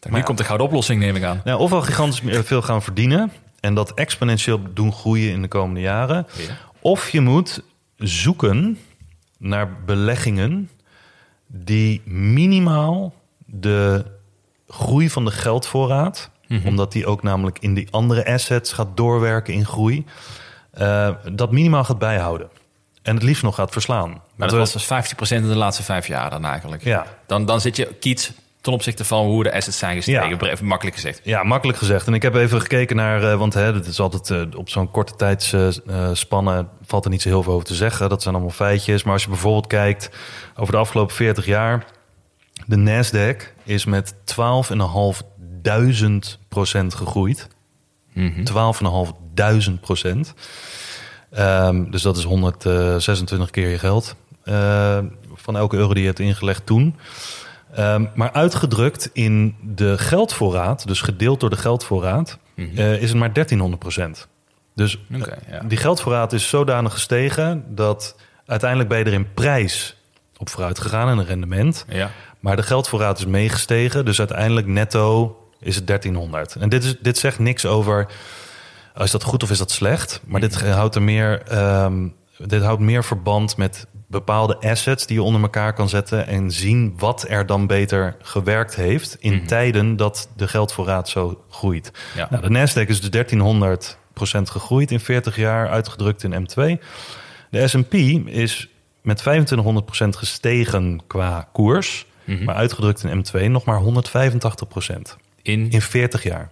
Nu 0.09 0.21
komt 0.21 0.37
de 0.37 0.43
gouden 0.43 0.67
oplossing, 0.67 0.99
neem 0.99 1.15
ik 1.15 1.23
aan. 1.23 1.41
Nou, 1.43 1.59
ofwel 1.59 1.81
gigantisch 1.81 2.21
veel 2.45 2.61
gaan 2.61 2.81
verdienen. 2.83 3.31
En 3.59 3.73
dat 3.73 3.93
exponentieel 3.93 4.59
doen 4.73 4.93
groeien 4.93 5.31
in 5.31 5.41
de 5.41 5.47
komende 5.47 5.79
jaren. 5.81 6.27
Ja. 6.37 6.57
Of 6.81 7.09
je 7.09 7.21
moet 7.21 7.63
zoeken 7.97 8.77
naar 9.37 9.83
beleggingen 9.83 10.69
die 11.47 12.01
minimaal 12.05 13.13
de 13.45 14.05
groei 14.67 15.09
van 15.09 15.25
de 15.25 15.31
geldvoorraad, 15.31 16.29
omdat 16.65 16.91
die 16.91 17.05
ook 17.05 17.23
namelijk 17.23 17.59
in 17.59 17.73
die 17.73 17.87
andere 17.91 18.25
assets 18.25 18.73
gaat 18.73 18.97
doorwerken 18.97 19.53
in 19.53 19.65
groei, 19.65 20.05
eh, 20.71 21.09
dat 21.31 21.51
minimaal 21.51 21.83
gaat 21.83 21.99
bijhouden. 21.99 22.49
En 23.01 23.13
het 23.13 23.23
liefst 23.23 23.43
nog 23.43 23.55
gaat 23.55 23.71
verslaan. 23.71 24.21
Maar 24.35 24.47
dat 24.47 24.57
was 24.57 24.71
dus 24.71 24.85
50% 24.85 25.43
in 25.43 25.49
de 25.49 25.55
laatste 25.55 25.83
vijf 25.83 26.07
jaar 26.07 26.29
dan 26.29 26.45
eigenlijk. 26.45 26.83
Ja. 26.83 27.05
Dan, 27.25 27.45
dan 27.45 27.61
zit 27.61 27.75
je 27.75 27.93
kiet 27.99 28.33
ten 28.67 28.75
opzichte 28.75 29.05
van 29.05 29.25
hoe 29.25 29.43
de 29.43 29.53
assets 29.53 29.77
zijn 29.77 29.95
gestegen. 29.95 30.29
Ja. 30.29 30.39
Even 30.51 30.65
makkelijk 30.65 30.95
gezegd. 30.95 31.21
Ja, 31.23 31.43
makkelijk 31.43 31.77
gezegd. 31.77 32.07
En 32.07 32.13
ik 32.13 32.21
heb 32.21 32.35
even 32.35 32.61
gekeken 32.61 32.95
naar, 32.95 33.31
eh, 33.31 33.37
want 33.37 33.53
hè, 33.53 33.73
het 33.73 33.87
is 33.87 33.99
altijd 33.99 34.29
eh, 34.29 34.59
op 34.59 34.69
zo'n 34.69 34.91
korte 34.91 35.15
tijdsspannen 35.15 36.69
valt 36.85 37.05
er 37.05 37.11
niet 37.11 37.21
zo 37.21 37.29
heel 37.29 37.43
veel 37.43 37.53
over 37.53 37.67
te 37.67 37.75
zeggen. 37.75 38.09
Dat 38.09 38.21
zijn 38.21 38.35
allemaal 38.35 38.53
feitjes. 38.53 39.03
Maar 39.03 39.13
als 39.13 39.23
je 39.23 39.29
bijvoorbeeld 39.29 39.67
kijkt 39.67 40.09
over 40.55 40.73
de 40.73 40.79
afgelopen 40.79 41.15
40 41.15 41.45
jaar, 41.45 41.85
de 42.65 42.77
Nasdaq 42.77 43.43
is 43.63 43.85
met 43.85 44.13
12.500 44.23 46.37
procent 46.49 46.93
gegroeid. 46.93 47.47
12.500 48.15 49.81
procent. 49.81 50.33
Ehm, 51.31 51.89
dus 51.91 52.01
dat 52.01 52.17
is 52.17 52.23
126 52.23 53.49
keer 53.49 53.69
je 53.69 53.79
geld. 53.79 54.15
eh, 54.43 54.99
van 55.33 55.57
elke 55.57 55.77
euro 55.77 55.93
die 55.93 56.01
je 56.01 56.07
hebt 56.07 56.19
ingelegd 56.19 56.65
toen. 56.65 56.95
Ehm, 57.77 58.05
maar 58.15 58.31
uitgedrukt 58.31 59.09
in 59.13 59.55
de 59.61 59.97
geldvoorraad, 59.97 60.87
dus 60.87 61.01
gedeeld 61.01 61.39
door 61.39 61.49
de 61.49 61.57
geldvoorraad, 61.57 62.37
eh, 62.55 63.01
is 63.01 63.09
het 63.09 63.17
maar 63.17 63.33
1300 63.33 63.79
procent. 63.79 64.27
Dus 64.75 64.99
eh, 65.11 65.21
ja. 65.49 65.59
die 65.59 65.77
geldvoorraad 65.77 66.33
is 66.33 66.49
zodanig 66.49 66.93
gestegen 66.93 67.75
dat 67.75 68.15
uiteindelijk 68.45 68.89
ben 68.89 68.99
je 68.99 69.05
er 69.05 69.13
in 69.13 69.33
prijs 69.33 69.95
op 70.37 70.49
vooruit 70.49 70.79
gegaan 70.79 71.09
en 71.09 71.17
een 71.17 71.25
rendement. 71.25 71.85
Ja. 71.89 72.11
Maar 72.39 72.55
de 72.55 72.63
geldvoorraad 72.63 73.17
is 73.17 73.25
meegestegen, 73.25 74.05
dus 74.05 74.19
uiteindelijk 74.19 74.67
netto 74.67 75.37
is 75.59 75.75
het 75.75 75.87
1300. 75.87 76.55
En 76.55 76.69
dit, 76.69 76.83
is, 76.83 76.95
dit 76.99 77.17
zegt 77.17 77.39
niks 77.39 77.65
over, 77.65 78.07
oh, 78.95 79.03
is 79.03 79.11
dat 79.11 79.23
goed 79.23 79.43
of 79.43 79.51
is 79.51 79.57
dat 79.57 79.71
slecht? 79.71 80.21
Maar 80.25 80.41
dit 80.41 80.61
houdt 80.61 80.95
er 80.95 81.01
meer, 81.01 81.41
ehm, 81.41 82.07
dit 82.37 82.61
houdt 82.61 82.81
meer 82.81 83.03
verband 83.03 83.57
met 83.57 83.87
bepaalde 84.07 84.57
assets 84.59 85.05
die 85.05 85.15
je 85.15 85.23
onder 85.23 85.41
elkaar 85.41 85.73
kan 85.73 85.89
zetten 85.89 86.27
en 86.27 86.51
zien 86.51 86.93
wat 86.97 87.25
er 87.29 87.45
dan 87.45 87.67
beter 87.67 88.15
gewerkt 88.21 88.75
heeft 88.75 89.17
in 89.19 89.45
tijden 89.45 89.95
dat 89.95 90.29
de 90.35 90.47
geldvoorraad 90.47 91.09
zo 91.09 91.43
groeit. 91.49 91.91
Ja. 92.15 92.27
Nou, 92.29 92.41
de 92.41 92.49
Nasdaq 92.49 92.87
is 92.87 93.01
dus 93.01 93.25
1300% 93.33 94.41
gegroeid 94.43 94.91
in 94.91 94.99
40 94.99 95.35
jaar, 95.35 95.69
uitgedrukt 95.69 96.23
in 96.23 96.47
M2. 96.47 96.83
De 97.49 97.67
S&P 97.67 97.93
is 98.27 98.69
met 99.01 99.23
2500% 99.23 100.07
gestegen 100.09 101.01
qua 101.07 101.49
koers 101.51 102.05
Maar 102.45 102.55
uitgedrukt 102.55 103.03
in 103.03 103.25
M2 103.25 103.45
nog 103.45 103.65
maar 103.65 103.77
185 103.77 104.67
procent. 104.67 105.17
In, 105.41 105.69
In 105.69 105.81
40 105.81 106.23
jaar. 106.23 106.49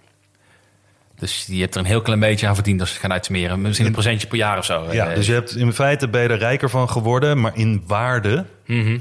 Dus 1.19 1.45
je 1.49 1.59
hebt 1.61 1.73
er 1.75 1.79
een 1.81 1.87
heel 1.87 2.01
klein 2.01 2.19
beetje 2.19 2.47
aan 2.47 2.55
verdiend 2.55 2.79
als 2.81 2.89
het 2.89 2.99
gaat 2.99 3.11
uitsmeren. 3.11 3.61
Misschien 3.61 3.85
een 3.85 3.91
procentje 3.91 4.27
per 4.27 4.37
jaar 4.37 4.57
of 4.57 4.65
zo. 4.65 4.87
Ja, 4.91 5.13
dus 5.13 5.25
je 5.27 5.33
hebt 5.33 5.55
in 5.55 5.73
feite 5.73 6.07
ben 6.07 6.21
je 6.21 6.27
er 6.29 6.37
rijker 6.37 6.69
van 6.69 6.89
geworden, 6.89 7.41
maar 7.41 7.51
in 7.55 7.83
waarde 7.87 8.45
mhm. 8.65 8.97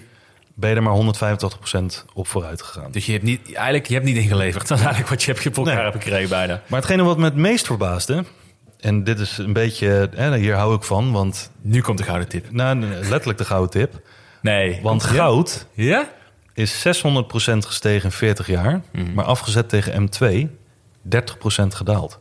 ben 0.54 0.70
je 0.70 0.76
er 0.76 0.82
maar 0.82 0.92
185 0.92 1.58
procent 1.58 2.04
op 2.14 2.26
vooruit 2.26 2.62
gegaan. 2.62 2.90
Dus 2.92 3.06
je 3.06 3.12
hebt 3.12 3.24
niet, 3.24 3.52
eigenlijk, 3.52 3.86
je 3.86 3.94
hebt 3.94 4.06
niet 4.06 4.16
ingeleverd. 4.16 4.68
Dat 4.68 4.78
is 4.78 4.84
eigenlijk 4.84 5.08
wat 5.08 5.22
je 5.22 5.32
hebt 5.32 5.42
voor 5.42 5.52
elkaar 5.66 5.74
Nee. 5.82 5.84
hebt 5.92 6.02
gekregen 6.04 6.28
bijna. 6.28 6.62
Maar 6.66 6.80
hetgene 6.80 7.02
wat 7.02 7.18
me 7.18 7.24
het 7.24 7.34
meest 7.36 7.66
verbaasde, 7.66 8.24
en 8.80 9.04
dit 9.04 9.18
is 9.18 9.38
een 9.38 9.52
beetje, 9.52 10.08
hè, 10.14 10.36
hier 10.36 10.54
hou 10.54 10.74
ik 10.74 10.82
van, 10.82 11.12
want 11.12 11.50
Nu 11.60 11.80
komt 11.80 11.98
de 11.98 12.04
gouden 12.04 12.28
tip. 12.28 12.50
nou, 12.50 12.78
letterlijk 12.84 13.38
de 13.38 13.44
gouden 13.44 13.70
tip. 13.70 14.00
Nee. 14.42 14.80
Want 14.82 15.02
goud 15.04 15.66
Ja? 15.72 16.08
is 16.54 16.80
600% 16.82 17.66
gestegen 17.66 18.04
in 18.04 18.10
40 18.10 18.46
jaar, 18.46 18.80
Mhm. 18.92 19.14
maar 19.14 19.24
afgezet 19.24 19.68
tegen 19.68 19.92
M2 20.02 20.48
30% 21.05 21.18
gedaald 21.68 22.18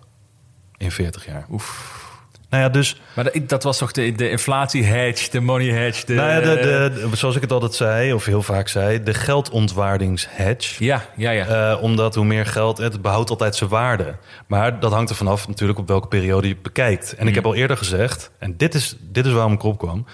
in 0.77 0.91
40 0.91 1.25
jaar. 1.25 1.45
Oef. 1.51 2.01
Nou 2.49 2.65
ja, 2.65 2.69
dus 2.69 3.01
Maar 3.15 3.31
dat, 3.47 3.63
was 3.63 3.77
toch 3.77 3.91
de, 3.91 4.11
de 4.11 4.29
inflatie 4.29 4.83
hedge, 4.83 5.29
de 5.31 5.39
money 5.39 5.67
hedge. 5.67 6.05
De, 6.05 6.13
nou 6.13 6.29
ja, 6.29 6.39
de, 6.39 6.55
de, 6.55 7.07
de- 7.09 7.15
zoals 7.15 7.35
ik 7.35 7.41
het 7.41 7.51
altijd 7.51 7.73
zei, 7.73 8.13
of 8.13 8.25
heel 8.25 8.41
vaak 8.43 8.67
zei, 8.67 9.03
de 9.03 9.13
geldontwaardingshedge. 9.13 10.83
ja, 10.83 11.05
ja, 11.15 11.31
ja. 11.31 11.71
Eh, 11.71 11.83
omdat 11.83 12.15
hoe 12.15 12.25
meer 12.25 12.45
geld, 12.45 12.77
het 12.77 13.01
behoudt 13.01 13.29
altijd 13.29 13.55
zijn 13.55 13.69
waarde. 13.69 14.15
Maar 14.47 14.79
dat 14.79 14.91
hangt 14.91 15.09
er 15.09 15.15
vanaf 15.15 15.47
natuurlijk 15.47 15.79
op 15.79 15.87
welke 15.87 16.07
periode 16.07 16.47
je 16.47 16.55
bekijkt. 16.61 17.13
En 17.15 17.27
ik 17.27 17.35
heb 17.35 17.45
al 17.45 17.55
eerder 17.55 17.77
gezegd, 17.77 18.31
en 18.39 18.57
dit 18.57 18.75
is, 18.75 18.95
dit 18.99 19.25
is 19.25 19.31
waarom 19.31 19.53
ik 19.53 19.63
opkwam. 19.63 20.05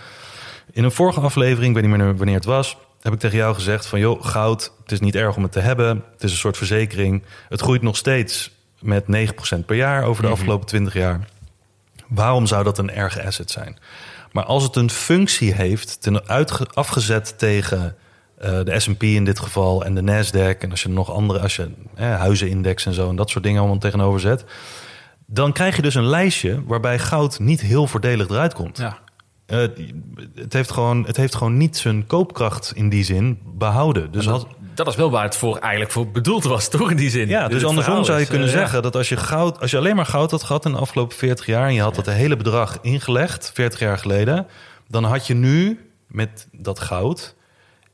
In 0.72 0.84
een 0.84 0.92
vorige 0.92 1.20
aflevering, 1.20 1.76
ik 1.76 1.82
weet 1.82 1.90
niet 1.92 2.00
meer 2.00 2.16
wanneer 2.18 2.36
het 2.36 2.46
was, 2.46 2.78
heb 3.02 3.14
ik 3.14 3.20
tegen 3.20 3.38
jou 3.38 3.54
gezegd 3.54 3.86
van 3.86 4.00
joh, 4.00 4.26
goud, 4.26 4.72
het 4.84 4.92
is 4.92 5.00
niet 5.00 5.16
erg 5.16 5.36
om 5.36 5.44
het 5.44 5.52
te 5.52 5.60
hebben. 5.60 6.04
Het 6.14 6.24
is 6.24 6.32
een 6.32 6.38
soort 6.38 6.58
verzekering. 6.58 7.24
Het 7.50 7.62
groeit 7.62 7.82
nog 7.82 7.98
steeds 7.98 8.52
met 8.82 9.04
9% 9.04 9.66
per 9.66 9.76
jaar 9.76 10.04
over 10.04 10.24
de 10.24 10.30
afgelopen 10.30 10.68
20 10.68 10.94
jaar. 10.94 11.28
Waarom 12.08 12.46
zou 12.46 12.64
dat 12.64 12.78
een 12.78 12.92
erge 12.92 13.24
asset 13.26 13.52
zijn? 13.52 13.78
Maar 14.32 14.44
als 14.44 14.64
het 14.64 14.76
een 14.76 14.90
functie 14.90 15.54
heeft, 15.54 16.02
ten 16.02 16.28
uitge- 16.28 16.68
afgezet 16.74 17.38
tegen 17.38 17.96
eh, 18.38 18.60
de 18.64 18.80
S&P 18.80 19.04
in 19.04 19.26
dit 19.26 19.40
geval 19.40 19.86
en 19.86 19.96
de 19.96 20.02
Nasdaq 20.02 20.58
en 20.60 20.72
als 20.72 20.84
je 20.84 20.90
nog 20.90 21.12
andere, 21.12 21.40
als 21.40 21.56
je 21.56 21.70
eh, 21.96 22.16
huizenindex 22.16 22.86
en 22.86 22.94
zo 22.94 23.10
en 23.10 23.16
dat 23.16 23.30
soort 23.30 23.44
dingen 23.44 23.60
allemaal 23.60 23.78
tegenover 23.80 24.20
zet, 24.20 24.46
dan 25.26 25.52
krijg 25.54 25.76
je 25.76 25.82
dus 25.82 25.96
een 25.96 26.08
lijstje 26.08 26.64
waarbij 26.66 27.00
goud 27.00 27.40
niet 27.40 27.62
heel 27.62 27.88
voordelig 27.88 28.30
eruit 28.30 28.54
komt. 28.54 28.78
ja. 28.78 28.98
Eh, 29.46 29.58
het, 30.36 30.54
heeft 30.54 30.72
gewoon, 30.72 31.06
het 31.06 31.18
heeft 31.18 31.36
gewoon 31.36 31.58
niet 31.58 31.78
zijn 31.78 32.08
koopkracht 32.08 32.72
in 32.76 32.90
die 32.90 33.04
zin 33.04 33.40
behouden. 33.46 34.12
Dus 34.12 34.28
als, 34.28 34.46
dat, 34.86 34.94
is 34.94 34.96
wel 35.00 35.12
waar 35.12 35.24
het 35.24 35.36
voor 35.36 35.58
eigenlijk 35.58 35.92
voor 35.92 36.08
bedoeld 36.12 36.44
was, 36.44 36.70
toch 36.70 36.92
in 36.92 36.98
die 36.98 37.10
zin? 37.10 37.28
ja, 37.28 37.48
dus 37.48 37.62
het 37.62 37.70
andersom 37.70 38.04
zou 38.04 38.18
je 38.18 38.24
is, 38.24 38.30
kunnen 38.30 38.48
eh, 38.48 38.54
zeggen 38.54 38.82
dat 38.82 38.96
als 38.96 39.10
je, 39.10 39.18
goud, 39.18 39.60
als 39.60 39.72
je 39.72 39.78
alleen 39.78 39.96
maar 39.96 40.06
goud 40.06 40.32
had 40.32 40.44
gehad 40.44 40.66
in 40.66 40.72
de 40.72 40.78
afgelopen 40.78 41.18
40 41.18 41.46
jaar 41.46 41.68
en 41.68 41.74
je 41.74 41.82
had 41.82 41.96
dat 41.96 42.06
hele 42.06 42.36
bedrag 42.38 42.78
ingelegd, 42.82 43.52
40 43.54 43.80
jaar 43.80 43.98
geleden, 43.98 44.48
dan 44.88 45.04
had 45.04 45.28
je 45.28 45.34
nu 45.34 45.90
met 46.08 46.48
dat 46.52 46.80
goud 46.80 47.36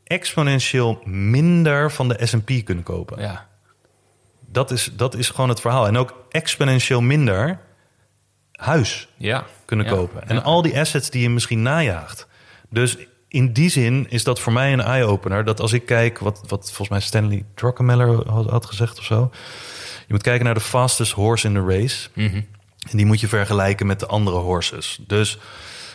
exponentieel 0.04 1.02
minder 1.06 1.92
van 1.92 2.08
de 2.08 2.26
S&P 2.26 2.66
kunnen 2.66 2.84
kopen. 2.84 3.22
Ja. 3.22 3.48
Dat, 4.52 4.72
is, 4.72 4.90
dat 4.94 5.16
is 5.16 5.30
gewoon 5.30 5.50
het 5.50 5.62
verhaal. 5.62 5.88
En 5.88 5.98
ook 5.98 6.14
exponentieel 6.30 7.02
minder 7.02 7.60
huis 8.52 9.08
Ja. 9.18 9.46
kunnen 9.66 9.86
Ja. 9.86 9.92
kopen. 9.92 10.28
En 10.28 10.36
Ja. 10.36 10.42
al 10.42 10.62
die 10.62 10.80
assets 10.80 11.10
die 11.10 11.22
je 11.22 11.30
misschien 11.30 11.62
najaagt. 11.62 12.28
Dus 12.70 12.98
in 13.36 13.54
die 13.54 13.70
zin 13.70 14.06
is 14.10 14.24
dat 14.24 14.40
voor 14.40 14.54
mij 14.54 14.74
een 14.74 14.82
eye-opener. 14.82 15.46
Dat 15.46 15.60
als 15.60 15.74
ik 15.74 15.86
kijk, 15.86 16.20
wat, 16.20 16.42
wat 16.48 16.66
volgens 16.66 16.90
mij 16.90 17.00
Stanley 17.00 17.46
Druckenmiller 17.56 18.30
had, 18.30 18.50
had 18.50 18.66
gezegd 18.66 19.00
of 19.00 19.04
zo. 19.04 19.32
Je 20.08 20.14
moet 20.14 20.22
kijken 20.22 20.46
naar 20.46 20.54
de 20.54 20.60
fastest 20.60 21.12
horse 21.12 21.48
in 21.48 21.54
the 21.54 21.66
race. 21.68 22.10
Mhm. 22.14 22.42
En 22.90 22.98
die 22.98 23.06
moet 23.06 23.20
je 23.20 23.28
vergelijken 23.28 23.88
met 23.88 24.00
de 24.00 24.06
andere 24.06 24.38
horses. 24.38 25.00
Dus 25.08 25.38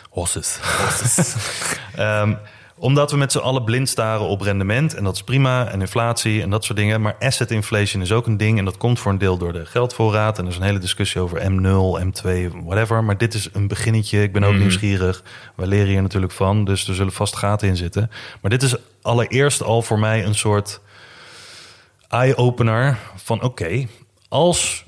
horses. 0.09 0.59
Ehm, 1.95 2.33
omdat 2.81 3.11
we 3.11 3.17
met 3.17 3.31
z'n 3.31 3.37
allen 3.37 3.63
blind 3.63 3.89
staren 3.89 4.25
op 4.27 4.41
rendement. 4.41 4.93
En 4.95 5.03
dat 5.03 5.15
is 5.15 5.23
prima. 5.23 5.67
En 5.67 5.79
inflatie 5.81 6.41
en 6.41 6.49
dat 6.49 6.63
soort 6.63 6.77
dingen. 6.77 7.01
Maar 7.01 7.15
asset 7.19 7.51
inflation 7.51 8.01
is 8.01 8.11
ook 8.11 8.25
een 8.27 8.37
ding. 8.37 8.57
En 8.57 8.65
dat 8.65 8.77
komt 8.77 8.99
voor 8.99 9.11
een 9.11 9.17
deel 9.17 9.37
door 9.37 9.53
de 9.53 9.65
geldvoorraad. 9.65 10.37
En 10.37 10.43
er 10.45 10.49
is 10.51 10.57
een 10.57 10.63
hele 10.63 10.79
discussie 10.79 11.21
over 11.21 11.39
M0, 11.51 12.03
M2, 12.05 12.51
whatever. 12.65 13.03
Maar 13.03 13.17
dit 13.17 13.33
is 13.33 13.49
een 13.53 13.67
beginnetje. 13.67 14.21
Ik 14.23 14.33
ben 14.33 14.43
ook 14.43 14.51
Mhm. 14.51 14.59
nieuwsgierig. 14.61 15.23
We 15.55 15.67
leren 15.67 15.87
hier 15.87 16.01
natuurlijk 16.01 16.31
van. 16.33 16.65
Dus 16.65 16.87
er 16.87 16.95
zullen 16.95 17.13
vast 17.13 17.35
gaten 17.35 17.67
in 17.67 17.75
zitten. 17.77 18.11
Maar 18.41 18.51
dit 18.51 18.63
is 18.63 18.75
allereerst 19.01 19.63
al 19.63 19.81
voor 19.81 19.99
mij 19.99 20.25
een 20.25 20.35
soort 20.35 20.81
eye-opener. 22.07 22.97
Van 23.15 23.41
oké, 23.41 23.87
als, 24.29 24.83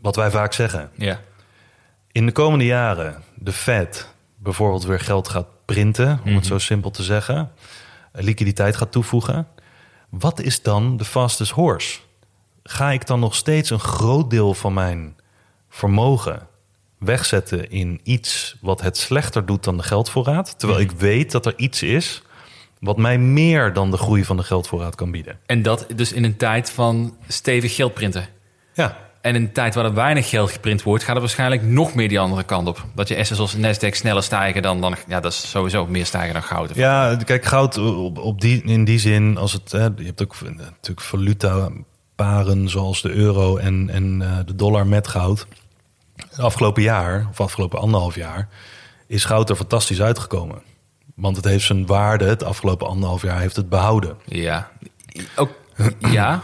wat 0.00 0.16
wij 0.16 0.30
vaak 0.30 0.52
zeggen 0.52 0.90
Ja. 0.94 1.20
in 2.12 2.26
de 2.26 2.32
komende 2.32 2.64
jaren 2.64 3.22
de 3.34 3.52
Fed 3.52 4.08
bijvoorbeeld 4.36 4.84
weer 4.84 5.00
geld 5.00 5.28
gaat 5.28 5.46
printen, 5.72 6.20
om 6.24 6.34
het 6.34 6.46
zo 6.46 6.58
simpel 6.58 6.90
te 6.90 7.02
zeggen, 7.02 7.52
eh, 8.12 8.22
liquiditeit 8.22 8.76
gaat 8.76 8.92
toevoegen, 8.92 9.46
wat 10.08 10.40
is 10.40 10.62
dan 10.62 10.96
de 10.96 11.04
fastest 11.04 11.50
horse? 11.50 11.98
Ga 12.62 12.90
ik 12.90 13.06
dan 13.06 13.20
nog 13.20 13.34
steeds 13.34 13.70
een 13.70 13.80
groot 13.80 14.30
deel 14.30 14.54
van 14.54 14.74
mijn 14.74 15.16
vermogen 15.68 16.46
wegzetten 16.98 17.70
in 17.70 18.00
iets 18.02 18.56
wat 18.60 18.80
het 18.80 18.96
slechter 18.96 19.46
doet 19.46 19.64
dan 19.64 19.76
de 19.76 19.82
geldvoorraad, 19.82 20.58
terwijl 20.58 20.80
ik 20.80 20.90
weet 20.90 21.30
dat 21.30 21.46
er 21.46 21.54
iets 21.56 21.82
is 21.82 22.22
wat 22.80 22.96
mij 22.96 23.18
meer 23.18 23.72
dan 23.72 23.90
de 23.90 23.96
groei 23.96 24.24
van 24.24 24.36
de 24.36 24.42
geldvoorraad 24.42 24.94
kan 24.94 25.10
bieden? 25.10 25.38
En 25.46 25.62
dat 25.62 25.86
dus 25.94 26.12
in 26.12 26.24
een 26.24 26.36
tijd 26.36 26.70
van 26.70 27.16
stevig 27.28 27.74
geld 27.74 27.94
printen. 27.94 28.28
Ja, 28.74 29.07
En 29.28 29.34
in 29.34 29.42
een 29.42 29.52
tijd 29.52 29.74
waar 29.74 29.84
er 29.84 29.94
weinig 29.94 30.28
geld 30.28 30.50
geprint 30.50 30.82
wordt, 30.82 31.04
gaat 31.04 31.12
het 31.12 31.22
waarschijnlijk 31.22 31.62
nog 31.62 31.94
meer 31.94 32.08
die 32.08 32.20
andere 32.20 32.42
kant 32.42 32.68
op. 32.68 32.84
Dat 32.94 33.08
je 33.08 33.16
assets 33.16 33.40
als 33.40 33.56
Nasdaq 33.56 33.90
sneller 33.90 34.22
stijgen 34.22 34.62
dan, 34.62 34.80
dan 34.80 34.96
ja, 35.08 35.20
dat 35.20 35.32
is 35.32 35.50
sowieso 35.50 35.86
meer 35.86 36.06
stijgen 36.06 36.32
dan 36.32 36.42
goud. 36.42 36.74
Ja, 36.74 37.16
kijk, 37.24 37.44
goud 37.44 37.78
op, 37.78 38.18
op 38.18 38.40
die, 38.40 38.62
in 38.62 38.84
die 38.84 38.98
zin, 38.98 39.36
als 39.36 39.52
het, 39.52 39.72
hè, 39.72 39.84
je 39.84 40.04
hebt 40.04 40.22
ook 40.22 40.36
natuurlijk 40.42 41.00
valuta 41.00 41.68
paren 42.14 42.68
zoals 42.68 43.02
de 43.02 43.10
euro 43.10 43.56
en, 43.56 43.90
en 43.90 44.22
eh, 44.22 44.36
de 44.46 44.54
dollar 44.54 44.86
met 44.86 45.08
goud. 45.08 45.46
Het 46.16 46.40
afgelopen 46.40 46.82
jaar, 46.82 47.26
of 47.30 47.40
afgelopen 47.40 47.78
anderhalf 47.78 48.14
jaar, 48.14 48.48
is 49.06 49.24
goud 49.24 49.50
er 49.50 49.56
fantastisch 49.56 50.02
uitgekomen. 50.02 50.62
Want 51.14 51.36
het 51.36 51.44
heeft 51.44 51.66
zijn 51.66 51.86
waarde, 51.86 52.24
het 52.24 52.44
afgelopen 52.44 52.86
anderhalf 52.86 53.22
jaar 53.22 53.40
heeft 53.40 53.56
het 53.56 53.68
behouden. 53.68 54.16
Ja, 54.24 54.70
ook, 55.36 55.50
ja. 55.98 56.42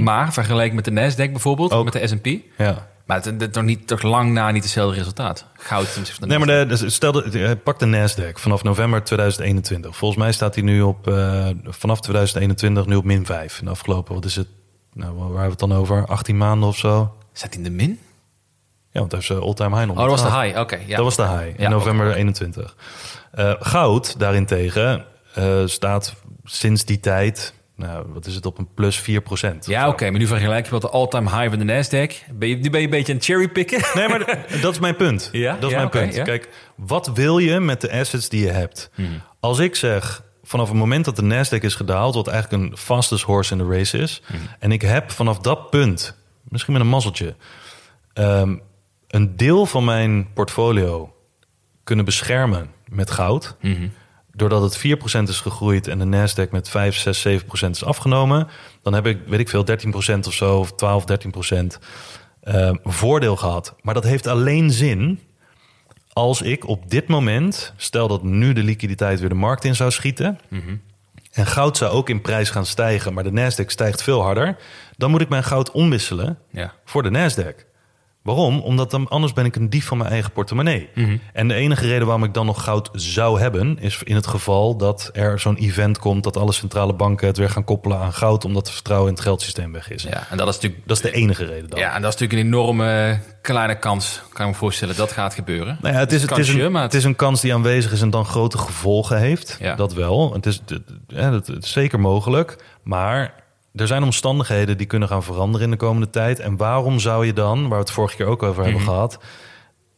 Maar 0.00 0.32
vergeleken 0.32 0.74
met 0.74 0.84
de 0.84 0.90
Nasdaq 0.90 1.30
bijvoorbeeld, 1.30 1.70
Hm? 1.70 1.76
Ook. 1.76 1.84
met 1.84 1.92
de 1.92 2.06
S&P, 2.06 2.26
Ja. 2.58 2.88
maar 3.06 3.16
het 3.16 3.24
het 3.24 3.40
is 3.42 3.48
toch 3.50 3.62
niet 3.62 3.86
toch 3.86 4.02
lang 4.02 4.32
na 4.32 4.50
niet 4.50 4.62
hetzelfde 4.62 4.96
resultaat. 4.98 5.46
Goud 5.58 5.86
van 5.86 6.02
de 6.20 6.26
Nee, 6.26 6.38
maar 6.38 6.68
de, 6.68 6.90
stel, 6.90 7.22
eh, 7.24 7.50
pak 7.64 7.78
de 7.78 7.86
Nasdaq 7.86 8.32
vanaf 8.40 8.62
november 8.62 9.02
2021. 9.02 9.96
Volgens 9.96 10.20
mij 10.20 10.32
staat 10.32 10.54
hij 10.54 10.64
nu 10.64 10.82
op, 10.82 11.08
eh, 11.08 11.48
vanaf 11.64 12.00
2021 12.00 12.86
nu 12.86 12.94
op 12.96 13.04
min 13.04 13.26
5. 13.26 13.58
In 13.58 13.64
de 13.64 13.70
afgelopen, 13.70 14.14
wat 14.14 14.24
is 14.24 14.36
het, 14.36 14.48
nou, 14.92 15.12
waar 15.14 15.24
hebben 15.24 15.42
we 15.42 15.48
het 15.50 15.58
dan 15.58 15.72
over? 15.72 16.06
18 16.06 16.36
maanden 16.36 16.68
of 16.68 16.76
zo? 16.76 17.14
Staat 17.32 17.54
in 17.54 17.62
de 17.62 17.70
min? 17.70 17.98
Ja, 18.90 18.98
want 19.00 19.12
hij 19.12 19.20
heeft 19.20 19.32
zijn 19.32 19.38
all-time 19.48 19.74
high 19.76 19.86
nog 19.88 19.96
Oh, 19.96 20.02
dat 20.10 20.20
was 20.20 20.32
de 20.32 20.40
high. 20.40 20.58
Oké, 20.58 20.78
ja. 20.86 20.96
Dat 20.96 21.04
was 21.04 21.16
de 21.16 21.22
high 21.28 21.46
in 21.46 21.54
Ja, 21.58 21.68
november 21.68 22.06
oké. 22.06 22.16
21. 22.16 22.76
Eh, 23.32 23.52
goud 23.58 24.18
daarentegen 24.18 25.04
eh, 25.34 25.62
staat 25.64 26.14
sinds 26.44 26.84
die 26.84 27.00
tijd, 27.00 27.54
nou, 27.76 28.06
wat 28.12 28.26
is 28.26 28.34
het, 28.34 28.46
op 28.46 28.58
een 28.58 28.68
plus 28.74 28.96
4 29.00 29.20
procent. 29.20 29.66
Ja, 29.66 29.88
oké, 29.88 30.10
maar 30.10 30.20
nu 30.20 30.26
vergelijk 30.26 30.64
je 30.64 30.70
wat 30.70 30.80
de 30.80 30.88
all-time 30.90 31.30
high 31.30 31.48
van 31.56 31.66
de 31.66 31.74
Nasdaq. 31.84 32.34
Ben 32.34 32.48
je, 32.48 32.56
nu 32.56 32.70
ben 32.70 32.80
je 32.80 32.86
een 32.86 32.90
beetje 32.92 33.12
aan 33.12 33.18
het 33.18 33.24
cherrypicken. 33.26 33.80
Nee, 33.94 34.08
maar 34.08 34.46
dat 34.62 34.72
is 34.72 34.78
mijn 34.78 34.96
punt. 34.96 35.28
Ja? 35.32 35.54
Dat 35.54 35.64
is 35.64 35.70
Ja, 35.70 35.76
mijn 35.76 35.88
punt. 35.88 36.14
ja. 36.14 36.24
Kijk, 36.24 36.48
wat 36.76 37.10
wil 37.14 37.38
je 37.38 37.60
met 37.60 37.80
de 37.80 37.92
assets 37.92 38.28
die 38.28 38.44
je 38.44 38.50
hebt? 38.50 38.90
Hmm. 38.94 39.20
Als 39.40 39.58
ik 39.58 39.74
zeg, 39.76 40.22
vanaf 40.42 40.68
het 40.68 40.76
moment 40.76 41.04
dat 41.04 41.16
de 41.16 41.22
Nasdaq 41.22 41.60
is 41.64 41.74
gedaald, 41.74 42.14
wat 42.14 42.28
eigenlijk 42.28 42.62
een 42.62 42.76
fastest 42.76 43.24
horse 43.24 43.52
in 43.52 43.58
the 43.60 43.66
race 43.76 43.98
is, 43.98 44.22
Hmm. 44.26 44.38
en 44.58 44.72
ik 44.72 44.82
heb 44.82 45.10
vanaf 45.10 45.38
dat 45.38 45.70
punt, 45.70 46.16
misschien 46.48 46.72
met 46.72 46.82
een 46.82 46.88
mazzeltje, 46.88 47.34
ehm, 48.12 48.56
een 49.08 49.36
deel 49.36 49.66
van 49.66 49.84
mijn 49.84 50.32
portfolio 50.32 51.14
kunnen 51.84 52.04
beschermen 52.04 52.70
met 52.88 53.10
goud, 53.10 53.56
Mhm. 53.60 53.86
Doordat 54.34 54.62
het 54.62 54.78
4% 54.78 55.22
is 55.28 55.40
gegroeid 55.40 55.86
en 55.88 55.98
de 55.98 56.04
Nasdaq 56.28 56.50
met 56.50 56.68
5, 56.68 56.96
6, 56.96 57.26
7% 57.28 57.70
is 57.70 57.84
afgenomen, 57.84 58.48
dan 58.82 58.92
heb 58.94 59.06
ik, 59.06 59.18
weet 59.26 59.40
ik 59.40 59.48
veel, 59.48 59.64
13% 59.66 60.26
of 60.26 60.32
zo, 60.32 60.58
of 60.58 60.72
12, 60.72 61.04
13% 61.04 61.78
eh, 62.40 62.70
voordeel 62.84 63.36
gehad. 63.36 63.74
Maar 63.80 63.94
dat 63.94 64.04
heeft 64.04 64.26
alleen 64.26 64.70
zin 64.70 65.20
als 66.12 66.42
ik 66.42 66.66
op 66.68 66.90
dit 66.90 67.08
moment, 67.08 67.72
stel 67.76 68.08
dat 68.08 68.22
nu 68.22 68.52
de 68.52 68.62
liquiditeit 68.62 69.20
weer 69.20 69.28
de 69.28 69.34
markt 69.34 69.64
in 69.64 69.74
zou 69.74 69.90
schieten, 69.90 70.38
en 71.32 71.46
goud 71.46 71.76
zou 71.76 71.92
ook 71.92 72.08
in 72.08 72.20
prijs 72.20 72.50
gaan 72.50 72.66
stijgen, 72.66 73.14
maar 73.14 73.24
de 73.24 73.30
Nasdaq 73.32 73.66
stijgt 73.66 74.02
veel 74.02 74.22
harder, 74.22 74.56
dan 74.96 75.10
moet 75.10 75.20
ik 75.20 75.28
mijn 75.28 75.44
goud 75.44 75.70
omwisselen 75.70 76.38
Ja. 76.50 76.72
voor 76.84 77.02
de 77.02 77.10
Nasdaq. 77.10 77.71
Waarom? 78.22 78.60
Omdat 78.60 78.90
dan, 78.90 79.08
anders 79.08 79.32
ben 79.32 79.44
ik 79.44 79.56
een 79.56 79.70
dief 79.70 79.86
van 79.86 79.98
mijn 79.98 80.10
eigen 80.10 80.32
portemonnee. 80.32 80.88
En 81.32 81.48
de 81.48 81.54
enige 81.54 81.86
reden 81.86 82.06
waarom 82.06 82.24
ik 82.24 82.34
dan 82.34 82.46
nog 82.46 82.64
goud 82.64 82.88
zou 82.92 83.40
hebben... 83.40 83.78
is 83.78 84.00
in 84.04 84.14
het 84.14 84.26
geval 84.26 84.76
dat 84.76 85.10
er 85.12 85.38
zo'n 85.40 85.56
event 85.56 85.98
komt... 85.98 86.24
dat 86.24 86.36
alle 86.36 86.52
centrale 86.52 86.92
banken 86.94 87.26
het 87.26 87.36
weer 87.36 87.50
gaan 87.50 87.64
koppelen 87.64 87.98
aan 87.98 88.12
goud... 88.12 88.44
omdat 88.44 88.62
het 88.64 88.74
vertrouwen 88.74 89.08
in 89.08 89.14
het 89.14 89.22
geldsysteem 89.24 89.72
weg 89.72 89.90
is. 89.90 90.02
Ja, 90.02 90.26
en 90.30 90.36
dat 90.36 90.48
is 90.48 90.54
natuurlijk... 90.54 90.82
Dat 90.88 90.96
is 90.96 91.02
de 91.02 91.12
enige 91.12 91.44
reden 91.44 91.70
dan. 91.70 91.78
Ja, 91.78 91.94
en 91.94 92.02
dat 92.02 92.14
is 92.14 92.20
natuurlijk 92.20 92.40
een 92.48 92.54
enorme 92.54 93.20
kleine 93.42 93.78
kans, 93.78 94.22
kan 94.32 94.46
ik 94.46 94.52
me 94.52 94.58
voorstellen, 94.58 94.96
dat 94.96 95.12
gaat 95.12 95.34
gebeuren. 95.34 95.78
Nou 95.80 95.94
ja, 95.94 96.00
het, 96.00 96.12
is, 96.12 96.22
het, 96.22 96.38
is 96.38 96.48
een, 96.48 96.74
het 96.74 96.94
is 96.94 97.04
een 97.04 97.16
kans 97.16 97.40
die 97.40 97.54
aanwezig 97.54 97.92
is 97.92 98.00
en 98.00 98.10
dan 98.10 98.24
grote 98.24 98.58
gevolgen 98.58 99.18
heeft. 99.18 99.56
Ja. 99.60 99.74
Dat 99.74 99.92
wel. 99.94 100.32
Het 100.32 100.46
is, 100.46 100.62
het, 100.66 100.80
het- 101.14 101.46
het 101.46 101.64
is 101.64 101.72
zeker 101.72 102.00
mogelijk. 102.00 102.64
Maar 102.82 103.34
er 103.74 103.86
zijn 103.86 104.02
omstandigheden 104.02 104.76
die 104.78 104.86
kunnen 104.86 105.08
gaan 105.08 105.22
veranderen 105.22 105.64
in 105.64 105.70
de 105.70 105.76
komende 105.76 106.10
tijd. 106.10 106.38
En 106.40 106.56
waarom 106.56 106.98
zou 107.00 107.26
je 107.26 107.32
dan, 107.32 107.60
waar 107.60 107.70
we 107.78 107.84
het 107.84 107.90
vorige 107.90 108.16
keer 108.16 108.26
ook 108.26 108.42
over 108.42 108.62
Mhm. 108.62 108.70
hebben 108.70 108.88
gehad... 108.88 109.18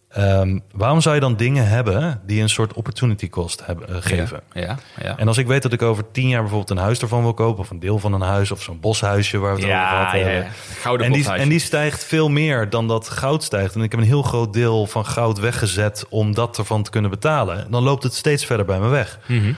ehm, 0.09 0.59
waarom 0.73 1.01
zou 1.01 1.15
je 1.15 1.21
dan 1.21 1.37
dingen 1.37 1.69
hebben 1.69 2.21
die 2.27 2.43
een 2.43 2.49
soort 2.49 2.73
opportunity 2.73 3.29
cost 3.29 3.67
hebben, 3.67 3.89
eh, 3.89 3.95
geven? 4.01 4.41
Ja, 4.53 4.61
ja, 4.61 4.77
ja. 5.01 5.19
En 5.19 5.29
als 5.29 5.39
ik 5.39 5.47
weet 5.47 5.63
dat 5.63 5.73
ik 5.73 5.83
over 5.83 6.11
tien 6.11 6.29
jaar 6.29 6.41
bijvoorbeeld 6.41 6.71
een 6.71 6.85
huis 6.85 7.01
ervan 7.01 7.23
wil 7.23 7.35
kopen... 7.35 7.61
of 7.61 7.71
een 7.71 7.81
deel 7.81 7.99
van 7.99 8.13
een 8.13 8.21
huis 8.21 8.51
of 8.51 8.63
zo'n 8.63 8.81
boshuisje 8.81 9.39
waar 9.39 9.55
we 9.57 9.61
het 9.63 9.71
over 9.71 9.87
gehad 9.87 10.13
ja, 10.13 10.19
hebben... 10.19 10.43
ja. 10.45 10.51
Gouden 10.81 11.07
En 11.07 11.13
die, 11.13 11.31
en 11.33 11.49
die 11.49 11.59
stijgt 11.59 12.05
veel 12.05 12.29
meer 12.29 12.71
dan 12.71 12.89
dat 12.89 13.09
goud 13.09 13.43
stijgt. 13.43 13.75
En 13.75 13.83
ik 13.83 13.91
heb 13.91 14.01
een 14.01 14.07
heel 14.07 14.23
groot 14.23 14.53
deel 14.53 14.87
van 14.87 15.07
goud 15.07 15.39
weggezet 15.39 16.07
om 16.09 16.35
dat 16.35 16.59
ervan 16.59 16.83
te 16.83 16.91
kunnen 16.91 17.11
betalen. 17.11 17.67
Dan 17.71 17.83
loopt 17.83 18.03
het 18.03 18.15
steeds 18.15 18.45
verder 18.45 18.67
bij 18.67 18.79
me 18.81 18.89
weg. 18.89 19.19
Mhm. 19.27 19.53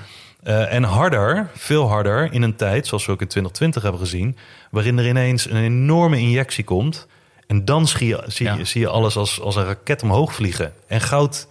Eh, 0.47 0.72
en 0.72 0.82
harder, 0.82 1.49
veel 1.55 1.88
harder 1.88 2.32
in 2.32 2.42
een 2.42 2.57
tijd, 2.57 2.86
zoals 2.86 3.07
we 3.07 3.12
ook 3.12 3.20
in 3.20 3.26
2020 3.28 3.82
hebben 3.82 4.01
gezien, 4.01 4.36
waarin 4.70 4.99
er 4.99 5.07
ineens 5.09 5.51
een 5.51 5.57
enorme 5.62 6.18
injectie 6.18 6.64
komt. 6.64 7.07
En 7.47 7.64
dan 7.64 7.86
zie 7.86 8.07
je, 8.09 8.22
zie, 8.26 8.47
Ja. 8.47 8.64
zie 8.64 8.80
je 8.80 8.88
alles 8.88 9.16
als, 9.16 9.40
als 9.40 9.57
een 9.57 9.64
raket 9.64 10.03
omhoog 10.03 10.34
vliegen. 10.34 10.72
En 10.86 11.01
goud, 11.01 11.49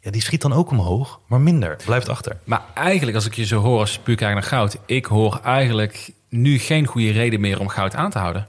ja, 0.00 0.10
die 0.10 0.22
schiet 0.22 0.40
dan 0.42 0.52
ook 0.52 0.70
omhoog, 0.70 1.20
maar 1.26 1.40
minder. 1.40 1.76
Blijft 1.84 2.08
achter. 2.08 2.36
Maar 2.44 2.62
eigenlijk, 2.74 3.16
als 3.16 3.26
ik 3.26 3.34
je 3.34 3.46
zo 3.46 3.60
hoor 3.60 3.78
als 3.78 3.98
puur 3.98 4.16
kijken 4.16 4.36
naar 4.36 4.44
goud... 4.48 4.78
ik 4.86 5.04
hoor 5.06 5.40
eigenlijk 5.44 6.10
nu 6.28 6.58
geen 6.58 6.86
goede 6.86 7.10
reden 7.10 7.40
meer 7.40 7.60
om 7.60 7.68
goud 7.68 7.94
aan 7.94 8.10
te 8.10 8.18
houden. 8.18 8.46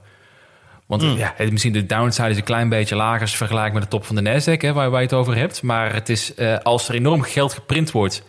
Want 0.86 1.02
Hmm. 1.02 1.16
ja, 1.16 1.34
misschien 1.50 1.72
de 1.72 1.86
downside 1.86 2.28
is 2.30 2.36
een 2.36 2.42
klein 2.42 2.68
beetje 2.68 2.96
lager... 2.96 3.20
als 3.20 3.30
je 3.30 3.36
vergelijkt 3.36 3.74
met 3.74 3.82
de 3.82 3.88
top 3.88 4.04
van 4.04 4.16
de 4.16 4.22
Nasdaq, 4.22 4.60
hè, 4.60 4.72
waar, 4.72 4.90
waar 4.90 5.00
je 5.00 5.06
het 5.06 5.16
over 5.16 5.36
hebt. 5.36 5.62
Maar 5.62 5.94
het 5.94 6.08
is, 6.08 6.34
eh, 6.34 6.58
als 6.58 6.88
er 6.88 6.94
enorm 6.94 7.22
geld 7.22 7.52
geprint 7.52 7.90
wordt... 7.90 8.22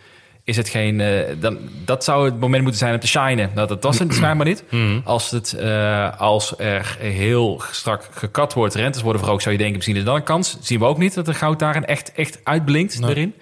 is 0.44 0.56
het 0.56 0.68
geen... 0.68 1.00
eh, 1.00 1.36
dan, 1.40 1.58
dat 1.84 2.04
zou 2.04 2.24
het 2.24 2.40
moment 2.40 2.62
moeten 2.62 2.80
zijn 2.80 2.94
om 2.94 3.00
te 3.00 3.06
shinen. 3.06 3.50
Nou, 3.54 3.68
dat 3.68 3.82
was 3.82 3.98
het 3.98 4.14
schijnbaar 4.18 4.46
niet. 4.46 4.64
Als, 5.04 5.30
het, 5.30 5.52
eh, 5.52 6.20
als 6.20 6.54
er 6.58 6.96
heel 6.98 7.62
strak 7.70 8.08
gekat 8.10 8.52
wordt, 8.54 8.74
rentes 8.74 9.02
worden 9.02 9.20
verhoogd... 9.20 9.42
zou 9.42 9.54
je 9.54 9.60
denken, 9.60 9.76
misschien 9.76 9.96
is 9.96 10.04
dan 10.04 10.16
een 10.16 10.22
kans. 10.22 10.56
Zien 10.60 10.78
we 10.78 10.84
ook 10.84 10.98
niet 10.98 11.14
dat 11.14 11.26
de 11.26 11.34
goud 11.34 11.58
daarin 11.58 11.84
echt, 11.84 12.12
echt 12.12 12.40
uitblinkt 12.44 13.00
Nee. 13.00 13.10
erin. 13.10 13.34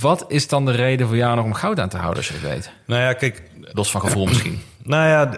Wat 0.00 0.24
is 0.28 0.48
dan 0.48 0.64
de 0.66 0.72
reden 0.72 1.06
voor 1.06 1.16
jou 1.16 1.36
nog 1.36 1.44
om 1.44 1.54
goud 1.54 1.80
aan 1.80 1.88
te 1.88 1.96
houden, 1.96 2.16
als 2.18 2.28
je 2.28 2.32
het 2.34 2.42
weet? 2.42 2.70
Nou 2.86 3.00
ja, 3.02 3.12
kijk, 3.12 3.42
Los 3.72 3.90
van 3.90 4.00
gevoel 4.00 4.26
misschien. 4.26 4.60
Nou 4.90 5.08
ja, 5.08 5.30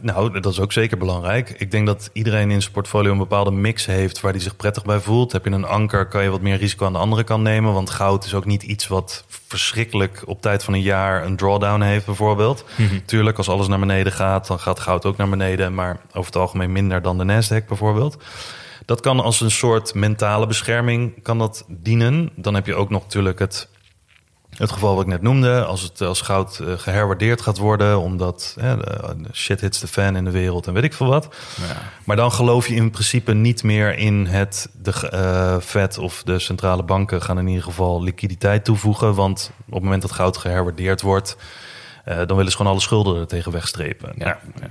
nou, 0.00 0.40
dat 0.40 0.52
is 0.52 0.60
ook 0.60 0.72
zeker 0.72 0.98
belangrijk. 0.98 1.54
Ik 1.58 1.70
denk 1.70 1.86
dat 1.86 2.10
iedereen 2.12 2.50
in 2.50 2.60
zijn 2.60 2.72
portfolio 2.72 3.12
een 3.12 3.18
bepaalde 3.18 3.50
mix 3.50 3.86
heeft 3.86 4.20
waar 4.20 4.32
hij 4.32 4.40
zich 4.40 4.56
prettig 4.56 4.84
bij 4.84 5.00
voelt. 5.00 5.32
Heb 5.32 5.44
je 5.44 5.50
een 5.50 5.64
anker, 5.64 6.06
kan 6.06 6.22
je 6.22 6.30
wat 6.30 6.40
meer 6.40 6.56
risico 6.56 6.86
aan 6.86 6.92
de 6.92 6.98
andere 6.98 7.24
kant 7.24 7.42
nemen. 7.42 7.72
Want 7.72 7.90
goud 7.90 8.24
is 8.24 8.34
ook 8.34 8.44
niet 8.44 8.62
iets 8.62 8.88
wat 8.88 9.24
verschrikkelijk 9.46 10.22
op 10.26 10.42
tijd 10.42 10.64
van 10.64 10.74
een 10.74 10.82
jaar 10.82 11.24
een 11.24 11.36
drawdown 11.36 11.80
heeft, 11.80 12.06
bijvoorbeeld. 12.06 12.64
Tuurlijk, 13.04 13.36
als 13.36 13.48
alles 13.48 13.68
naar 13.68 13.78
beneden 13.78 14.12
gaat, 14.12 14.46
dan 14.46 14.58
gaat 14.58 14.80
goud 14.80 15.04
ook 15.04 15.16
naar 15.16 15.28
beneden. 15.28 15.74
Maar 15.74 16.00
over 16.08 16.32
het 16.32 16.40
algemeen 16.40 16.72
minder 16.72 17.02
dan 17.02 17.18
de 17.18 17.24
Nasdaq 17.24 17.66
bijvoorbeeld. 17.66 18.22
Dat 18.84 19.00
kan 19.00 19.20
als 19.20 19.40
een 19.40 19.50
soort 19.50 19.94
mentale 19.94 20.46
bescherming 20.46 21.22
kan 21.22 21.38
dat 21.38 21.64
dienen. 21.68 22.30
Dan 22.36 22.54
heb 22.54 22.66
je 22.66 22.74
ook 22.74 22.90
nog 22.90 23.02
natuurlijk 23.02 23.38
het 23.38 23.68
het 24.56 24.72
geval 24.72 24.94
wat 24.94 25.04
ik 25.04 25.10
net 25.10 25.22
noemde, 25.22 25.64
als 25.64 25.82
het 25.82 26.00
als 26.00 26.20
goud 26.20 26.58
eh, 26.58 26.72
geherwaardeerd 26.76 27.40
gaat 27.40 27.58
worden, 27.58 27.98
omdat 27.98 28.56
hè, 28.60 28.76
de, 28.76 29.14
de 29.16 29.28
shit 29.32 29.60
hits 29.60 29.78
the 29.78 29.86
fan 29.86 30.16
in 30.16 30.24
de 30.24 30.30
wereld 30.30 30.66
en 30.66 30.72
weet 30.72 30.84
ik 30.84 30.94
veel 30.94 31.06
wat. 31.06 31.34
Maar 32.04 32.16
dan 32.16 32.32
geloof 32.32 32.68
je 32.68 32.74
in 32.74 32.90
principe 32.90 33.34
niet 33.34 33.62
meer 33.62 33.98
in 33.98 34.26
het, 34.26 34.68
de 34.82 35.08
eh 35.10 35.56
Fed 35.60 35.98
of 35.98 36.22
de 36.22 36.38
centrale 36.38 36.82
banken 36.82 37.22
gaan 37.22 37.38
in 37.38 37.46
ieder 37.46 37.64
geval 37.64 38.02
liquiditeit 38.02 38.64
toevoegen. 38.64 39.14
Want 39.14 39.50
op 39.66 39.74
het 39.74 39.82
moment 39.82 40.02
dat 40.02 40.12
goud 40.12 40.36
geherwaardeerd 40.36 41.02
wordt, 41.02 41.36
eh, 42.04 42.16
dan 42.16 42.36
willen 42.36 42.50
ze 42.50 42.56
gewoon 42.56 42.72
alle 42.72 42.80
schulden 42.80 43.20
er 43.20 43.26
tegen 43.26 43.52
wegstrepen. 43.52 44.12
Ja. 44.16 44.38
Nou, 44.60 44.70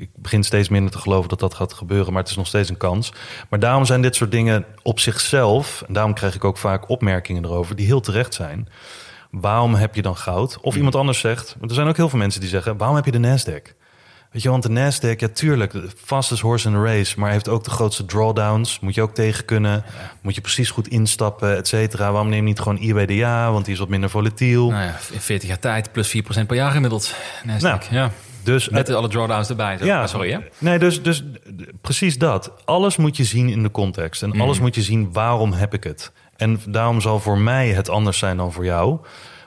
ik, 0.00 0.10
begin 0.16 0.44
steeds 0.44 0.68
minder 0.68 0.90
te 0.90 0.98
geloven 0.98 1.28
dat 1.28 1.40
dat 1.40 1.54
gaat 1.54 1.72
gebeuren, 1.72 2.12
maar 2.12 2.22
het 2.22 2.30
is 2.30 2.36
nog 2.36 2.46
steeds 2.46 2.68
een 2.68 2.76
kans. 2.76 3.12
Maar 3.48 3.58
daarom 3.58 3.84
zijn 3.84 4.02
dit 4.02 4.14
soort 4.16 4.30
dingen 4.30 4.64
op 4.82 5.00
zichzelf, 5.00 5.82
en 5.86 5.94
daarom 5.94 6.14
krijg 6.14 6.34
ik 6.34 6.44
ook 6.44 6.56
vaak 6.56 6.88
opmerkingen 6.88 7.44
erover, 7.44 7.76
die 7.76 7.86
heel 7.86 8.00
terecht 8.00 8.34
zijn. 8.34 8.68
Waarom 9.30 9.74
heb 9.74 9.94
je 9.94 10.02
dan 10.02 10.16
goud? 10.16 10.58
Of 10.60 10.76
iemand 10.76 10.94
anders 10.94 11.18
zegt, 11.18 11.56
want 11.58 11.70
er 11.70 11.76
zijn 11.76 11.88
ook 11.88 11.96
heel 11.96 12.08
veel 12.08 12.18
mensen 12.18 12.40
die 12.40 12.50
zeggen, 12.50 12.76
waarom 12.76 12.96
heb 12.96 13.04
je 13.04 13.10
de 13.10 13.18
Nasdaq? 13.18 13.78
Weet 14.30 14.42
je, 14.42 14.50
want 14.50 14.62
de 14.62 14.68
Nasdaq, 14.68 15.16
ja 15.16 15.28
tuurlijk, 15.28 15.72
de 15.72 15.90
fastest 16.04 16.40
horse 16.40 16.68
in 16.68 16.74
the 16.74 16.82
race, 16.82 17.20
maar 17.20 17.30
heeft 17.30 17.48
ook 17.48 17.64
de 17.64 17.70
grootste 17.70 18.04
drawdowns. 18.04 18.80
Moet 18.80 18.94
je 18.94 19.02
ook 19.02 19.14
tegen 19.14 19.44
kunnen, 19.44 19.84
moet 20.22 20.34
je 20.34 20.40
precies 20.40 20.70
goed 20.70 20.88
instappen, 20.88 21.56
et 21.56 21.68
cetera. 21.68 22.10
Waarom 22.10 22.28
neem 22.28 22.38
je 22.38 22.48
niet 22.48 22.60
gewoon 22.60 22.78
IBDA, 22.78 23.52
want 23.52 23.64
die 23.64 23.74
is 23.74 23.80
wat 23.80 23.88
minder 23.88 24.10
volatiel. 24.10 24.70
Nou 24.70 24.82
ja, 24.82 24.98
in 25.12 25.20
40 25.20 25.48
jaar 25.48 25.58
tijd 25.58 25.92
plus 25.92 26.16
4% 26.16 26.46
per 26.46 26.56
jaar 26.56 26.70
gemiddeld. 26.70 27.14
Nasdaq. 27.46 27.60
Nou, 27.60 27.80
ja. 27.90 28.10
Dus 28.42 28.68
Met 28.68 28.90
alle 28.90 29.08
drawdowns 29.08 29.48
erbij. 29.48 29.78
Zo. 29.78 29.84
Ja. 29.84 30.02
Ah, 30.02 30.08
sorry 30.08 30.32
hè? 30.32 30.38
Nee, 30.58 30.78
dus, 30.78 31.02
dus 31.02 31.24
precies 31.80 32.18
dat. 32.18 32.52
Alles 32.64 32.96
moet 32.96 33.16
je 33.16 33.24
zien 33.24 33.48
in 33.48 33.62
de 33.62 33.70
context. 33.70 34.22
En 34.22 34.40
alles 34.40 34.60
moet 34.60 34.74
je 34.74 34.82
zien 34.82 35.12
waarom 35.12 35.52
heb 35.52 35.74
ik 35.74 35.84
het. 35.84 36.12
En 36.36 36.60
daarom 36.66 37.00
zal 37.00 37.20
voor 37.20 37.38
mij 37.38 37.68
het 37.68 37.88
anders 37.88 38.18
zijn 38.18 38.36
dan 38.36 38.52
voor 38.52 38.64
jou. 38.64 38.98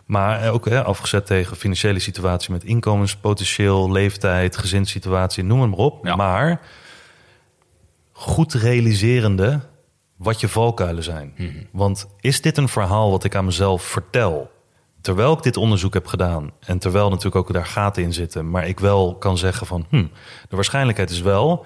Maar 0.06 0.52
ook 0.52 0.70
hè, 0.70 0.84
afgezet 0.84 1.26
tegen 1.26 1.58
financiële 1.58 2.00
situatie 2.00 2.52
met 2.52 2.64
inkomenspotentieel, 2.64 3.92
leeftijd, 3.92 4.58
gezinssituatie, 4.58 5.44
noem 5.44 5.62
het 5.62 5.70
maar 5.70 5.80
op. 5.80 6.06
Ja. 6.06 6.16
Maar 6.16 6.62
goed 8.12 8.54
realiserende 8.54 9.60
wat 10.18 10.40
je 10.40 10.48
valkuilen 10.48 11.04
zijn. 11.04 11.34
Want 11.72 12.08
is 12.20 12.42
dit 12.42 12.58
een 12.58 12.70
verhaal 12.70 13.12
wat 13.12 13.24
ik 13.24 13.36
aan 13.36 13.46
mezelf 13.46 13.84
vertel? 13.84 14.52
Terwijl 15.04 15.34
ik 15.34 15.44
dit 15.44 15.58
onderzoek 15.58 15.94
heb 15.94 16.08
gedaan 16.08 16.52
en 16.60 16.80
terwijl 16.80 17.10
natuurlijk 17.10 17.36
ook 17.36 17.54
daar 17.54 17.66
gaten 17.66 18.04
in 18.04 18.14
zitten, 18.14 18.50
maar 18.50 18.68
ik 18.68 18.80
wel 18.80 19.16
kan 19.16 19.38
zeggen 19.38 19.68
van, 19.68 19.86
hm, 19.90 20.06
de 20.50 20.56
waarschijnlijkheid 20.56 21.10
is 21.10 21.22
wel 21.22 21.66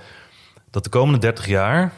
dat 0.72 0.84
de 0.84 0.90
komende 0.90 1.20
30 1.20 1.48
jaar, 1.48 1.94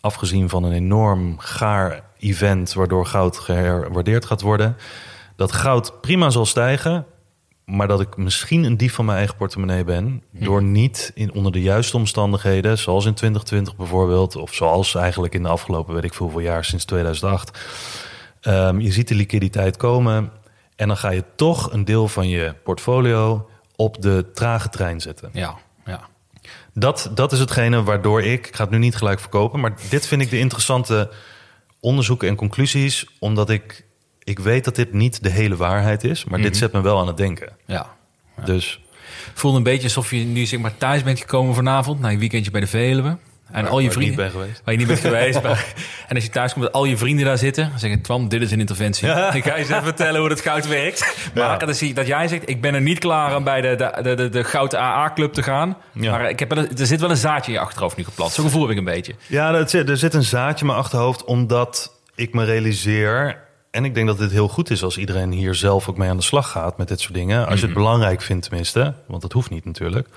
afgezien 0.00 0.48
van 0.48 0.64
een 0.64 0.72
enorm 0.72 1.38
gaar 1.38 2.02
event 2.18 2.72
waardoor 2.72 3.06
goud 3.06 3.38
geherwaardeerd 3.38 4.24
gaat 4.24 4.40
worden, 4.40 4.76
dat 5.36 5.52
goud 5.52 6.00
prima 6.00 6.30
zal 6.30 6.46
stijgen, 6.46 7.06
maar 7.64 7.88
dat 7.88 8.00
ik 8.00 8.16
misschien 8.16 8.64
een 8.64 8.76
dief 8.76 8.94
van 8.94 9.04
mijn 9.04 9.18
eigen 9.18 9.36
portemonnee 9.36 9.84
ben, 9.84 10.22
door 10.30 10.62
niet 10.62 11.12
in, 11.14 11.32
onder 11.32 11.52
de 11.52 11.62
juiste 11.62 11.96
omstandigheden, 11.96 12.78
zoals 12.78 13.04
in 13.04 13.14
2020 13.14 13.76
bijvoorbeeld, 13.76 14.36
of 14.36 14.54
zoals 14.54 14.94
eigenlijk 14.94 15.34
in 15.34 15.42
de 15.42 15.48
afgelopen, 15.48 15.94
weet 15.94 16.04
ik 16.04 16.14
veel, 16.14 16.26
hoeveel 16.26 16.44
jaar 16.44 16.64
sinds 16.64 16.84
2008, 16.84 17.58
Ehm, 18.44 18.80
je 18.80 18.92
ziet 18.92 19.08
de 19.08 19.14
liquiditeit 19.14 19.76
komen 19.76 20.30
en 20.76 20.88
dan 20.88 20.96
ga 20.96 21.10
je 21.10 21.24
toch 21.36 21.72
een 21.72 21.84
deel 21.84 22.08
van 22.08 22.28
je 22.28 22.54
portfolio 22.64 23.50
op 23.76 24.02
de 24.02 24.30
trage 24.34 24.68
trein 24.68 25.00
zetten. 25.00 25.30
Ja, 25.32 25.58
ja. 25.86 26.00
Dat, 26.72 27.10
dat 27.14 27.32
is 27.32 27.38
hetgene 27.38 27.82
waardoor 27.82 28.22
ik, 28.22 28.46
ik 28.46 28.56
ga 28.56 28.62
het 28.62 28.72
nu 28.72 28.78
niet 28.78 28.96
gelijk 28.96 29.20
verkopen, 29.20 29.60
maar 29.60 29.74
dit 29.90 30.06
vind 30.06 30.22
ik 30.22 30.30
de 30.30 30.38
interessante 30.38 31.10
onderzoeken 31.80 32.28
en 32.28 32.36
conclusies, 32.36 33.06
omdat 33.18 33.50
ik, 33.50 33.86
ik 34.22 34.38
weet 34.38 34.64
dat 34.64 34.74
dit 34.74 34.92
niet 34.92 35.22
de 35.22 35.30
hele 35.30 35.56
waarheid 35.56 36.04
is, 36.04 36.24
maar 36.24 36.40
dit 36.40 36.56
zet 36.56 36.72
me 36.72 36.80
wel 36.80 36.98
aan 36.98 37.06
het 37.06 37.16
denken. 37.16 37.56
ja. 37.66 37.92
Dus 38.44 38.80
Voelde 39.34 39.56
een 39.56 39.62
beetje 39.62 39.82
alsof 39.82 40.10
je 40.10 40.16
nu 40.24 40.46
zeg 40.46 40.60
maar 40.60 40.76
thuis 40.76 41.02
bent 41.02 41.20
gekomen 41.20 41.54
vanavond. 41.54 42.00
Na 42.00 42.08
je 42.08 42.18
weekendje 42.18 42.50
bij 42.50 42.60
de 42.60 42.66
Veluwe. 42.66 43.18
En 43.54 43.62
Waar- 43.62 43.70
al 43.72 43.78
je 43.78 43.84
waar 43.88 43.96
ik 43.96 44.02
vrienden... 44.02 44.16
ben 44.16 44.30
geweest. 44.30 44.60
Waar 44.64 44.72
je 44.74 44.78
niet 44.80 44.88
bent 44.88 45.00
geweest. 45.08 45.42
maar- 45.42 45.64
en 46.08 46.14
als 46.14 46.24
je 46.24 46.30
thuis 46.30 46.52
komt, 46.52 46.64
dat 46.64 46.74
al 46.74 46.84
je 46.84 46.96
vrienden 46.96 47.24
daar 47.24 47.38
zitten. 47.38 47.68
Dan 47.70 47.78
zeggen, 47.78 48.00
Twan, 48.00 48.28
dit 48.28 48.42
is 48.42 48.50
een 48.50 48.60
interventie. 48.60 49.08
Ik 49.08 49.14
ga 49.14 49.34
je 49.34 49.52
eens 49.54 49.68
even 49.68 49.82
vertellen 49.82 50.20
hoe 50.20 50.28
het 50.30 50.40
goud 50.40 50.68
werkt. 50.68 51.16
Maar 51.34 51.58
dan 51.58 51.74
zie 51.74 51.88
je 51.88 51.94
dat 51.94 52.06
jij 52.06 52.28
zegt, 52.28 52.48
ik 52.48 52.60
ben 52.60 52.74
er 52.74 52.80
niet 52.80 52.98
klaar 52.98 53.36
om 53.36 53.44
bij 53.44 53.60
de, 53.60 53.76
de, 54.02 54.14
de, 54.14 54.28
de, 54.28 54.44
Goud 54.44 54.74
AA-club 54.74 55.32
te 55.32 55.42
gaan. 55.42 55.76
Ja. 55.92 56.10
Maar 56.10 56.28
ik 56.28 56.38
heb 56.38 56.52
er 56.52 56.86
zit 56.86 57.00
wel 57.00 57.10
een 57.10 57.16
zaadje 57.16 57.52
in 57.52 57.58
je 57.58 57.64
achterhoofd 57.64 57.96
nu 57.96 58.04
geplant. 58.04 58.32
Zo'n 58.32 58.44
gevoel 58.44 58.62
heb 58.62 58.70
ik 58.70 58.76
een 58.78 58.84
beetje. 58.84 59.14
Ja, 59.26 59.50
dat 59.50 59.70
zit, 59.70 59.88
er 59.88 59.96
zit 59.96 60.14
een 60.14 60.22
zaadje 60.22 60.60
in 60.60 60.66
mijn 60.66 60.78
achterhoofd, 60.78 61.24
omdat 61.24 61.92
ik 62.14 62.34
me 62.34 62.44
realiseer. 62.44 63.38
En 63.70 63.84
ik 63.84 63.94
denk 63.94 64.06
dat 64.06 64.18
dit 64.18 64.30
heel 64.30 64.48
goed 64.48 64.70
is 64.70 64.82
als 64.82 64.96
iedereen 64.98 65.32
hier 65.32 65.54
zelf 65.54 65.88
ook 65.88 65.96
mee 65.96 66.08
aan 66.08 66.16
de 66.16 66.22
slag 66.22 66.50
gaat 66.50 66.78
met 66.78 66.88
dit 66.88 67.00
soort 67.00 67.14
dingen. 67.14 67.46
Als 67.46 67.60
je 67.60 67.64
het 67.66 67.74
belangrijk 67.74 68.22
vindt, 68.22 68.46
tenminste. 68.48 68.94
Want 69.06 69.22
dat 69.22 69.32
hoeft 69.32 69.50
niet 69.50 69.64
natuurlijk. 69.64 70.08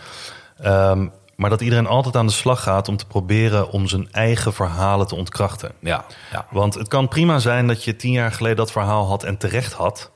Ehm, 0.61 1.07
maar 1.37 1.49
dat 1.49 1.61
iedereen 1.61 1.87
altijd 1.87 2.15
aan 2.15 2.25
de 2.25 2.31
slag 2.31 2.63
gaat 2.63 2.87
om 2.87 2.97
te 2.97 3.05
proberen 3.05 3.71
om 3.71 3.87
zijn 3.87 4.11
eigen 4.11 4.53
verhalen 4.53 5.07
te 5.07 5.15
ontkrachten. 5.15 5.71
Ja, 5.79 6.05
ja. 6.31 6.45
Want 6.51 6.73
het 6.73 6.87
kan 6.87 7.07
prima 7.07 7.39
zijn 7.39 7.67
dat 7.67 7.83
je 7.83 7.95
tien 7.95 8.11
jaar 8.11 8.31
geleden 8.31 8.57
dat 8.57 8.71
verhaal 8.71 9.07
had 9.07 9.23
en 9.23 9.37
terecht 9.37 9.73
had. 9.73 10.11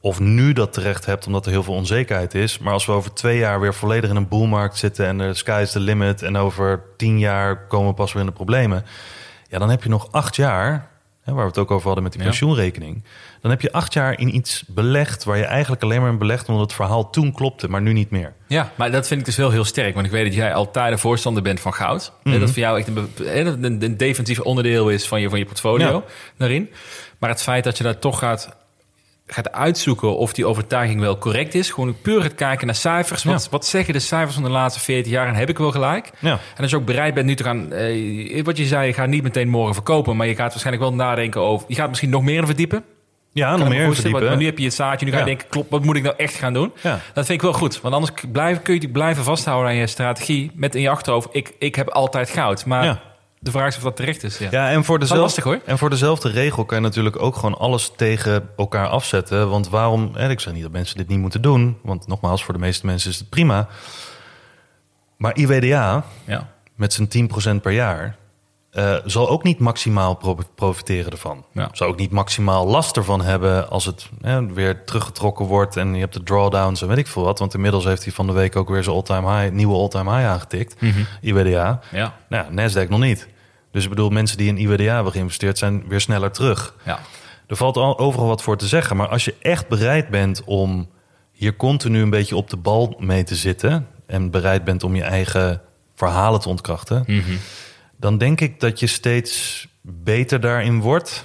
Of 0.00 0.20
nu 0.20 0.52
dat 0.52 0.72
terecht 0.72 1.06
hebt 1.06 1.26
omdat 1.26 1.46
er 1.46 1.52
heel 1.52 1.62
veel 1.62 1.74
onzekerheid 1.74 2.34
is. 2.34 2.58
Maar 2.58 2.72
als 2.72 2.86
we 2.86 2.92
over 2.92 3.12
twee 3.12 3.38
jaar 3.38 3.60
weer 3.60 3.74
volledig 3.74 4.10
in 4.10 4.16
een 4.16 4.28
boelmarkt 4.28 4.78
zitten 4.78 5.06
en 5.06 5.18
de 5.18 5.34
sky 5.34 5.60
is 5.62 5.72
the 5.72 5.80
limit. 5.80 6.22
En 6.22 6.36
over 6.36 6.82
tien 6.96 7.18
jaar 7.18 7.66
komen 7.66 7.88
we 7.88 7.94
pas 7.94 8.12
weer 8.12 8.22
in 8.22 8.28
de 8.28 8.34
problemen. 8.34 8.84
Ja, 9.48 9.58
dan 9.58 9.70
heb 9.70 9.82
je 9.82 9.88
nog 9.88 10.12
acht 10.12 10.36
jaar, 10.36 10.90
hè, 11.28 11.34
waar 11.34 11.42
we 11.42 11.50
het 11.50 11.58
ook 11.58 11.70
over 11.70 11.86
hadden 11.86 12.02
met 12.02 12.12
die 12.12 12.22
pensioenrekening. 12.22 13.02
Dan 13.40 13.50
heb 13.50 13.60
je 13.60 13.72
acht 13.72 13.92
jaar 13.92 14.20
in 14.20 14.34
iets 14.34 14.64
belegd 14.66 15.24
waar 15.24 15.36
je 15.36 15.44
eigenlijk 15.44 15.82
alleen 15.82 16.00
maar 16.00 16.10
in 16.10 16.18
belegt 16.18 16.48
omdat 16.48 16.62
het 16.62 16.72
verhaal 16.72 17.10
toen 17.10 17.32
klopte, 17.32 17.68
maar 17.68 17.82
nu 17.82 17.92
niet 17.92 18.10
meer. 18.10 18.32
Ja, 18.46 18.72
maar 18.74 18.90
dat 18.90 19.06
vind 19.06 19.20
ik 19.20 19.26
dus 19.26 19.36
wel 19.36 19.50
heel 19.50 19.64
sterk. 19.64 19.94
Want 19.94 20.06
ik 20.06 20.12
weet 20.12 20.24
dat 20.24 20.34
jij 20.34 20.54
altijd 20.54 20.92
een 20.92 20.98
voorstander 20.98 21.42
bent 21.42 21.60
van 21.60 21.74
goud. 21.74 22.12
En 22.22 22.40
Dat 22.40 22.50
voor 22.50 22.58
jou 22.58 22.78
echt 22.78 22.88
een, 22.88 23.08
een, 23.64 23.82
een, 23.82 23.96
defensief 23.96 24.40
onderdeel 24.40 24.88
is 24.88 25.08
van 25.08 25.20
je, 25.20 25.28
van 25.28 25.38
je 25.38 25.44
portfolio 25.44 26.04
daarin. 26.36 26.70
Maar 27.18 27.30
het 27.30 27.42
feit 27.42 27.64
dat 27.64 27.76
je 27.78 27.84
daar 27.84 27.98
toch 27.98 28.18
gaat, 28.18 28.56
gaat 29.30 29.52
uitzoeken 29.52 30.16
of 30.16 30.32
die 30.32 30.46
overtuiging 30.46 31.00
wel 31.00 31.18
correct 31.18 31.54
is. 31.54 31.70
Gewoon 31.70 31.96
puur 32.02 32.22
het 32.22 32.34
kijken 32.34 32.66
naar 32.66 32.74
cijfers. 32.74 33.24
Wat, 33.24 33.42
Ja. 33.44 33.50
wat 33.50 33.66
zeggen 33.66 33.92
de 33.92 33.98
cijfers 34.00 34.34
van 34.34 34.42
de 34.42 34.50
laatste 34.50 34.80
14 34.80 35.12
jaar? 35.12 35.26
En 35.26 35.34
heb 35.34 35.48
ik 35.48 35.58
wel 35.58 35.70
gelijk? 35.70 36.10
Ja. 36.18 36.30
En 36.56 36.62
als 36.62 36.70
je 36.70 36.76
ook 36.76 36.84
bereid 36.84 37.14
bent 37.14 37.26
nu 37.26 37.34
te 37.34 37.44
gaan... 37.44 37.72
eh, 37.72 38.44
wat 38.44 38.56
je 38.56 38.64
zei, 38.66 38.86
je 38.86 38.92
gaat 38.92 39.08
niet 39.08 39.22
meteen 39.22 39.48
morgen 39.48 39.74
verkopen. 39.74 40.16
Maar 40.16 40.26
je 40.26 40.34
gaat 40.34 40.50
waarschijnlijk 40.50 40.84
wel 40.84 40.94
nadenken 40.94 41.40
over... 41.40 41.64
Je 41.68 41.74
gaat 41.74 41.88
misschien 41.88 42.10
nog 42.10 42.22
meer 42.22 42.38
in 42.40 42.46
verdiepen. 42.46 42.84
Ja, 43.32 43.56
nog 43.56 43.68
meer 43.68 43.94
verdiepen. 43.94 44.24
Want 44.24 44.38
nu 44.38 44.44
heb 44.44 44.58
je 44.58 44.64
het 44.64 44.74
zaadje, 44.74 45.06
nu 45.06 45.12
ga 45.12 45.18
je 45.18 45.22
Ja. 45.24 45.28
denken, 45.30 45.48
klopt, 45.48 45.70
wat 45.70 45.84
moet 45.84 45.96
ik 45.96 46.02
nou 46.02 46.14
echt 46.16 46.34
gaan 46.34 46.52
doen? 46.52 46.72
Dat 46.82 47.26
vind 47.26 47.28
ik 47.30 47.42
wel 47.42 47.52
goed, 47.52 47.80
want 47.80 47.94
anders 47.94 48.12
blijf, 48.32 48.62
kun 48.62 48.74
je 48.74 48.80
die 48.80 48.88
blijven 48.88 49.24
vasthouden 49.24 49.70
aan 49.70 49.76
je 49.76 49.86
strategie 49.86 50.50
met 50.54 50.74
in 50.74 50.80
je 50.82 50.90
achterhoofd, 50.90 51.28
ik, 51.32 51.52
ik 51.58 51.74
heb 51.74 51.88
altijd 51.88 52.30
goud. 52.30 52.66
Maar. 52.66 53.00
De 53.40 53.50
vraag 53.50 53.68
is 53.68 53.76
of 53.76 53.82
dat 53.82 53.96
terecht 53.96 54.22
is. 54.22 54.38
Ja. 54.38 54.48
Ja, 54.50 54.70
en 54.70 54.84
voor, 54.84 54.98
dezelfde, 54.98 55.22
lastig, 55.24 55.44
hoor. 55.44 55.60
en 55.66 55.78
voor 55.78 55.90
dezelfde 55.90 56.30
regel 56.30 56.64
kan 56.64 56.76
je 56.78 56.82
natuurlijk 56.84 57.22
ook 57.22 57.34
gewoon 57.34 57.58
alles 57.58 57.92
tegen 57.96 58.48
elkaar 58.56 58.86
afzetten. 58.86 59.48
Want 59.50 59.68
waarom, 59.68 60.10
en 60.16 60.30
ik 60.30 60.40
zeg 60.40 60.52
niet 60.52 60.62
dat 60.62 60.72
mensen 60.72 60.96
dit 60.96 61.08
niet 61.08 61.18
moeten 61.18 61.42
doen, 61.42 61.78
want 61.82 62.06
nogmaals, 62.06 62.44
voor 62.44 62.54
de 62.54 62.60
meeste 62.60 62.86
mensen 62.86 63.10
is 63.10 63.18
het 63.18 63.28
prima. 63.28 63.68
Maar 65.16 65.36
IWDA, 65.36 66.04
Ja. 66.24 66.48
met 66.74 66.92
zijn 66.92 67.08
10% 67.08 67.62
per 67.62 67.72
jaar, 67.72 68.16
eh, 68.70 68.94
zal 69.04 69.28
ook 69.28 69.42
niet 69.42 69.58
maximaal 69.58 70.14
pro- 70.14 70.38
profiteren 70.54 71.12
ervan. 71.12 71.44
Ja. 71.52 71.68
Zal 71.72 71.88
ook 71.88 71.98
niet 71.98 72.10
maximaal 72.10 72.66
last 72.66 72.96
ervan 72.96 73.20
hebben 73.22 73.70
als 73.70 73.84
het 73.84 74.08
weer 74.54 74.84
teruggetrokken 74.84 75.46
wordt 75.46 75.76
en 75.76 75.94
je 75.94 76.00
hebt 76.00 76.14
de 76.14 76.22
drawdowns 76.22 76.82
en 76.82 76.88
weet 76.88 76.98
ik 76.98 77.06
veel 77.06 77.22
wat. 77.24 77.38
Want 77.38 77.54
inmiddels 77.54 77.84
heeft 77.84 78.04
hij 78.04 78.12
van 78.12 78.26
de 78.26 78.32
week 78.32 78.56
ook 78.56 78.68
weer 78.68 78.82
zijn 78.82 78.96
all-time 78.96 79.38
high, 79.40 79.52
nieuwe 79.54 79.74
all-time 79.74 80.14
high 80.16 80.26
aangetikt, 80.28 80.76
IWDA. 81.20 81.80
Ja. 81.92 82.14
Nou, 82.28 82.46
Nasdaq 82.54 82.88
nog 82.88 83.00
niet. 83.00 83.28
Dus 83.72 83.82
ik 83.84 83.88
bedoel, 83.90 84.10
mensen 84.10 84.36
die 84.36 84.48
in 84.48 84.58
IWDA 84.58 84.94
hebben 84.94 85.12
geïnvesteerd 85.12 85.58
zijn 85.58 85.84
weer 85.88 86.00
sneller 86.00 86.30
terug. 86.30 86.74
Ja. 86.84 86.98
Er 87.46 87.56
valt 87.56 87.76
al 87.76 87.98
overal 87.98 88.26
wat 88.26 88.42
voor 88.42 88.56
te 88.56 88.66
zeggen. 88.66 88.96
Maar 88.96 89.08
als 89.08 89.24
je 89.24 89.34
echt 89.40 89.68
bereid 89.68 90.08
bent 90.08 90.42
om 90.44 90.88
hier 91.32 91.56
continu 91.56 92.02
een 92.02 92.10
beetje 92.10 92.36
op 92.36 92.50
de 92.50 92.56
bal 92.56 92.94
mee 92.98 93.24
te 93.24 93.34
zitten... 93.34 93.86
en 94.06 94.30
bereid 94.30 94.64
bent 94.64 94.84
om 94.84 94.94
je 94.94 95.02
eigen 95.02 95.60
verhalen 95.94 96.40
te 96.40 96.48
ontkrachten... 96.48 97.04
dan 97.98 98.18
denk 98.18 98.40
ik 98.40 98.60
dat 98.60 98.80
je 98.80 98.86
steeds 98.86 99.66
beter 99.82 100.40
daarin 100.40 100.80
wordt... 100.80 101.24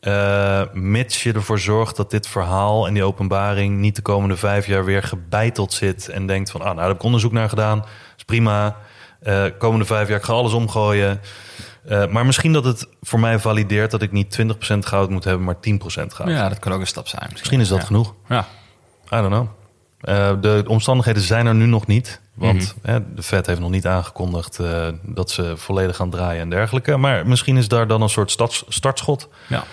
eh, 0.00 0.62
mits 0.72 1.22
je 1.22 1.32
ervoor 1.32 1.58
zorgt 1.58 1.96
dat 1.96 2.10
dit 2.10 2.26
verhaal 2.28 2.86
en 2.86 2.94
die 2.94 3.04
openbaring... 3.04 3.78
niet 3.78 3.96
de 3.96 4.02
komende 4.02 4.36
vijf 4.36 4.66
jaar 4.66 4.84
weer 4.84 5.02
gebeiteld 5.02 5.72
zit... 5.72 6.08
en 6.08 6.26
denkt 6.26 6.50
van, 6.50 6.60
ah, 6.60 6.66
nou, 6.66 6.78
daar 6.78 6.86
heb 6.88 6.96
ik 6.96 7.02
onderzoek 7.02 7.32
naar 7.32 7.48
gedaan. 7.48 7.84
is 8.16 8.24
prima. 8.24 8.76
Eh, 9.20 9.44
komende 9.58 9.84
vijf 9.84 10.08
jaar, 10.08 10.18
ik 10.18 10.24
ga 10.24 10.32
alles 10.32 10.52
omgooien... 10.52 11.20
Eh, 11.86 12.06
maar 12.06 12.26
misschien 12.26 12.52
dat 12.52 12.64
het 12.64 12.86
voor 13.00 13.20
mij 13.20 13.38
valideert 13.38 13.90
dat 13.90 14.02
ik 14.02 14.12
niet 14.12 14.38
20% 14.40 14.78
goud 14.78 15.10
moet 15.10 15.24
hebben, 15.24 15.44
maar 15.44 15.56
10% 15.60 16.14
goud. 16.14 16.28
ja, 16.28 16.48
dat 16.48 16.58
kan 16.58 16.72
ook 16.72 16.80
een 16.80 16.86
stap 16.86 17.08
zijn. 17.08 17.28
Misschien 17.30 17.60
is 17.60 17.68
dat 17.68 17.78
Ja. 17.78 17.84
genoeg. 17.84 18.14
Ja. 18.28 18.46
I 19.12 19.16
don't 19.16 19.26
know. 19.26 19.46
Eh, 20.02 20.32
de 20.40 20.64
omstandigheden 20.66 21.22
zijn 21.22 21.46
er 21.46 21.54
nu 21.54 21.66
nog 21.66 21.86
niet. 21.86 22.20
Want 22.34 22.74
Mhm. 22.82 22.90
hè, 22.92 23.14
de 23.14 23.22
Fed 23.22 23.46
heeft 23.46 23.60
nog 23.60 23.70
niet 23.70 23.86
aangekondigd 23.86 24.58
eh, 24.58 24.88
dat 25.02 25.30
ze 25.30 25.56
volledig 25.56 25.96
gaan 25.96 26.10
draaien 26.10 26.40
en 26.42 26.50
dergelijke. 26.50 26.96
Maar 26.96 27.26
misschien 27.26 27.56
is 27.56 27.68
daar 27.68 27.86
dan 27.86 28.02
een 28.02 28.08
soort 28.08 28.30
starts- 28.30 28.64
startschot. 28.68 29.28
ja. 29.46 29.64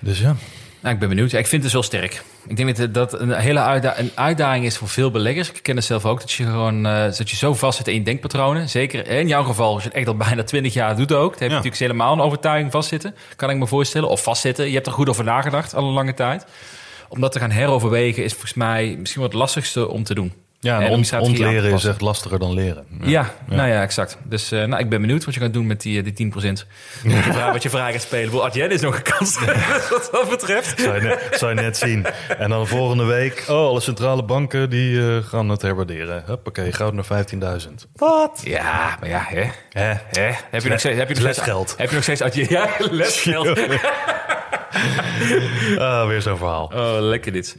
Dus 0.00 0.18
ja. 0.20 0.34
Nou, 0.80 0.94
ik 0.94 1.00
ben 1.00 1.08
benieuwd. 1.08 1.32
Ik 1.32 1.46
vind 1.46 1.62
het 1.62 1.72
wel 1.72 1.82
sterk. 1.82 2.22
Ik 2.46 2.56
denk 2.56 2.76
dat 2.76 2.94
dat 2.94 3.20
een 3.20 3.32
hele 3.32 3.60
uitda- 3.60 3.98
een 3.98 4.10
uitdaging 4.14 4.64
is 4.64 4.76
voor 4.76 4.88
veel 4.88 5.10
beleggers. 5.10 5.50
Ik 5.50 5.62
ken 5.62 5.76
het 5.76 5.84
zelf 5.84 6.04
ook, 6.06 6.20
dat 6.20 6.30
je 6.32 6.44
gewoon 6.44 6.86
eh, 6.86 7.02
dat 7.02 7.30
je 7.30 7.36
zo 7.36 7.54
vast 7.54 7.76
zit 7.76 7.88
in 7.88 7.94
je 7.94 8.02
denkpatronen. 8.02 8.68
Zeker 8.68 9.08
in 9.08 9.28
jouw 9.28 9.42
geval, 9.42 9.72
als 9.74 9.82
je 9.82 9.88
het 9.88 9.96
echt 9.96 10.06
al 10.08 10.16
bijna 10.16 10.42
20 10.42 10.74
jaar 10.74 10.96
doet 10.96 11.12
ook. 11.12 11.20
Dan 11.20 11.30
heb 11.30 11.38
je 11.40 11.44
Ja. 11.48 11.54
natuurlijk 11.54 11.82
helemaal 11.82 12.12
een 12.12 12.20
overtuiging 12.20 12.70
vastzitten. 12.70 13.14
Kan 13.36 13.50
ik 13.50 13.56
me 13.56 13.66
voorstellen. 13.66 14.08
Of 14.08 14.22
vastzitten. 14.22 14.66
Je 14.68 14.74
hebt 14.74 14.86
er 14.86 14.92
goed 14.92 15.08
over 15.08 15.24
nagedacht 15.24 15.74
al 15.74 15.84
een 15.88 15.92
lange 15.94 16.14
tijd. 16.14 16.44
Om 17.10 17.20
dat 17.20 17.32
te 17.32 17.38
gaan 17.38 17.50
heroverwegen 17.50 18.24
is 18.24 18.32
volgens 18.32 18.54
mij 18.54 18.96
misschien 18.98 19.22
wat 19.22 19.30
het 19.30 19.40
lastigste 19.40 19.88
om 19.88 20.04
te 20.04 20.14
doen. 20.14 20.32
Ja, 20.62 20.80
En 20.80 21.04
en 21.10 21.20
ontleren 21.20 21.72
is 21.72 21.84
echt 21.84 22.00
lastiger 22.00 22.38
dan 22.38 22.54
leren. 22.54 22.86
Ja, 23.02 23.34
nou 23.46 23.68
ja, 23.68 23.82
exact. 23.82 24.18
Dus 24.24 24.52
eh, 24.52 24.64
nou, 24.64 24.82
ik 24.82 24.88
ben 24.88 25.00
benieuwd 25.00 25.24
wat 25.24 25.34
je 25.34 25.40
gaat 25.40 25.52
doen 25.52 25.66
met 25.66 25.80
die, 25.80 25.98
eh, 25.98 26.04
die 26.04 26.12
10%. 26.12 26.66
Wat 27.02 27.24
je, 27.24 27.32
vraag, 27.32 27.52
wat 27.52 27.62
je 27.62 27.70
vraag 27.70 27.92
gaat 27.92 28.02
spelen. 28.02 28.30
Wil 28.30 28.44
Adyen 28.44 28.70
is 28.70 28.80
nog 28.80 28.96
een 28.96 29.02
kans 29.02 29.38
wat 29.90 30.08
dat 30.12 30.28
betreft. 30.28 30.80
Zou 30.80 30.94
je, 30.94 31.00
net, 31.00 31.28
zou 31.32 31.54
je 31.54 31.60
net 31.60 31.76
zien. 31.76 32.06
En 32.38 32.50
dan 32.50 32.66
volgende 32.66 33.04
week, 33.04 33.44
oh, 33.48 33.68
alle 33.68 33.80
centrale 33.80 34.24
banken 34.24 34.70
die 34.70 35.00
eh, 35.00 35.24
gaan 35.24 35.48
het 35.48 35.62
herwaarderen. 35.62 36.22
Huppakee, 36.26 36.72
goud 36.72 36.92
naar 36.92 37.26
15.000. 37.62 37.72
Wat? 37.94 38.40
Ja, 38.44 38.96
maar 39.00 39.08
ja, 39.08 39.24
hè. 39.28 39.50
Hè? 39.70 39.94
Hè? 40.10 40.30
Heb 40.50 40.62
je 40.62 40.68
nog 40.68 40.78
steeds, 40.78 40.98
heb 40.98 41.08
je 41.08 41.14
nog 41.14 41.22
steeds 41.22 41.36
Lesgeld. 41.36 41.74
Heb 41.76 41.88
je 41.88 41.94
nog 41.94 42.04
steeds 42.04 42.22
uit 42.22 42.34
je 42.40 42.46
ja, 42.48 42.68
lesgeld? 42.90 43.60
Ah, 45.78 46.06
weer 46.06 46.22
zo'n 46.22 46.36
verhaal. 46.36 46.70
Oh, 46.74 46.96
lekker 46.98 47.32
dit. 47.32 47.56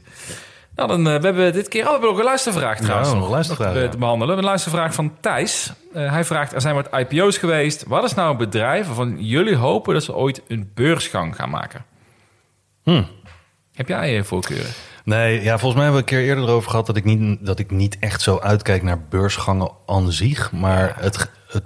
Nou, 0.75 0.87
dan, 0.87 1.07
eh, 1.07 1.19
we 1.19 1.25
hebben 1.25 1.53
dit 1.53 1.67
keer... 1.67 1.81
Oh, 1.81 1.85
we 1.85 1.91
hebben 1.91 2.09
ook 2.09 2.17
een 2.17 2.23
luistervraag 2.23 2.79
trouwens. 2.79 3.13
nog 3.13 3.23
een 3.23 3.29
luistervraag, 3.29 3.73
te, 3.73 3.79
ja. 3.79 3.89
te 3.89 3.97
behandelen. 3.97 4.27
We 4.27 4.33
hebben 4.33 4.43
een 4.43 4.49
luistervraag 4.49 4.93
van 4.93 5.13
Thijs. 5.19 5.73
Eh, 5.93 6.11
hij 6.11 6.25
vraagt, 6.25 6.53
er 6.53 6.61
zijn 6.61 6.75
wat 6.75 6.87
IPO's 6.91 7.37
geweest. 7.37 7.83
Wat 7.87 8.03
is 8.03 8.13
nou 8.13 8.31
een 8.31 8.37
bedrijf 8.37 8.85
waarvan 8.85 9.15
jullie 9.19 9.55
hopen 9.55 9.93
dat 9.93 10.03
ze 10.03 10.15
ooit 10.15 10.41
een 10.47 10.71
beursgang 10.73 11.35
gaan 11.35 11.49
maken? 11.49 11.85
Hm. 12.83 13.03
Heb 13.73 13.87
jij 13.87 14.17
eh, 14.17 14.23
voorkeuren? 14.23 14.71
Nee, 15.03 15.43
ja, 15.43 15.57
volgens 15.57 15.73
mij 15.73 15.83
hebben 15.83 16.05
we 16.05 16.11
een 16.11 16.17
keer 16.17 16.27
eerder 16.27 16.43
erover 16.43 16.69
gehad 16.69 16.85
dat 16.85 16.95
ik 16.95 17.03
niet, 17.03 17.45
dat 17.45 17.59
ik 17.59 17.71
niet 17.71 17.99
echt 17.99 18.21
zo 18.21 18.39
uitkijk 18.39 18.83
naar 18.83 19.01
beursgangen 19.09 19.71
aan 19.85 20.11
zich. 20.11 20.51
Maar 20.51 20.95
het, 20.99 21.31
het, 21.47 21.63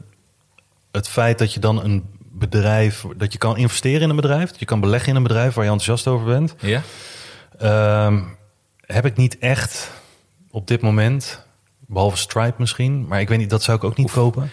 het 0.91 1.07
feit 1.07 1.39
dat 1.39 1.53
je 1.53 1.59
dan 1.59 1.83
een 1.83 2.14
bedrijf, 2.37 3.05
dat 3.17 3.31
je 3.31 3.37
kan 3.37 3.57
investeren 3.57 4.01
in 4.01 4.09
een 4.09 4.15
bedrijf, 4.15 4.49
dat 4.49 4.59
je 4.59 4.65
kan 4.65 4.79
beleggen 4.79 5.09
in 5.09 5.15
een 5.15 5.23
bedrijf 5.23 5.53
waar 5.53 5.65
je 5.65 5.71
enthousiast 5.71 6.07
over 6.07 6.25
bent, 6.25 6.55
Ja? 6.59 6.81
ehm, 7.59 8.21
heb 8.85 9.05
ik 9.05 9.15
niet 9.17 9.37
echt 9.37 9.91
op 10.51 10.67
dit 10.67 10.81
moment. 10.81 11.43
Behalve 11.87 12.17
Stripe 12.17 12.53
misschien, 12.57 13.07
maar 13.07 13.19
ik 13.19 13.29
weet 13.29 13.37
niet, 13.37 13.49
dat 13.49 13.63
zou 13.63 13.77
ik 13.77 13.83
ook 13.83 13.97
niet 13.97 14.11
kopen. 14.11 14.51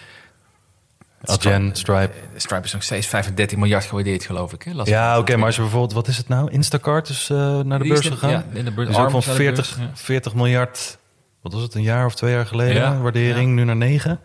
Adyen, 1.25 1.69
Stripe. 1.75 2.13
Stripe 2.35 2.63
is 2.63 2.73
nog 2.73 2.83
steeds 2.83 3.07
35 3.07 3.57
miljard 3.57 3.85
gewaardeerd, 3.85 4.23
geloof 4.25 4.53
ik. 4.53 4.61
Hè? 4.63 4.71
Ja, 4.83 5.19
oké, 5.19 5.35
maar 5.35 5.45
als 5.45 5.55
je 5.55 5.61
bijvoorbeeld, 5.61 5.93
wat 5.93 6.07
is 6.07 6.17
het 6.17 6.27
nou? 6.27 6.51
Instacart 6.51 7.09
is 7.09 7.29
eh, 7.29 7.59
naar 7.59 7.79
de 7.79 7.87
beurs 7.87 8.07
gegaan. 8.07 8.29
ja, 8.29 8.43
in 8.53 8.65
de 8.65 8.71
beurs- 8.71 8.87
ook 8.97 9.09
van 9.09 9.19
is 9.19 9.25
naar 9.25 9.35
de 9.35 9.41
40, 9.41 9.75
beurs, 9.75 9.87
ja. 9.89 9.95
40 9.97 10.33
miljard, 10.33 10.97
wat 11.41 11.53
was 11.53 11.61
het, 11.61 11.73
een 11.73 11.81
jaar 11.81 12.05
of 12.05 12.15
twee 12.15 12.33
jaar 12.33 12.45
geleden, 12.45 12.75
Ja, 12.75 12.97
waardering, 12.97 13.53
nu 13.55 13.63
naar 13.63 13.75
9. 13.75 14.19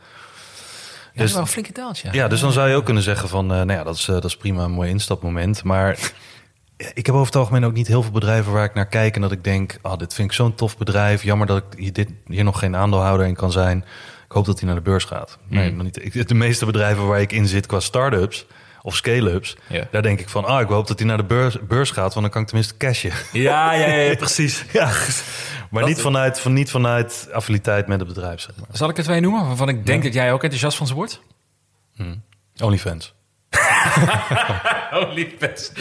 Ja, 1.18 1.24
dat 1.24 1.26
Dus- 1.26 1.26
is 1.28 1.32
wel 1.32 1.42
een 1.42 1.48
flinke 1.48 1.72
taaltje. 1.72 2.08
Ja, 2.12 2.28
dus 2.28 2.40
dan 2.40 2.52
zou 2.52 2.68
je 2.68 2.74
ook 2.76 2.84
kunnen 2.84 3.02
zeggen 3.02 3.28
van, 3.28 3.44
eh, 3.50 3.56
nou 3.56 3.72
ja, 3.72 3.82
dat 3.84 3.94
is, 3.96 4.08
eh, 4.08 4.14
dat 4.14 4.24
is 4.24 4.36
prima 4.36 4.64
een 4.64 4.70
mooi 4.70 4.90
instapmoment. 4.90 5.64
Maar 5.64 5.98
ik 6.94 7.06
heb 7.06 7.14
over 7.14 7.26
het 7.26 7.36
algemeen 7.36 7.64
ook 7.64 7.72
niet 7.72 7.86
heel 7.86 8.02
veel 8.02 8.12
bedrijven 8.12 8.52
waar 8.52 8.64
ik 8.64 8.74
naar 8.74 8.86
kijk 8.86 9.14
en 9.14 9.20
dat 9.20 9.32
ik 9.32 9.44
denk, 9.44 9.78
ah, 9.82 9.98
dit 9.98 10.14
vind 10.14 10.28
ik 10.30 10.36
zo'n 10.36 10.54
tof 10.54 10.76
bedrijf. 10.78 11.22
Jammer 11.22 11.46
dat 11.46 11.56
ik 11.56 11.78
hier, 11.78 11.92
dit, 11.92 12.08
hier 12.26 12.44
nog 12.44 12.58
geen 12.58 12.76
aandeelhouder 12.76 13.26
in 13.26 13.34
kan 13.34 13.52
zijn. 13.52 13.78
Ik 14.26 14.32
hoop 14.34 14.44
dat 14.46 14.58
hij 14.58 14.66
naar 14.66 14.76
de 14.76 14.82
beurs 14.82 15.04
gaat. 15.04 15.38
Nee, 15.48 15.70
Mm. 15.70 15.76
nog 15.76 15.84
niet. 15.84 16.28
De 16.28 16.34
meeste 16.34 16.66
bedrijven 16.66 17.06
waar 17.06 17.20
ik 17.20 17.32
in 17.32 17.46
zit 17.46 17.66
qua 17.66 17.80
start-ups 17.80 18.46
of 18.82 18.96
scale-ups, 18.96 19.56
Ja. 19.68 19.88
daar 19.90 20.02
denk 20.02 20.20
ik 20.20 20.28
van, 20.28 20.44
ah, 20.44 20.60
ik 20.60 20.68
hoop 20.68 20.86
dat 20.86 20.98
hij 20.98 21.08
naar 21.08 21.16
de 21.16 21.24
beurs, 21.24 21.56
beurs 21.68 21.90
gaat, 21.90 22.14
want 22.14 22.20
dan 22.20 22.30
kan 22.30 22.40
ik 22.42 22.46
tenminste 22.46 22.76
cashen. 22.76 23.12
Ja, 23.32 23.72
ja, 23.72 23.86
ja, 23.94 24.14
precies. 24.24 24.64
ja, 24.72 24.90
maar 25.70 25.84
niet 25.84 26.00
vanuit, 26.00 26.40
van, 26.40 26.52
niet 26.52 26.70
vanuit 26.70 27.28
affiniteit 27.32 27.86
met 27.86 27.98
het 28.00 28.08
bedrijf, 28.08 28.40
zeg 28.40 28.56
maar. 28.56 28.66
Zal 28.72 28.88
ik 28.88 28.98
er 28.98 29.04
twee 29.04 29.20
noemen 29.20 29.46
waarvan 29.46 29.68
ik 29.68 29.86
denk 29.86 30.02
dat 30.02 30.14
jij 30.14 30.32
ook 30.32 30.42
enthousiast 30.42 30.76
van 30.76 30.86
ze 30.86 30.94
wordt? 30.94 31.20
OnlyFans. 32.62 33.14
Oh, 34.92 35.12
liefdes. 35.12 35.72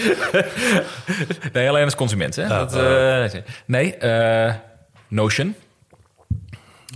nee, 1.53 1.69
alleen 1.69 1.83
als 1.83 1.95
consument. 1.95 2.35
Hè? 2.35 2.41
Ja, 2.41 2.65
dat, 2.65 2.75
eh, 3.33 3.41
nee, 3.65 3.95
eh, 3.95 4.53
Notion. 5.07 5.55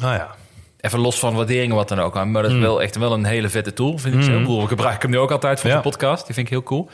Ah 0.02 0.16
ja. 0.16 0.36
Even 0.80 1.00
los 1.00 1.20
van 1.20 1.36
waarderingen, 1.36 1.76
wat 1.76 1.88
dan 1.90 2.00
ook. 2.00 2.26
Maar 2.26 2.42
dat 2.44 2.52
is 2.52 2.58
wel 2.58 2.82
echt 2.82 2.96
wel 2.96 3.14
een 3.14 3.26
hele 3.26 3.50
vette 3.50 3.74
tool, 3.74 3.98
vind 3.98 4.16
ik 4.16 4.22
zo. 4.24 4.32
Ik 4.32 4.38
bedoel, 4.38 4.62
Ik 4.62 4.68
gebruik 4.68 5.02
hem 5.02 5.12
nu 5.12 5.18
ook 5.18 5.32
altijd 5.32 5.60
voor 5.60 5.70
Ja. 5.70 5.76
de 5.76 5.82
podcast. 5.82 6.26
Die 6.26 6.34
vind 6.36 6.46
ik 6.48 6.54
heel 6.54 6.64
cool. 6.64 6.90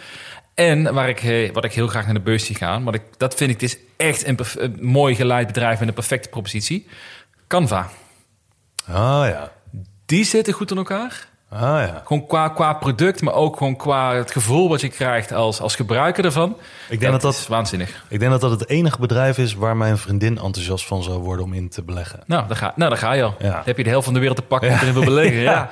En 0.57 0.93
waar 0.93 1.09
ik, 1.09 1.23
eh, 1.23 1.51
wat 1.51 1.63
ik 1.63 1.73
heel 1.73 1.87
graag 1.87 2.05
naar 2.05 2.13
de 2.13 2.19
beurs 2.19 2.45
zie 2.45 2.55
gaan... 2.55 2.83
ik, 2.93 3.01
dat 3.17 3.35
vind 3.35 3.49
ik, 3.49 3.61
het 3.61 3.69
is 3.69 3.77
echt 3.97 4.27
een, 4.27 4.77
mooi 4.81 5.15
geleid 5.15 5.47
bedrijf... 5.47 5.79
met 5.79 5.87
een 5.87 5.93
perfecte 5.93 6.29
propositie. 6.29 6.87
Canva. 7.47 7.89
Ah 8.87 9.27
ja. 9.27 9.51
Die 10.05 10.23
zitten 10.23 10.53
goed 10.53 10.71
in 10.71 10.77
elkaar. 10.77 11.27
Ah 11.49 11.59
ja. 11.59 12.01
Gewoon 12.05 12.27
qua, 12.27 12.49
qua 12.49 12.73
product, 12.73 13.21
maar 13.21 13.33
ook 13.33 13.57
gewoon 13.57 13.75
qua 13.75 14.15
het 14.15 14.31
gevoel 14.31 14.69
wat 14.69 14.81
je 14.81 14.87
krijgt 14.87 15.31
als, 15.31 15.61
als 15.61 15.75
gebruiker 15.75 16.25
ervan. 16.25 16.57
Ik 16.89 16.99
denk 16.99 17.11
dat 17.11 17.21
dat, 17.21 17.33
is 17.33 17.47
waanzinnig. 17.47 18.05
ik 18.07 18.19
denk 18.19 18.31
dat 18.31 18.41
dat 18.41 18.51
het 18.51 18.69
enige 18.69 18.99
bedrijf 18.99 19.37
is 19.37 19.53
waar 19.53 19.77
mijn 19.77 19.97
vriendin 19.97 20.37
enthousiast 20.37 20.85
van 20.85 21.03
zou 21.03 21.19
worden 21.19 21.45
om 21.45 21.53
in 21.53 21.69
te 21.69 21.83
beleggen. 21.83 22.19
Nou, 22.25 22.47
daar 22.47 22.57
ga, 22.57 22.73
nou, 22.75 22.89
daar 22.89 22.99
ga 22.99 23.11
je 23.11 23.23
al. 23.23 23.35
Ja. 23.39 23.51
Dan 23.51 23.61
heb 23.65 23.77
je 23.77 23.83
de 23.83 23.89
helft 23.89 24.05
van 24.05 24.13
de 24.13 24.19
wereld 24.19 24.37
te 24.37 24.43
pakken 24.43 24.69
en 24.69 24.79
erin 24.79 24.93
wil 24.93 25.03
beleggen. 25.03 25.41
Ja. 25.47 25.69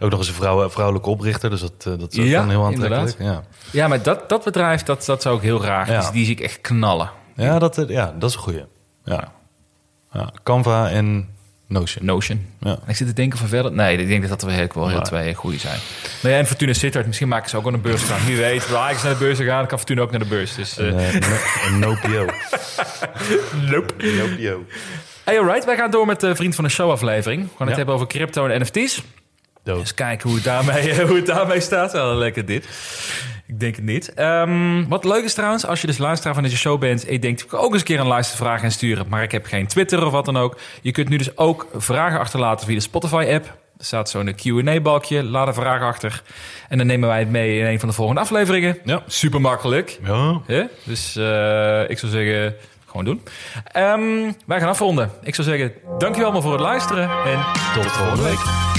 Ook 0.00 0.10
nog 0.10 0.18
eens 0.18 0.28
een 0.28 0.34
vrouw, 0.34 0.70
vrouwelijke 0.70 1.08
oprichter, 1.10 1.50
dus 1.50 1.60
dat, 1.60 1.72
eh, 1.78 1.98
dat 1.98 2.12
is 2.12 2.24
Ja, 2.24 2.40
dan 2.40 2.50
heel 2.50 2.64
aantrekkelijk. 2.64 3.16
Ja, 3.18 3.42
ja, 3.70 3.88
maar 3.88 4.02
dat, 4.02 4.28
dat 4.28 4.44
bedrijf, 4.44 4.82
dat, 4.82 5.04
dat 5.04 5.22
zou 5.22 5.36
ik 5.36 5.42
heel 5.42 5.58
graag. 5.58 5.88
Ja. 5.88 6.10
Die, 6.10 6.24
zie 6.24 6.34
ik 6.34 6.40
echt 6.40 6.60
knallen. 6.60 7.10
ja, 7.34 7.58
dat, 7.58 7.78
eh, 7.78 7.88
ja 7.88 8.14
dat 8.18 8.30
is 8.30 8.36
een 8.36 8.42
goeie. 8.42 8.64
Ja. 9.04 9.32
Ja, 10.12 10.30
Canva 10.42 10.88
en 10.90 11.28
Notion. 11.68 12.04
Notion. 12.04 12.46
Ja. 12.60 12.70
En 12.70 12.88
ik 12.88 12.96
zit 12.96 13.06
te 13.06 13.12
denken 13.12 13.38
van 13.38 13.48
verder... 13.48 13.72
Nee, 13.72 13.96
ik 13.96 14.08
denk 14.08 14.20
dat 14.20 14.30
dat 14.30 14.42
wel 14.42 14.50
heel, 14.54 14.68
wel 14.74 14.86
heel 14.88 14.96
Nee. 14.96 15.04
twee 15.06 15.34
goede 15.34 15.58
zijn. 15.58 15.78
Nou 16.22 16.34
ja, 16.34 16.40
en 16.40 16.46
Fortuna 16.46 16.72
Sittard. 16.72 17.06
Misschien 17.06 17.28
maken 17.28 17.50
ze 17.50 17.56
ook 17.56 17.64
wel 17.64 17.72
een 17.72 17.80
beurs 17.80 18.02
gaan. 18.02 18.26
Wie 18.26 18.36
weet. 18.36 18.68
Wil 18.68 18.76
Ajax 18.78 19.02
naar 19.02 19.12
de 19.12 19.18
beurs 19.18 19.38
gaan, 19.38 19.66
kan 19.66 19.78
Fortuna 19.78 20.00
ook 20.02 20.10
naar 20.10 20.20
de 20.20 20.26
beurs. 20.26 20.54
Dus, 20.54 20.76
no- 20.76 20.84
een 21.66 21.78
Nopio. 21.78 22.26
nope. 23.70 23.94
Nopio. 24.06 24.64
Hey, 25.24 25.38
alright. 25.38 25.64
Wij 25.64 25.76
gaan 25.76 25.90
door 25.90 26.06
met 26.06 26.20
de 26.20 26.34
Vriend 26.36 26.54
van 26.54 26.64
de 26.64 26.70
Show 26.70 26.90
aflevering. 26.90 27.42
We 27.42 27.48
gaan 27.48 27.58
het 27.58 27.68
Ja. 27.68 27.76
hebben 27.76 27.94
over 27.94 28.06
crypto 28.06 28.46
en 28.46 28.60
NFT's. 28.60 29.02
Dood. 29.64 29.78
Eens 29.78 29.94
kijken 29.94 30.26
hoe 30.28 30.34
het 30.38 30.44
daarmee, 30.46 31.00
hoe 31.06 31.16
het 31.16 31.26
daarmee 31.26 31.60
staat. 31.60 31.92
Wel 31.92 32.14
lekker 32.14 32.44
dit. 32.46 32.66
Ik 33.48 33.60
denk 33.60 33.76
het 33.76 33.84
niet. 33.84 34.14
Ehm, 34.14 34.88
wat 34.88 35.04
leuk 35.04 35.24
is 35.24 35.34
trouwens, 35.34 35.66
als 35.66 35.80
je 35.80 35.86
dus 35.86 35.98
luisteraar 35.98 36.34
van 36.34 36.42
deze 36.42 36.56
show 36.56 36.80
bent... 36.80 37.06
en 37.06 37.12
je 37.12 37.18
denkt, 37.18 37.42
ik 37.42 37.50
wil 37.50 37.60
ook 37.60 37.70
eens 37.72 37.80
een 37.80 37.86
keer 37.86 38.00
een 38.00 38.06
luistervraag 38.06 38.62
insturen... 38.62 39.06
maar 39.08 39.22
ik 39.22 39.32
heb 39.32 39.46
geen 39.46 39.66
Twitter 39.66 40.06
of 40.06 40.12
wat 40.12 40.24
dan 40.24 40.36
ook. 40.36 40.58
Je 40.82 40.90
kunt 40.92 41.08
nu 41.08 41.16
dus 41.16 41.36
ook 41.36 41.66
vragen 41.74 42.18
achterlaten 42.18 42.66
via 42.66 42.74
de 42.74 42.80
Spotify-app. 42.80 43.44
Er 43.78 43.84
staat 43.84 44.10
zo'n 44.10 44.34
Q&A-balkje. 44.34 45.24
Laat 45.24 45.46
een 45.46 45.54
vraag 45.54 45.82
achter. 45.82 46.22
En 46.68 46.78
dan 46.78 46.86
nemen 46.86 47.08
wij 47.08 47.18
het 47.18 47.30
mee 47.30 47.58
in 47.58 47.66
een 47.66 47.80
van 47.80 47.88
de 47.88 47.94
volgende 47.94 48.20
afleveringen. 48.20 48.78
Ja. 48.84 49.02
Super 49.06 49.40
makkelijk. 49.40 49.98
Ja. 50.46 50.68
Dus 50.84 51.16
eh, 51.16 51.90
ik 51.90 51.98
zou 51.98 52.12
zeggen, 52.12 52.54
gewoon 52.86 53.04
doen. 53.04 53.22
Ehm, 53.64 54.32
wij 54.46 54.58
gaan 54.60 54.68
afronden. 54.68 55.10
Ik 55.22 55.34
zou 55.34 55.48
zeggen, 55.48 55.72
dankjewel 55.98 56.30
allemaal 56.30 56.42
voor 56.42 56.52
het 56.52 56.60
luisteren. 56.60 57.10
En 57.26 57.44
Tot 57.74 57.82
de 57.82 57.88
volgende 57.88 58.22
week. 58.22 58.77